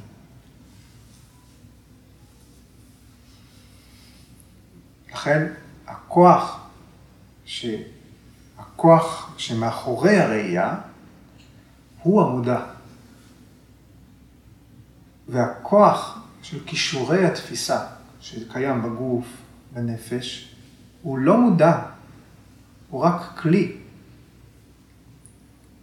לכן 5.13 5.53
הכוח, 5.87 6.61
ש... 7.45 7.67
הכוח 8.83 9.35
שמאחורי 9.37 10.19
הראייה 10.19 10.75
הוא 12.03 12.23
המודע. 12.23 12.65
והכוח 15.29 16.19
של 16.43 16.65
כישורי 16.67 17.27
התפיסה 17.27 17.87
שקיים 18.21 18.83
בגוף, 18.83 19.27
בנפש, 19.73 20.55
הוא 21.03 21.19
לא 21.19 21.37
מודע, 21.41 21.79
הוא 22.91 23.01
רק 23.01 23.39
כלי. 23.39 23.77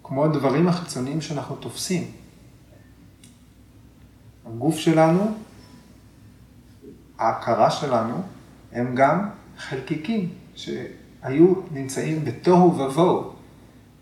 כמו 0.04 0.26
הדברים 0.26 0.68
החיצוניים 0.68 1.22
שאנחנו 1.22 1.56
תופסים. 1.56 2.12
הגוף 4.46 4.78
שלנו, 4.78 5.38
ההכרה 7.18 7.72
שלנו, 7.72 8.24
הם 8.72 8.96
גם 8.96 9.30
חלקיקים 9.58 10.34
שהיו 11.22 11.54
נמצאים 11.72 12.26
בתוהו 12.26 12.80
ובוהו, 12.80 13.32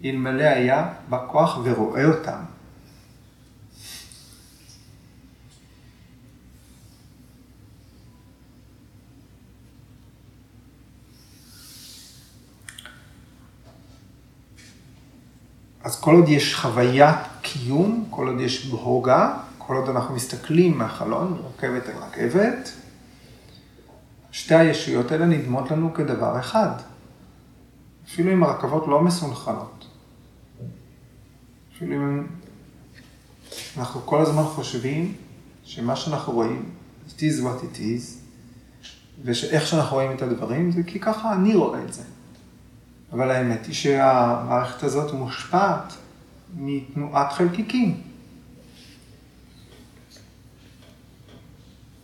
אלמלא 0.05 0.43
היה 0.43 0.93
בכוח 1.09 1.59
ורואה 1.63 2.05
אותם. 2.05 2.39
אז 15.83 15.99
כל 15.99 16.15
עוד 16.15 16.29
יש 16.29 16.55
חוויית 16.55 17.17
קיום, 17.41 18.05
כל 18.09 18.27
עוד 18.27 18.39
יש 18.39 18.65
בהוגה, 18.65 19.37
כל 19.57 19.75
עוד 19.75 19.89
אנחנו 19.89 20.15
מסתכלים 20.15 20.77
מהחלון, 20.77 21.41
רכבת 21.45 21.89
אל 21.89 21.95
רכבת, 21.95 22.71
שתי 24.31 24.55
הישויות 24.55 25.11
האלה 25.11 25.25
נדמות 25.25 25.71
לנו 25.71 25.93
כדבר 25.93 26.39
אחד. 26.39 26.71
אפילו 28.07 28.33
אם 28.33 28.43
הרכבות 28.43 28.87
לא 28.87 29.01
מסונכרנות. 29.01 29.87
אפילו 31.75 31.95
אם 31.95 32.27
אנחנו 33.77 34.01
כל 34.05 34.21
הזמן 34.21 34.43
חושבים 34.43 35.13
שמה 35.63 35.95
שאנחנו 35.95 36.33
רואים, 36.33 36.69
it 37.09 37.19
is 37.19 37.43
what 37.43 37.63
it 37.63 37.77
is, 37.77 38.17
ושאיך 39.23 39.67
שאנחנו 39.67 39.95
רואים 39.95 40.11
את 40.11 40.21
הדברים 40.21 40.71
זה 40.71 40.83
כי 40.83 40.99
ככה 40.99 41.33
אני 41.33 41.55
רואה 41.55 41.83
את 41.83 41.93
זה. 41.93 42.03
אבל 43.13 43.31
האמת 43.31 43.65
היא 43.65 43.73
שהמערכת 43.73 44.83
הזאת 44.83 45.13
מושפעת 45.13 45.93
מתנועת 46.57 47.33
חלקיקים. 47.33 48.01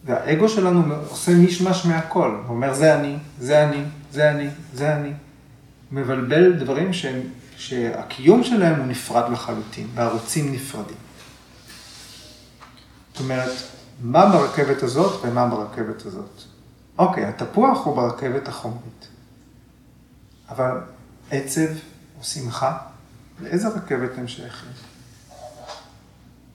והאגו 0.06 0.50
שלנו 0.50 0.96
עושה 1.10 1.32
מישמש 1.32 1.86
מהכל, 1.86 2.38
הוא 2.48 2.56
אומר 2.56 2.74
זה 2.74 2.96
אני, 2.96 3.18
זה 3.40 3.64
אני, 3.64 3.84
זה 4.12 4.32
אני, 4.32 4.50
זה 4.74 4.96
אני. 4.96 5.12
מבלבל 5.94 6.54
דברים 6.54 6.94
שהם, 6.94 7.22
שהקיום 7.58 8.44
שלהם 8.44 8.80
הוא 8.80 8.88
נפרד 8.88 9.32
לחלוטין, 9.32 9.88
בערוצים 9.96 10.54
נפרדים. 10.54 10.98
זאת 13.12 13.22
אומרת, 13.22 13.52
מה 14.02 14.26
ברכבת 14.26 14.84
הזאת 14.84 15.26
ומה 15.26 15.48
ברכבת 15.48 16.06
הזאת. 16.06 16.42
אוקיי, 16.98 17.26
התפוח 17.26 17.86
הוא 17.86 17.96
ברכבת 17.96 18.48
החומרית, 18.48 19.08
אבל 20.50 20.78
עצב 21.32 21.70
או 22.20 22.24
שמחה, 22.24 22.78
לאיזה 23.42 23.68
רכבת 23.68 24.18
הם 24.18 24.28
שייכים? 24.28 24.70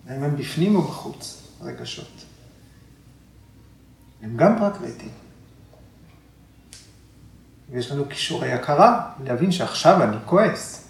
האם 0.09 0.23
הם 0.23 0.37
בפנים 0.37 0.77
או 0.77 0.83
בחוץ, 0.83 1.43
רגשות? 1.63 2.25
הם 4.23 4.37
גם 4.37 4.59
פרקריטיים. 4.59 5.28
ויש 7.71 7.93
לנו 7.93 8.09
כישורי 8.09 8.53
הכרה, 8.53 9.11
להבין 9.25 9.53
שעכשיו 9.53 10.03
אני 10.03 10.17
כועס. 10.27 10.89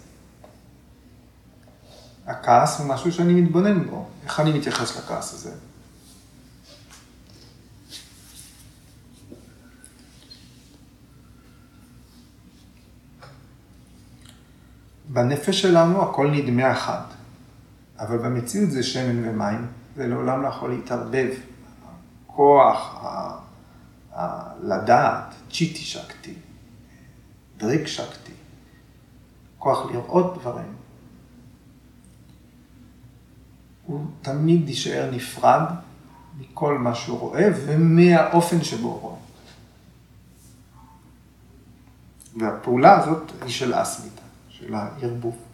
הכעס 2.27 2.79
הוא 2.79 2.87
משהו 2.87 3.11
שאני 3.11 3.41
מתבונן 3.41 3.87
בו. 3.87 4.07
איך 4.23 4.39
אני 4.39 4.51
מתייחס 4.53 4.97
לכעס 4.97 5.33
הזה? 5.33 5.51
בנפש 15.09 15.61
שלנו 15.61 16.03
הכל 16.03 16.31
נדמה 16.31 16.71
אחד, 16.71 17.01
אבל 17.99 18.17
במציאות 18.17 18.71
זה 18.71 18.83
שמן 18.83 19.29
ומים, 19.29 19.67
זה 19.95 20.07
לעולם 20.07 20.41
לא 20.41 20.47
יכול 20.47 20.69
להתערבב. 20.69 21.29
הכוח, 22.25 22.95
ה... 23.03 23.37
ה... 24.15 24.53
לדעת, 24.63 25.33
צ'יטי 25.51 25.79
שקטי, 25.79 26.33
דריק 27.59 27.87
שקטי, 27.87 28.31
כוח 29.57 29.91
לראות 29.91 30.37
דברים, 30.39 30.73
הוא 33.85 34.05
תמיד 34.21 34.69
יישאר 34.69 35.09
נפרד 35.11 35.63
מכל 36.39 36.77
מה 36.77 36.95
שהוא 36.95 37.19
רואה 37.19 37.47
ומהאופן 37.65 38.63
שבו 38.63 38.87
הוא 38.87 39.01
רואה. 39.01 39.19
והפעולה 42.39 42.99
הזאת 42.99 43.31
היא 43.41 43.51
של 43.51 43.81
אסמיתה, 43.81 44.21
של 44.49 44.73
הערבוב. 44.73 45.48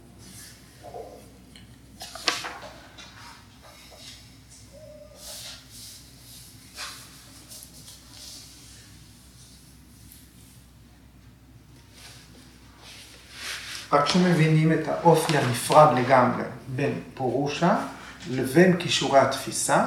רק 13.96 14.06
כשמבינים 14.06 14.74
את 14.74 14.88
האופי 14.88 15.38
הנפרד 15.38 15.98
לגמרי 15.98 16.44
בין 16.76 17.00
פורושה 17.14 17.88
לבין 18.30 18.78
כישורי 18.80 19.20
התפיסה, 19.20 19.86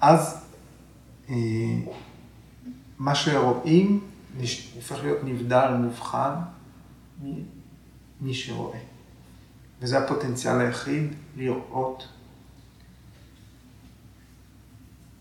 אז 0.00 0.44
אה, 1.28 1.34
מה 2.98 3.14
שרואים 3.14 4.00
הופך 4.74 5.02
להיות 5.02 5.18
נבדל, 5.24 5.74
מובחן, 5.78 6.34
ממי 7.22 8.34
שרואה. 8.34 8.78
וזה 9.80 9.98
הפוטנציאל 9.98 10.60
היחיד, 10.60 11.14
לראות 11.36 12.08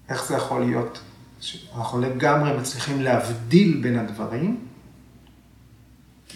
איך 0.09 0.27
זה 0.27 0.35
יכול 0.35 0.61
להיות. 0.61 0.99
אנחנו 1.77 2.01
לגמרי 2.01 2.57
מצליחים 2.57 3.01
להבדיל 3.01 3.79
בין 3.81 3.99
הדברים, 3.99 4.65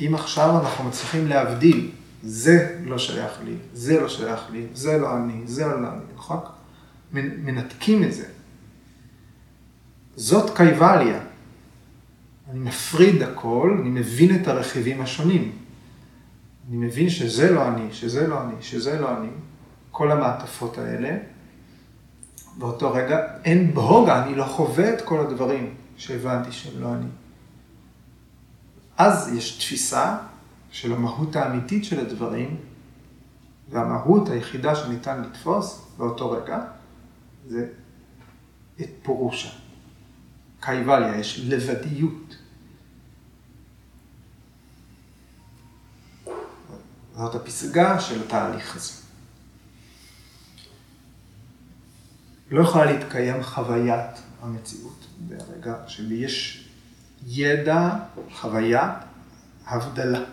אם 0.02 0.16
עכשיו 0.16 0.60
אנחנו 0.60 0.84
מצליחים 0.84 1.28
להבדיל, 1.28 1.91
זה 2.24 2.80
לא 2.86 2.98
שייך 2.98 3.32
לי, 3.46 3.56
זה 3.74 4.02
לא 4.02 4.10
שייך 4.10 4.39
לי, 4.52 4.66
זה 4.74 4.98
לא 4.98 5.18
אני, 5.18 5.41
זה 5.46 5.66
לא 5.66 5.76
אני, 5.76 6.04
נכון? 6.16 6.39
מנתקים 7.12 8.04
את 8.04 8.14
זה. 8.14 8.26
זאת 10.16 10.58
קייבליה. 10.58 11.20
אני 12.52 12.60
מפריד 12.60 13.22
הכל, 13.22 13.78
אני 13.82 13.89
מבין 13.89 14.41
את 14.41 14.48
הרכיבים 14.48 15.02
השונים. 15.02 15.52
אני 16.70 16.78
מבין 16.78 17.10
שזה 17.10 17.52
לא 17.52 17.68
אני, 17.68 17.88
שזה 17.91 18.28
לא 18.28 18.41
אני, 18.41 18.54
שזה 18.62 19.00
לא 19.00 19.18
אני, 19.18 19.30
כל 19.91 20.12
המעטפות 20.12 20.78
האלה. 20.78 21.18
באותו 22.58 22.94
רגע 22.94 23.20
אין 23.44 23.74
בהוגה, 23.74 24.26
אני 24.26 24.36
לא 24.36 24.44
חווה 24.44 24.94
את 24.94 25.02
כל 25.02 25.20
הדברים 25.20 25.74
שהבנתי 25.98 26.52
שהם 26.52 26.82
לא 26.82 26.94
אני. 26.94 27.06
אז 28.98 29.34
יש 29.34 29.58
תפיסה 29.58 30.18
של 30.72 30.94
המהות 30.94 31.36
האמיתית 31.36 31.86
של 31.86 32.00
הדברים, 32.00 32.58
והמהות 33.70 34.30
היחידה 34.30 34.76
שניתן 34.76 35.22
לתפוס 35.22 35.82
באותו 35.98 36.32
רגע, 36.32 36.60
זה 37.48 37.68
את 38.82 38.89
פורושה. 39.04 39.50
קייבליה, 40.60 41.18
יש 41.18 41.39
לבדיות. 41.39 42.36
זאת 47.16 47.36
הפסגה 47.36 48.00
של 48.00 48.22
התהליך 48.22 48.76
הזה. 48.76 48.94
לא 52.52 52.64
יכולה 52.64 52.86
להתקיים 52.86 53.44
חוויית 53.44 54.22
המציאות 54.41 55.06
ברגע 55.28 55.76
שיש 55.88 56.62
ידע, 57.26 57.89
חוויה, 58.34 58.93
הבדלה. 59.65 60.24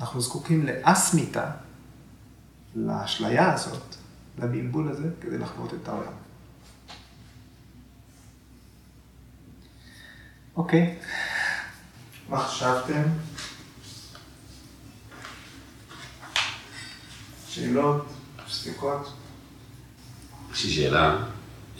אנחנו 0.00 0.20
זקוקים 0.20 0.66
לאסמיתה, 0.66 1.50
לאשליה 2.74 3.52
הזאת, 3.52 3.96
לבלבול 4.38 4.88
הזה, 4.88 5.08
כדי 5.20 5.38
לחוות 5.38 5.74
את 5.74 5.88
העולם. 5.88 6.12
אוקיי, 10.56 10.98
מה 12.28 12.38
חשבתם? 12.38 13.02
שאלות, 17.48 18.06
ספקות? 18.48 19.12
יש 20.52 20.64
לי 20.64 20.70
שאלה. 20.70 21.16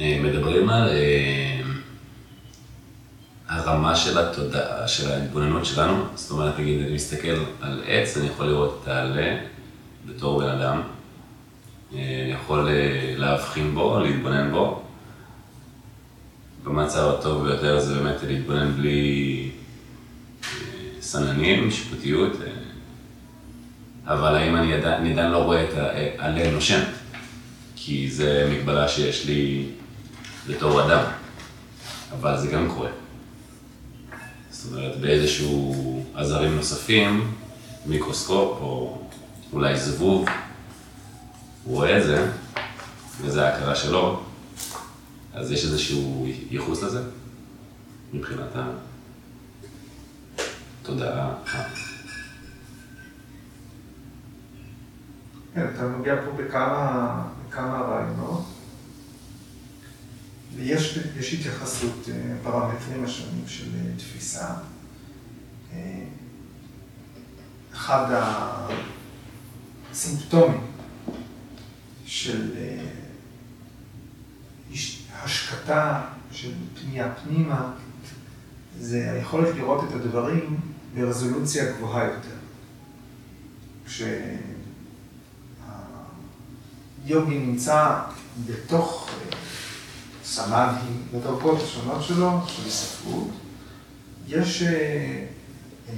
אה, 0.00 0.20
מדברים 0.22 0.68
על 0.68 0.88
אה, 0.88 1.55
הרמה 3.66 3.96
של 3.96 4.18
התודעה, 4.18 4.88
של 4.88 5.12
ההתבוננות 5.12 5.64
שלנו. 5.64 6.04
זאת 6.14 6.30
אומרת, 6.30 6.58
נגיד, 6.58 6.82
אני 6.82 6.94
מסתכל 6.94 7.44
על 7.60 7.82
עץ, 7.86 8.16
אני 8.16 8.26
יכול 8.26 8.46
לראות 8.46 8.80
את 8.82 8.88
העלה 8.88 9.36
בתור 10.06 10.40
בן 10.40 10.48
אדם. 10.48 10.82
אה, 11.94 12.22
אני 12.24 12.32
יכול 12.32 12.68
אה, 12.68 13.14
להבחין 13.16 13.74
בו, 13.74 14.00
להתבונן 14.00 14.50
בו. 14.50 14.82
במצב 16.64 17.14
הטוב 17.18 17.48
ביותר 17.48 17.80
זה 17.80 17.94
באמת 17.94 18.16
להתבונן 18.26 18.72
בלי 18.72 19.50
אה, 20.42 20.48
סננים, 21.00 21.70
שיפוטיות. 21.70 22.32
אבל 24.06 24.34
האם 24.34 24.56
אני 24.56 24.74
עדיין 24.74 25.30
לא 25.30 25.38
רואה 25.38 25.64
את 25.64 25.74
העלה 26.18 26.50
נושם? 26.50 26.80
כי 27.76 28.10
זה 28.10 28.50
מגבלה 28.52 28.88
שיש 28.88 29.26
לי 29.26 29.66
בתור 30.48 30.86
אדם. 30.86 31.02
אבל 32.12 32.38
זה 32.38 32.46
גם 32.46 32.68
קורה. 32.68 32.90
אומרת, 34.72 35.00
באיזשהו 35.00 36.02
עזרים 36.14 36.56
נוספים, 36.56 37.32
מיקרוסקופ 37.86 38.58
או 38.60 39.02
אולי 39.52 39.80
זבוב, 39.80 40.28
הוא 41.64 41.74
רואה 41.76 41.98
את 41.98 42.04
זה, 42.04 42.30
וזה 43.20 43.48
ההכרה 43.48 43.74
שלו, 43.74 44.22
אז 45.34 45.52
יש 45.52 45.64
איזשהו 45.64 46.26
ייחוס 46.50 46.82
לזה, 46.82 47.02
מבחינת 48.12 48.56
התודעה. 50.82 51.34
כן, 55.54 55.66
אתה 55.74 55.82
נוגע 55.82 56.16
פה 56.24 56.42
בכמה, 56.42 57.22
בכמה 57.48 57.78
רעיונות. 57.78 58.55
ויש 60.56 60.98
התייחסות 61.32 62.08
אה, 62.08 62.36
השונים 63.04 63.44
של 63.46 63.64
אה, 63.74 63.80
תפיסה. 63.96 64.54
אה, 65.72 66.04
אחד 67.72 68.06
הסימפטומים 69.92 70.60
של 72.06 72.54
השקטה, 75.12 76.00
של 76.32 76.52
פנייה 76.74 77.14
פנימה, 77.24 77.72
זה 78.80 79.12
היכולת 79.12 79.56
לראות 79.56 79.84
את 79.84 79.94
הדברים 79.94 80.60
ברזולוציה 80.94 81.72
גבוהה 81.72 82.04
יותר. 82.04 82.36
כשהיוגי 87.06 87.38
נמצא 87.38 88.00
בתוך 88.46 89.10
סמאדי, 90.26 90.92
בדרגות 91.14 91.62
השונות 91.62 92.02
שלו, 92.02 92.40
של 92.46 92.64
היספרות. 92.64 93.28
יש 94.28 94.62
אה, 94.62 94.68
אה, 95.88 95.94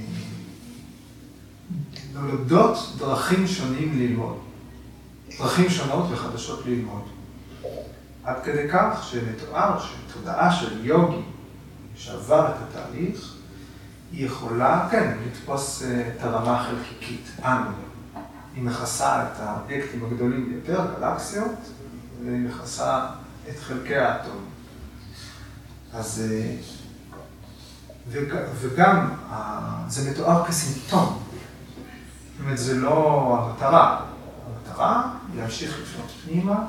נולדות 2.13 2.77
דרכים 2.97 3.47
שונים 3.47 3.99
ללמוד, 3.99 4.37
דרכים 5.39 5.69
שונות 5.69 6.05
וחדשות 6.11 6.65
ללמוד. 6.65 7.01
עד 8.23 8.35
כדי 8.43 8.69
כך 8.71 9.09
שמתואר 9.11 9.79
שתודעה 9.79 10.51
של 10.51 10.85
יוגי 10.85 11.21
שעבר 11.95 12.47
את 12.47 12.55
התהליך, 12.69 13.35
היא 14.11 14.25
יכולה, 14.25 14.87
כן, 14.91 15.17
לתפוס 15.27 15.83
אה, 15.83 16.09
את 16.15 16.23
הרמה 16.23 16.61
החלקיקית, 16.61 17.29
אנו. 17.45 17.69
היא 18.55 18.63
מכסה 18.63 19.23
את 19.23 19.39
האובייקטים 19.39 20.05
הגדולים 20.05 20.49
ביותר, 20.49 20.85
גלקסיות, 20.99 21.55
והיא 22.23 22.39
מכסה 22.39 23.05
את 23.49 23.59
חלקי 23.59 23.95
האטום. 23.95 24.45
אז, 25.93 26.23
אה, 26.31 26.55
וגם, 28.53 29.09
זה 29.87 30.11
מתואר 30.11 30.45
כסימפטום. 30.45 31.23
זאת 32.31 32.45
אומרת, 32.45 32.57
זה 32.57 32.75
לא 32.75 33.37
המטרה. 33.39 34.01
המטרה 34.47 35.13
היא 35.31 35.41
להמשיך 35.41 35.79
לפנות 35.81 36.11
פנימה, 36.25 36.65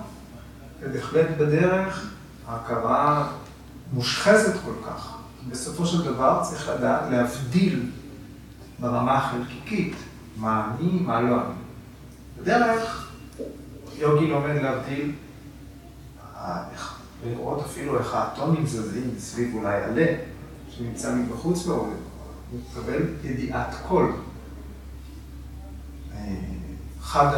ובהחלט 0.81 1.27
בדרך 1.39 2.11
ההכרה 2.49 3.29
מושחזת 3.93 4.61
כל 4.65 4.75
כך. 4.87 5.17
בסופו 5.49 5.87
של 5.87 6.05
דבר 6.05 6.41
צריך 6.43 6.69
לדעת 6.69 7.03
להבדיל 7.11 7.91
ברמה 8.79 9.19
החלקיקית 9.19 9.95
מה 10.37 10.71
אני, 10.71 10.91
מה 10.91 11.21
לא 11.21 11.35
אני. 11.35 11.55
בדרך, 12.41 13.11
יוגי 13.99 14.27
לומד 14.27 14.63
להבדיל, 14.63 15.13
לראות 17.25 17.65
אפילו 17.67 17.99
איך 17.99 18.15
האטומים 18.15 18.67
זזים 18.67 19.15
סביב 19.19 19.55
אולי 19.55 19.83
עלה, 19.83 20.07
שנמצא 20.71 21.15
מבחוץ 21.15 21.67
והוא 21.67 21.93
מקבל 22.53 23.03
ידיעת 23.25 23.75
קול. 23.89 24.13
אחד 27.03 27.33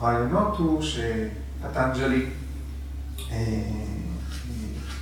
הרעיונות 0.00 0.58
הוא 0.58 0.82
שפטנג'לי 0.82 2.26
אה, 3.30 3.36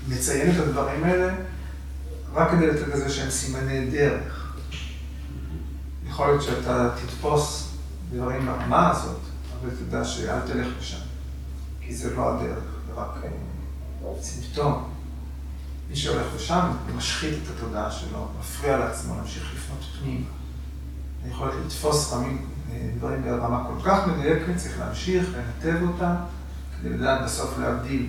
מציין 0.08 0.50
את 0.50 0.60
הדברים 0.60 1.04
האלה 1.04 1.34
רק 2.34 2.50
כדי 2.50 2.66
לתת 2.66 2.88
לזה 2.88 3.10
שהם 3.10 3.30
סימני 3.30 3.90
דרך. 3.90 4.56
יכול 6.08 6.26
להיות 6.26 6.42
שאתה 6.42 6.90
תתפוס 6.96 7.74
דברים 8.10 8.46
ברמה 8.46 8.90
הזאת, 8.90 9.20
אבל 9.60 9.70
תדע 9.70 10.04
שאל 10.04 10.40
תלך 10.40 10.66
לשם, 10.78 11.04
כי 11.80 11.94
זה 11.94 12.14
לא 12.16 12.34
הדרך, 12.34 12.71
רק 12.96 13.24
אה, 13.24 14.22
סימפטום. 14.22 14.92
מי 15.90 15.96
שהולך 15.96 16.26
לשם 16.36 16.70
משחית 16.96 17.34
את 17.34 17.56
התודעה 17.56 17.90
שלו, 17.90 18.28
מפריע 18.40 18.78
לעצמו 18.78 19.16
להמשיך 19.16 19.54
לפנות 19.54 19.80
פנימה. 20.00 20.26
יכול 21.30 21.52
לתפוס 21.66 22.12
רמים, 22.12 22.46
אה, 22.70 22.88
דברים 22.98 23.22
ברמה 23.22 23.64
כל 23.64 23.84
כך 23.84 24.06
מדויקת, 24.06 24.56
צריך 24.56 24.78
להמשיך, 24.78 25.28
לנתב 25.36 25.82
אותם, 25.82 26.14
כדי 26.78 26.88
לדעת 26.88 27.24
בסוף 27.24 27.58
להבדיל. 27.58 28.06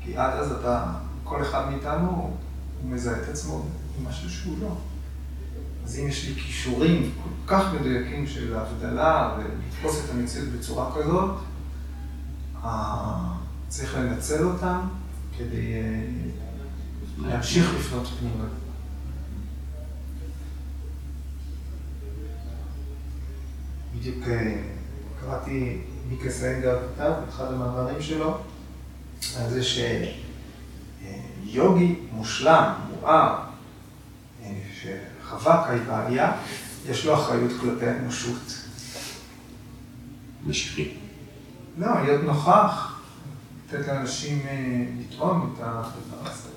כי 0.00 0.16
עד 0.16 0.32
אז 0.32 0.52
אתה, 0.52 0.84
כל 1.24 1.42
אחד 1.42 1.70
מאיתנו, 1.70 2.10
הוא 2.82 2.90
מזהה 2.90 3.22
את 3.22 3.28
עצמו 3.28 3.66
עם 3.98 4.08
משהו 4.08 4.30
שהוא 4.30 4.56
לא. 4.60 4.76
אז 5.84 5.98
אם 5.98 6.08
יש 6.08 6.28
לי 6.28 6.34
כישורים 6.34 7.12
כל 7.24 7.54
כך 7.54 7.64
מדויקים 7.74 8.26
של 8.26 8.56
ההבדלה 8.56 9.36
ולתפוס 9.38 10.04
את 10.04 10.10
המציאות 10.10 10.48
בצורה 10.48 10.90
כזאת, 10.96 11.30
אה, 12.64 13.34
צריך 13.76 13.96
לנצל 13.96 14.44
אותם 14.44 14.80
כדי 15.38 15.74
אה, 15.74 16.06
להמשיך 17.18 17.74
לפנות 17.78 18.06
פנימה. 18.06 18.44
בדיוק 23.96 24.28
אה, 24.28 24.56
קראתי 25.20 25.80
מיקה 26.08 26.30
סיינגר 26.30 26.78
כתב, 26.94 27.12
אחד 27.28 27.52
המאמרים 27.52 28.02
שלו, 28.02 28.38
על 29.38 29.50
זה 29.50 29.60
שיוגי 31.44 31.96
מושלם, 32.12 32.72
מואר, 32.90 33.38
שחווה 34.80 35.64
קייבליה, 35.66 36.32
יש 36.88 37.06
לו 37.06 37.14
אחריות 37.14 37.52
כלפי 37.60 37.86
האנושות. 37.86 38.58
משיחי. 40.46 40.94
לא, 41.78 42.02
להיות 42.04 42.24
נוכח, 42.24 42.93
לתת 43.74 43.88
לאנשים 43.88 44.46
אה, 44.46 44.84
לטעון 44.98 45.54
את 45.54 45.60
הדבר 45.60 46.30
הזה. 46.30 46.48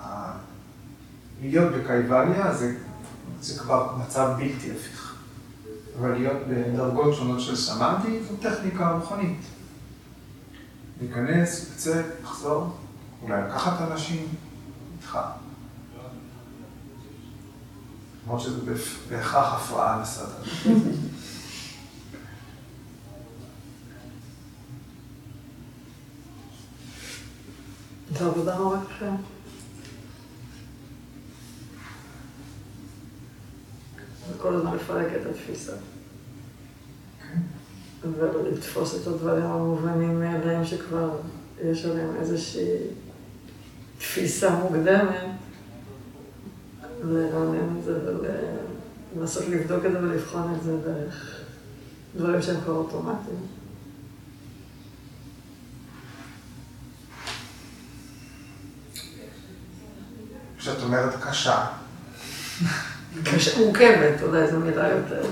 אה, 0.00 0.32
להיות 1.42 1.72
בקייבליה 1.74 2.54
זה, 2.54 2.76
זה 3.40 3.58
כבר 3.60 3.96
מצב 3.96 4.34
בלתי 4.38 4.70
הפיך. 4.70 5.14
אבל 5.98 6.12
להיות 6.12 6.36
בדרגות 6.48 7.14
שונות 7.14 7.40
של 7.40 7.56
סמנטי 7.56 8.20
זו 8.28 8.36
טכניקה 8.36 8.90
רוחנית. 8.90 9.40
להיכנס, 11.00 11.70
לצאת, 11.74 12.04
לחזור, 12.22 12.76
אולי 13.22 13.42
לקחת 13.42 13.90
אנשים 13.90 14.26
איתך. 14.98 15.18
למרות 18.24 18.40
שזה 18.40 18.72
בהכרח 19.10 19.54
הפרעה 19.54 20.02
לסדר. 20.02 20.42
זו 28.18 28.26
עבודה 28.26 28.58
נורא 28.58 28.76
קשה. 28.76 29.10
וכל 34.30 34.54
הזמן 34.54 34.76
לפרק 34.76 35.06
את 35.20 35.26
התפיסה. 35.26 35.72
ולתפוס 38.18 39.02
את 39.02 39.06
הדברים 39.06 39.44
המובנים 39.44 40.20
מאליהם 40.20 40.64
שכבר 40.64 41.10
יש 41.64 41.84
עליהם 41.84 42.16
איזושהי 42.16 42.76
תפיסה 43.98 44.58
מוקדמת, 44.58 45.26
ולרענן 47.06 47.76
את 47.78 47.84
זה 47.84 47.98
ולנסות 49.14 49.48
לבדוק 49.48 49.84
את 49.84 49.92
זה 49.92 49.98
ולבחון 49.98 50.54
את 50.54 50.62
זה 50.62 50.76
דרך 50.76 51.40
דברים 52.16 52.42
שהם 52.42 52.60
כבר 52.60 52.74
אוטומטיים. 52.74 53.63
כשאת 60.64 60.82
אומרת 60.82 61.14
קשה. 61.20 61.66
קשה, 63.24 63.58
מורכבת, 63.58 64.22
אולי 64.22 64.50
זו 64.50 64.58
מילה 64.58 64.88
יותר 64.88 65.26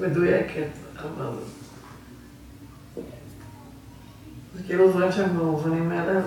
מדויקת, 0.00 0.68
אבל... 0.96 1.26
זה 4.54 4.62
כאילו 4.66 4.90
דברים 4.90 5.12
שהם 5.12 5.36
מובנים 5.36 5.88
מאליהם, 5.88 6.22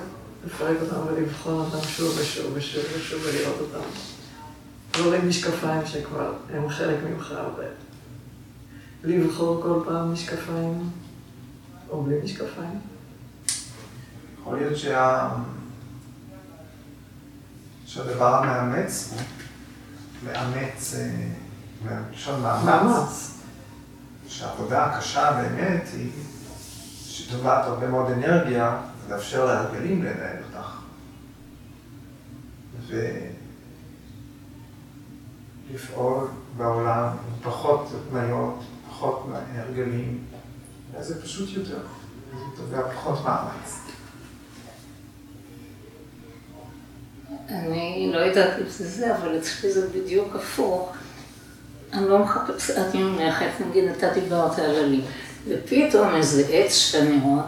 לפרק 0.45 0.77
אותם 0.81 0.95
ולבחון 1.07 1.53
אותם 1.53 1.87
שוב 1.87 2.17
ושוב 2.19 2.51
ושוב 2.53 2.83
ושוב 2.97 3.21
ולראות 3.25 3.59
אותם. 3.59 3.87
דברים 4.93 5.29
משקפיים 5.29 5.85
שכבר 5.85 6.33
הם 6.53 6.69
חלק 6.69 6.97
ממך, 7.09 7.33
ולבחור 9.03 9.61
כל 9.61 9.79
פעם 9.85 10.13
משקפיים, 10.13 10.89
או 11.89 12.03
בלי 12.03 12.15
משקפיים. 12.23 12.79
יכול 14.41 14.57
להיות 14.57 14.77
שה... 14.77 15.29
שהדבר 17.95 18.35
המאמץ 18.35 19.13
הוא 19.13 19.21
מאמץ, 20.23 20.95
מלשון 21.85 22.41
מאמץ, 22.41 23.31
שהעבודה 24.27 24.85
הקשה 24.85 25.31
באמת 25.31 25.83
היא 25.93 26.11
שטובעת 27.05 27.65
הרבה 27.65 27.87
מאוד 27.87 28.11
אנרגיה, 28.11 28.81
ולאפשר 29.07 29.45
להרגלים 29.45 30.03
לנהל 30.03 30.37
אותך. 30.43 30.79
ולפעול 35.69 36.27
בעולם 36.57 37.07
עם 37.07 37.43
פחות 37.43 37.89
התניות, 37.95 38.63
פחות 38.89 39.27
הרגלים, 39.55 40.23
וזה 40.93 41.21
פשוט 41.23 41.49
יותר, 41.49 41.81
זה 42.31 42.43
תובע 42.55 42.91
פחות 42.91 43.25
מאמץ. 43.25 43.79
אני 47.49 48.09
לא 48.13 48.19
יודעת 48.19 48.59
אם 48.59 48.69
זה 48.69 48.89
זה, 48.89 49.15
אבל 49.15 49.37
אצלי 49.37 49.71
זה 49.71 49.87
בדיוק 49.89 50.35
הפוך. 50.35 50.93
אני 51.93 52.09
לא 52.09 52.19
מחפשת, 52.19 52.77
אני 52.77 53.03
מונחת, 53.03 53.45
נגיד 53.69 53.83
אתה 53.83 54.13
דיברת 54.13 54.59
על 54.59 54.75
עלי, 54.75 55.01
ופתאום 55.47 56.15
איזה 56.15 56.43
עץ 56.49 56.73
שאני 56.73 57.19
רואה, 57.23 57.43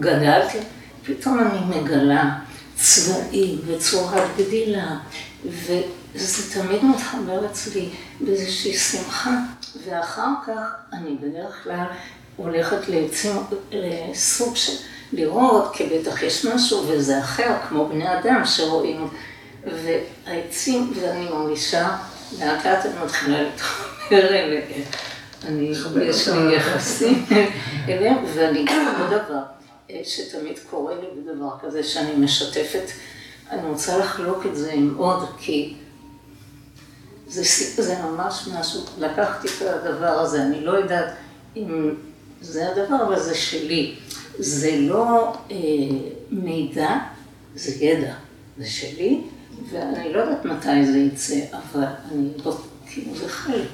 גדלתי, 0.00 0.58
פתאום 1.04 1.40
אני 1.40 1.80
מגלה 1.80 2.38
צבעים 2.76 3.58
וצורת 3.66 4.22
גדילה, 4.38 4.96
וזה 5.44 6.60
תמיד 6.60 6.84
מתחבר 6.84 7.46
אצלי 7.46 7.88
באיזושהי 8.20 8.74
שמחה, 8.74 9.36
ואחר 9.84 10.30
כך 10.46 10.74
אני 10.92 11.16
בדרך 11.20 11.64
כלל 11.64 11.86
הולכת 12.36 12.80
לסוג 13.72 14.56
של 14.56 14.72
לראות, 15.12 15.70
כי 15.72 15.86
בטח 15.86 16.22
יש 16.22 16.44
משהו 16.44 16.84
וזה 16.88 17.18
אחר, 17.20 17.54
כמו 17.68 17.88
בני 17.88 18.18
אדם 18.18 18.42
שרואים, 18.44 19.08
והעצים, 19.64 20.92
ואני 21.00 21.28
מרגישה, 21.28 21.96
לאט 22.40 22.66
לאט 22.66 22.86
אני 22.86 22.94
מתחילה 23.04 23.42
להתחבר 23.42 24.28
אליהם. 24.28 24.82
אני, 25.44 25.72
יש 26.02 26.28
לי 26.28 26.56
יחסים 26.56 27.26
אליהם, 27.88 28.16
ואני 28.34 28.64
גם 28.64 28.94
עוד 29.00 29.22
דבר, 29.22 29.42
שתמיד 30.04 30.58
קורה 30.70 30.94
לי 30.94 31.06
בדבר 31.20 31.50
כזה, 31.62 31.82
שאני 31.82 32.14
משתפת, 32.16 32.90
אני 33.50 33.68
רוצה 33.68 33.98
לחלוק 33.98 34.46
את 34.46 34.56
זה 34.56 34.72
עם 34.72 34.94
עוד, 34.96 35.28
כי 35.38 35.74
זה, 37.28 37.42
זה 37.82 37.98
ממש 38.02 38.48
משהו, 38.60 38.80
לקחתי 38.98 39.48
את 39.48 39.62
הדבר 39.62 40.06
הזה, 40.06 40.42
אני 40.42 40.64
לא 40.64 40.72
יודעת 40.72 41.12
אם 41.56 41.94
זה 42.40 42.68
הדבר, 42.68 43.02
אבל 43.06 43.20
זה 43.20 43.34
שלי. 43.34 43.94
זה 44.38 44.76
לא 44.80 45.36
אה, 45.50 45.56
מידע, 46.30 46.98
זה 47.54 47.84
ידע, 47.84 48.14
זה 48.58 48.66
שלי, 48.66 49.20
ואני 49.70 50.12
לא 50.12 50.18
יודעת 50.18 50.44
מתי 50.44 50.86
זה 50.86 50.98
יצא, 50.98 51.40
אבל 51.52 51.84
אני 52.12 52.28
לא, 52.44 52.60
כאילו 52.86 53.16
זה 53.16 53.28
חלק, 53.28 53.68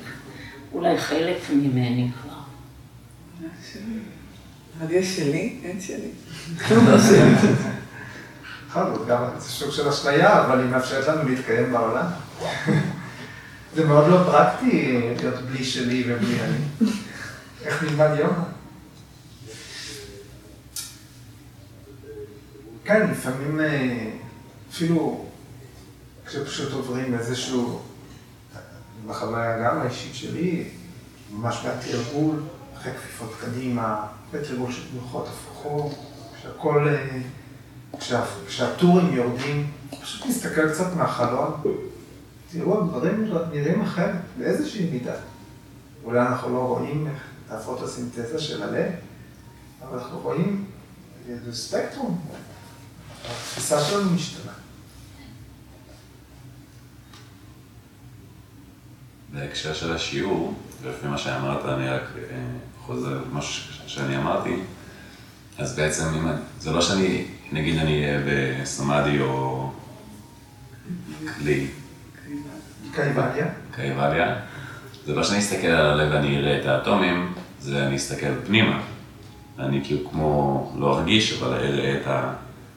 אולי 0.72 0.98
חלק 0.98 1.36
ממני 1.50 2.10
כבר. 2.22 2.32
אבל 4.78 4.92
יש 4.92 5.16
שלי, 5.16 5.58
אין 5.64 5.80
שלי. 5.80 6.08
נכון, 8.68 9.04
גם 9.08 9.24
זה 9.38 9.48
סוג 9.48 9.70
של 9.70 9.88
אשליה, 9.88 10.44
אבל 10.44 10.60
היא 10.60 10.70
מאפשרת 10.70 11.08
לנו 11.08 11.28
להתקיים 11.28 11.72
בעולם. 11.72 12.06
זה 13.74 13.84
מאוד 13.84 14.10
לא 14.10 14.22
פרקטי 14.24 15.00
להיות 15.18 15.42
בלי 15.42 15.64
שלי 15.64 16.04
ובלי 16.06 16.40
אני. 16.40 16.88
איך 17.64 17.82
נלמד 17.82 18.10
יום? 18.18 18.51
כן, 22.92 23.10
לפעמים 23.10 23.60
אה, 23.60 24.10
אפילו 24.70 25.24
כשפשוט 26.26 26.72
עוברים 26.72 27.14
איזשהו, 27.14 27.80
בחוויה 29.06 29.58
גם 29.64 29.80
האישית 29.80 30.14
שלי, 30.14 30.68
ממש 31.32 31.66
בתרגול, 31.66 32.42
אחרי 32.76 32.92
כפיפות 32.92 33.34
קדימה, 33.40 34.06
בתרגול 34.32 34.72
של 34.72 34.82
תנוחות 34.90 35.28
הפוכו, 35.28 35.90
כשהכל, 36.38 36.88
אה, 36.88 37.18
כשה, 37.98 38.24
כשהטורים 38.46 39.12
יורדים, 39.12 39.70
פשוט 40.02 40.26
נסתכל 40.26 40.72
קצת 40.72 40.96
מהחלון, 40.96 41.52
תראו, 42.52 42.80
הדברים 42.80 43.32
נראים 43.52 43.82
אחרת, 43.82 44.14
באיזושהי 44.38 44.90
מידה. 44.90 45.14
אולי 46.04 46.20
אנחנו 46.20 46.54
לא 46.54 46.58
רואים 46.58 47.08
את 47.46 47.52
הפוטוסינתזה 47.52 48.40
של 48.40 48.62
הלב, 48.62 48.92
אבל 49.82 49.98
אנחנו 49.98 50.18
רואים, 50.18 50.64
זה 51.44 51.56
ספקטרום, 51.56 52.20
התפיסה 53.52 53.80
שלנו 53.80 54.10
משתנה. 54.10 54.52
בהקשר 59.32 59.74
של 59.74 59.92
השיעור, 59.92 60.54
ולפי 60.82 61.06
מה 61.06 61.18
שאמרת, 61.18 61.64
אני 61.64 61.88
רק 61.88 62.02
אה, 62.16 62.36
חוזר 62.80 63.18
למשהו 63.30 63.74
שאני 63.86 64.16
אמרתי, 64.16 64.56
אז 65.58 65.76
בעצם, 65.76 66.04
אם, 66.04 66.28
זה 66.60 66.70
לא 66.70 66.80
שאני, 66.80 67.24
נגיד 67.52 67.78
אני 67.78 68.04
אהיה 68.04 68.20
בסמאדי 68.26 69.20
או 69.20 69.70
כלי. 71.36 71.66
קייבליה. 72.94 73.46
קייבליה. 73.74 74.40
זה 75.06 75.14
לא 75.14 75.24
שאני 75.24 75.38
אסתכל 75.38 75.66
על 75.66 76.00
הלב 76.00 76.12
ואני 76.12 76.38
אראה 76.38 76.60
את 76.60 76.66
האטומים, 76.66 77.32
זה 77.60 77.86
אני 77.86 77.96
אסתכל 77.96 78.44
פנימה. 78.46 78.82
אני 79.58 79.84
כאילו 79.84 80.10
כמו, 80.10 80.72
לא 80.78 80.98
ארגיש, 80.98 81.42
אבל 81.42 81.54
אראה 81.54 82.00
את 82.00 82.06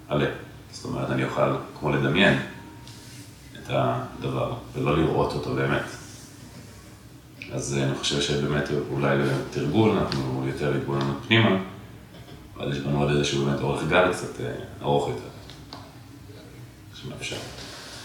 הלב. 0.09 0.45
זאת 0.76 0.86
אומרת, 0.86 1.09
אני 1.09 1.23
אוכל 1.23 1.55
כמו 1.80 1.89
לדמיין 1.89 2.39
את 3.55 3.69
הדבר, 3.69 4.53
ולא 4.73 4.97
לראות 4.97 5.34
אותו 5.34 5.55
באמת. 5.55 5.84
אז 7.51 7.78
אני 7.78 7.95
חושב 7.95 8.21
שבאמת 8.21 8.69
אולי 8.91 9.17
לתרגול 9.17 9.89
אנחנו 9.89 10.47
יותר 10.47 10.76
התבוננות 10.76 11.17
פנימה, 11.28 11.57
אבל 12.57 12.71
יש 12.71 12.78
לנו 12.78 12.99
עוד 12.99 13.11
איזשהו 13.11 13.45
באמת 13.45 13.59
אורך 13.59 13.84
גל 13.89 14.13
קצת 14.13 14.41
אה, 14.41 14.51
ארוך 14.82 15.07
יותר, 15.07 15.30
שמאפשר. 16.93 17.38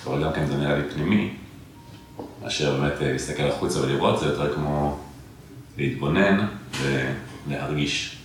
אבל 0.06 0.24
גם 0.24 0.32
כן 0.32 0.46
זה 0.46 0.56
נראה 0.56 0.78
לי 0.78 0.90
פנימי, 0.94 1.34
מאשר 2.42 2.80
באמת 2.80 3.02
אה, 3.02 3.12
להסתכל 3.12 3.42
החוצה 3.42 3.80
ולראות, 3.80 4.20
זה 4.20 4.26
יותר 4.26 4.54
כמו 4.54 4.98
להתבונן 5.78 6.46
ולהרגיש. 6.80 8.19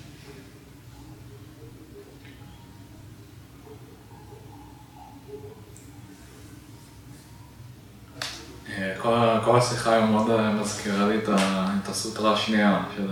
כל 9.46 9.58
השיחה 9.58 9.94
היום 9.94 10.12
מאוד 10.12 10.30
אה, 10.30 10.52
מזכירה 10.52 11.08
לי 11.08 11.18
את 11.28 11.90
הסוטרה 11.90 12.34
השנייה, 12.34 12.84
של 12.96 13.08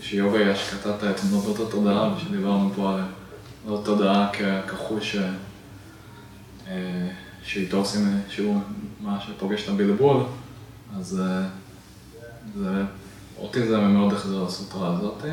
שיוגה 0.00 0.40
יש 0.40 0.70
קטעת 0.74 1.04
את 1.04 1.16
תנודות 1.16 1.68
התודעה, 1.68 2.14
ושדיברנו 2.16 2.72
פה 2.76 2.94
על 3.68 3.74
התודעה 3.74 4.30
כחוש 4.68 5.16
אה, 6.68 7.08
שאיתו 7.42 7.76
עושים, 7.76 8.20
שהוא 8.28 8.60
מה 9.00 9.18
שפוגש 9.26 9.64
את 9.64 9.68
הבלבול, 9.68 10.22
אז 10.98 11.20
אה, 11.20 11.46
זה, 12.56 12.82
אותי 13.38 13.66
זה 13.66 13.78
מאוד 13.78 14.12
החזיר 14.12 14.44
לסוטרה 14.44 14.96
הזאת. 14.96 15.24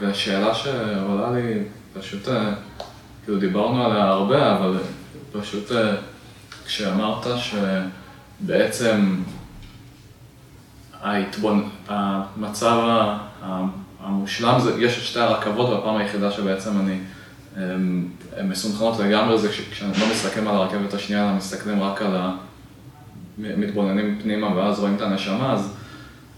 והשאלה 0.00 0.54
שעולה 0.54 1.30
לי, 1.30 1.62
פשוט, 1.92 2.28
כאילו 3.24 3.38
דיברנו 3.38 3.84
עליה 3.84 4.08
הרבה, 4.08 4.56
אבל 4.56 4.78
פשוט 5.32 5.72
כשאמרת 6.66 7.26
שבעצם 8.42 9.16
ההתבונ... 11.02 11.68
המצב 11.88 13.06
המושלם, 14.00 14.60
זה, 14.60 14.82
יש 14.82 14.98
את 14.98 15.02
שתי 15.02 15.20
הרכבות 15.20 15.68
והפעם 15.68 15.96
היחידה 15.96 16.30
שבעצם 16.30 16.80
אני 16.80 16.98
הן 18.36 18.48
מסונכרנות 18.48 18.98
לגמרי 18.98 19.38
זה 19.38 19.48
כשאני 19.48 19.92
לא 20.00 20.06
מסתכלים 20.10 20.48
על 20.48 20.54
הרכבת 20.56 20.94
השנייה, 20.94 21.24
אלא 21.24 21.36
מסתכלים 21.36 21.82
רק 21.82 22.02
על 22.02 22.16
ה... 22.16 22.34
מתבוננים 23.38 24.18
פנימה 24.22 24.56
ואז 24.56 24.78
רואים 24.78 24.94
את 24.96 25.00
הנשמה, 25.00 25.52
אז 25.52 25.74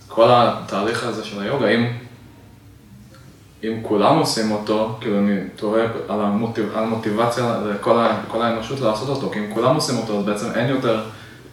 כל 0.08 0.28
התהליך 0.30 1.04
הזה 1.04 1.24
של 1.24 1.40
היוגה, 1.40 1.68
אם 1.68 1.86
אם 3.68 3.82
כולם 3.82 4.18
עושים 4.18 4.50
אותו, 4.50 4.98
כאילו 5.00 5.18
אני 5.18 5.40
תוהה 5.56 5.84
על, 6.08 6.20
המוטיב, 6.20 6.70
על 6.74 6.84
המוטיבציה 6.84 7.58
לכל 7.70 8.42
האנושות 8.42 8.80
לעשות 8.80 9.08
אותו, 9.08 9.30
כי 9.30 9.38
אם 9.38 9.54
כולם 9.54 9.74
עושים 9.74 9.96
אותו, 9.96 10.18
אז 10.18 10.24
בעצם 10.24 10.46
אין 10.54 10.68
יותר 10.68 11.04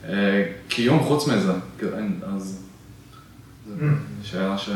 אה, 0.09 0.43
קיום 0.68 1.03
חוץ 1.03 1.28
מזה. 1.28 1.53
כאילו, 1.78 1.91
אז 2.36 2.62
זו 3.68 3.74
mm. 3.80 3.84
שאלה 4.24 4.57
ש... 4.57 4.70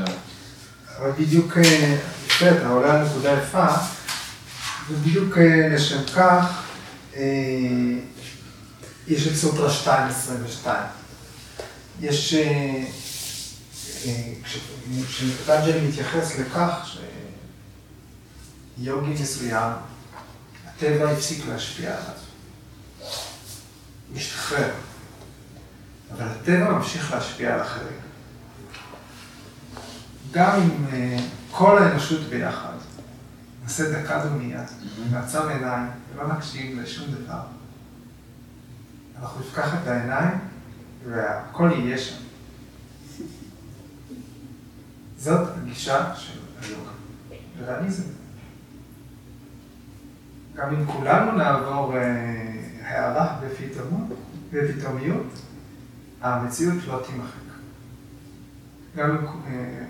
אבל 0.99 1.11
בדיוק, 1.19 1.57
אה, 1.57 1.97
יפה, 2.27 2.51
אתה 2.51 2.69
עולה 2.69 2.93
על 2.93 3.05
נקודה 3.05 3.31
יפה, 3.31 3.67
ובדיוק 4.89 5.37
אה, 5.37 5.67
לשם 5.71 6.03
כך, 6.15 6.63
אה, 7.15 7.21
יש 9.07 9.27
את 9.27 9.35
סוטרה 9.35 9.69
2.22. 10.65 10.67
יש, 12.01 12.35
כשפטנג'לי 14.43 15.87
מתייחס 15.87 16.39
לכך, 16.39 16.95
יוגי 18.77 19.13
מסוים, 19.13 19.73
הטבע 20.67 21.11
הפסיק 21.11 21.45
להשפיע 21.47 21.89
עליו. 21.89 22.15
משתחרר. 24.13 24.73
אבל 26.11 26.27
הטבע 26.27 26.71
ממשיך 26.71 27.13
להשפיע 27.13 27.53
על 27.53 27.61
אחרים. 27.61 27.99
גם 30.31 30.61
אם 30.61 30.85
uh, 30.91 31.21
כל 31.51 31.83
האנושות 31.83 32.21
ביחד 32.21 32.73
נעשה 33.63 33.91
דקה 33.91 34.25
דומייה, 34.25 34.63
נעצום 35.11 35.49
עיניים 35.49 35.87
ולא 36.13 36.33
נקשיב 36.33 36.79
לשום 36.79 37.05
דבר, 37.11 37.41
אנחנו 39.19 39.39
נפקח 39.39 39.73
את 39.73 39.87
העיניים 39.87 40.39
והכל 41.09 41.71
יהיה 41.75 41.97
שם. 41.97 42.15
זאת 45.17 45.49
הגישה 45.57 46.15
של 46.15 46.39
היוגה. 46.61 46.91
וריאליזם. 47.57 48.24
גם 50.55 50.75
אם 50.75 50.85
כולנו 50.85 51.31
נעבור 51.31 51.97
אה, 51.97 52.51
הערה 52.83 53.39
בפתאומיות, 54.51 55.27
המציאות 56.21 56.77
לא 56.87 57.01
תימחק. 57.05 57.45
גם 58.95 59.09
אם 59.09 59.25
אה, 59.47 59.85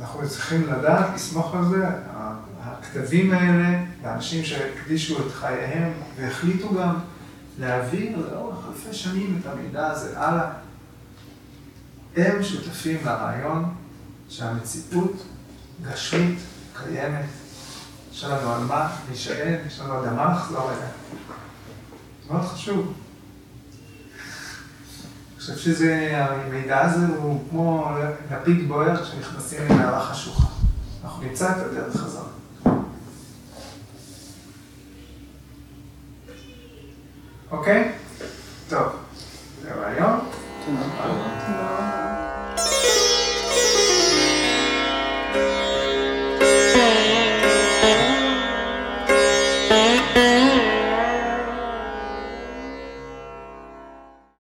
אנחנו 0.00 0.28
צריכים 0.28 0.62
לדעת, 0.66 1.14
לסמוך 1.14 1.54
על 1.54 1.64
זה, 1.64 1.86
הכתבים 2.60 3.32
האלה, 3.32 3.84
לאנשים 4.04 4.44
שהקדישו 4.44 5.26
את 5.26 5.32
חייהם 5.32 5.92
והחליטו 6.16 6.74
גם 6.74 6.94
להעביר 7.58 8.30
לאורך 8.32 8.58
אלפי 8.68 8.94
שנים 8.94 9.40
את 9.40 9.46
המידע 9.46 9.86
הזה 9.86 10.20
הלאה, 10.20 10.50
הם 12.16 12.42
שותפים 12.42 12.98
לרעיון 13.04 13.64
שהמציאות 14.28 15.24
גשמית, 15.82 16.38
קיימת, 16.74 17.24
יש 18.18 18.24
לנו 18.24 18.52
על 18.52 18.64
מה 18.64 18.88
להישאל, 19.08 19.58
יש 19.66 19.80
לנו 19.80 20.04
אדמה 20.04 20.32
לחזור 20.32 20.70
אליה. 20.70 20.88
זה 22.26 22.32
מאוד 22.32 22.44
חשוב. 22.44 22.92
אני 25.32 25.40
חושב 25.40 25.56
שזה, 25.56 26.10
המידע 26.24 26.80
הזה 26.80 27.06
הוא 27.16 27.44
כמו 27.50 27.90
לפיד 28.30 28.68
בוער 28.68 29.04
כשנכנסים 29.04 29.60
למערה 29.70 30.04
חשוכה. 30.04 30.46
אנחנו 31.04 31.22
נמצא 31.22 31.50
את 31.50 31.56
הדרך 31.56 32.04
הזאת. 32.04 32.26
אוקיי? 37.50 37.92
טוב, 38.68 38.86
זה 39.62 39.74
רעיון. 39.74 40.20
תודה. 40.64 41.06
לא, 41.06 41.87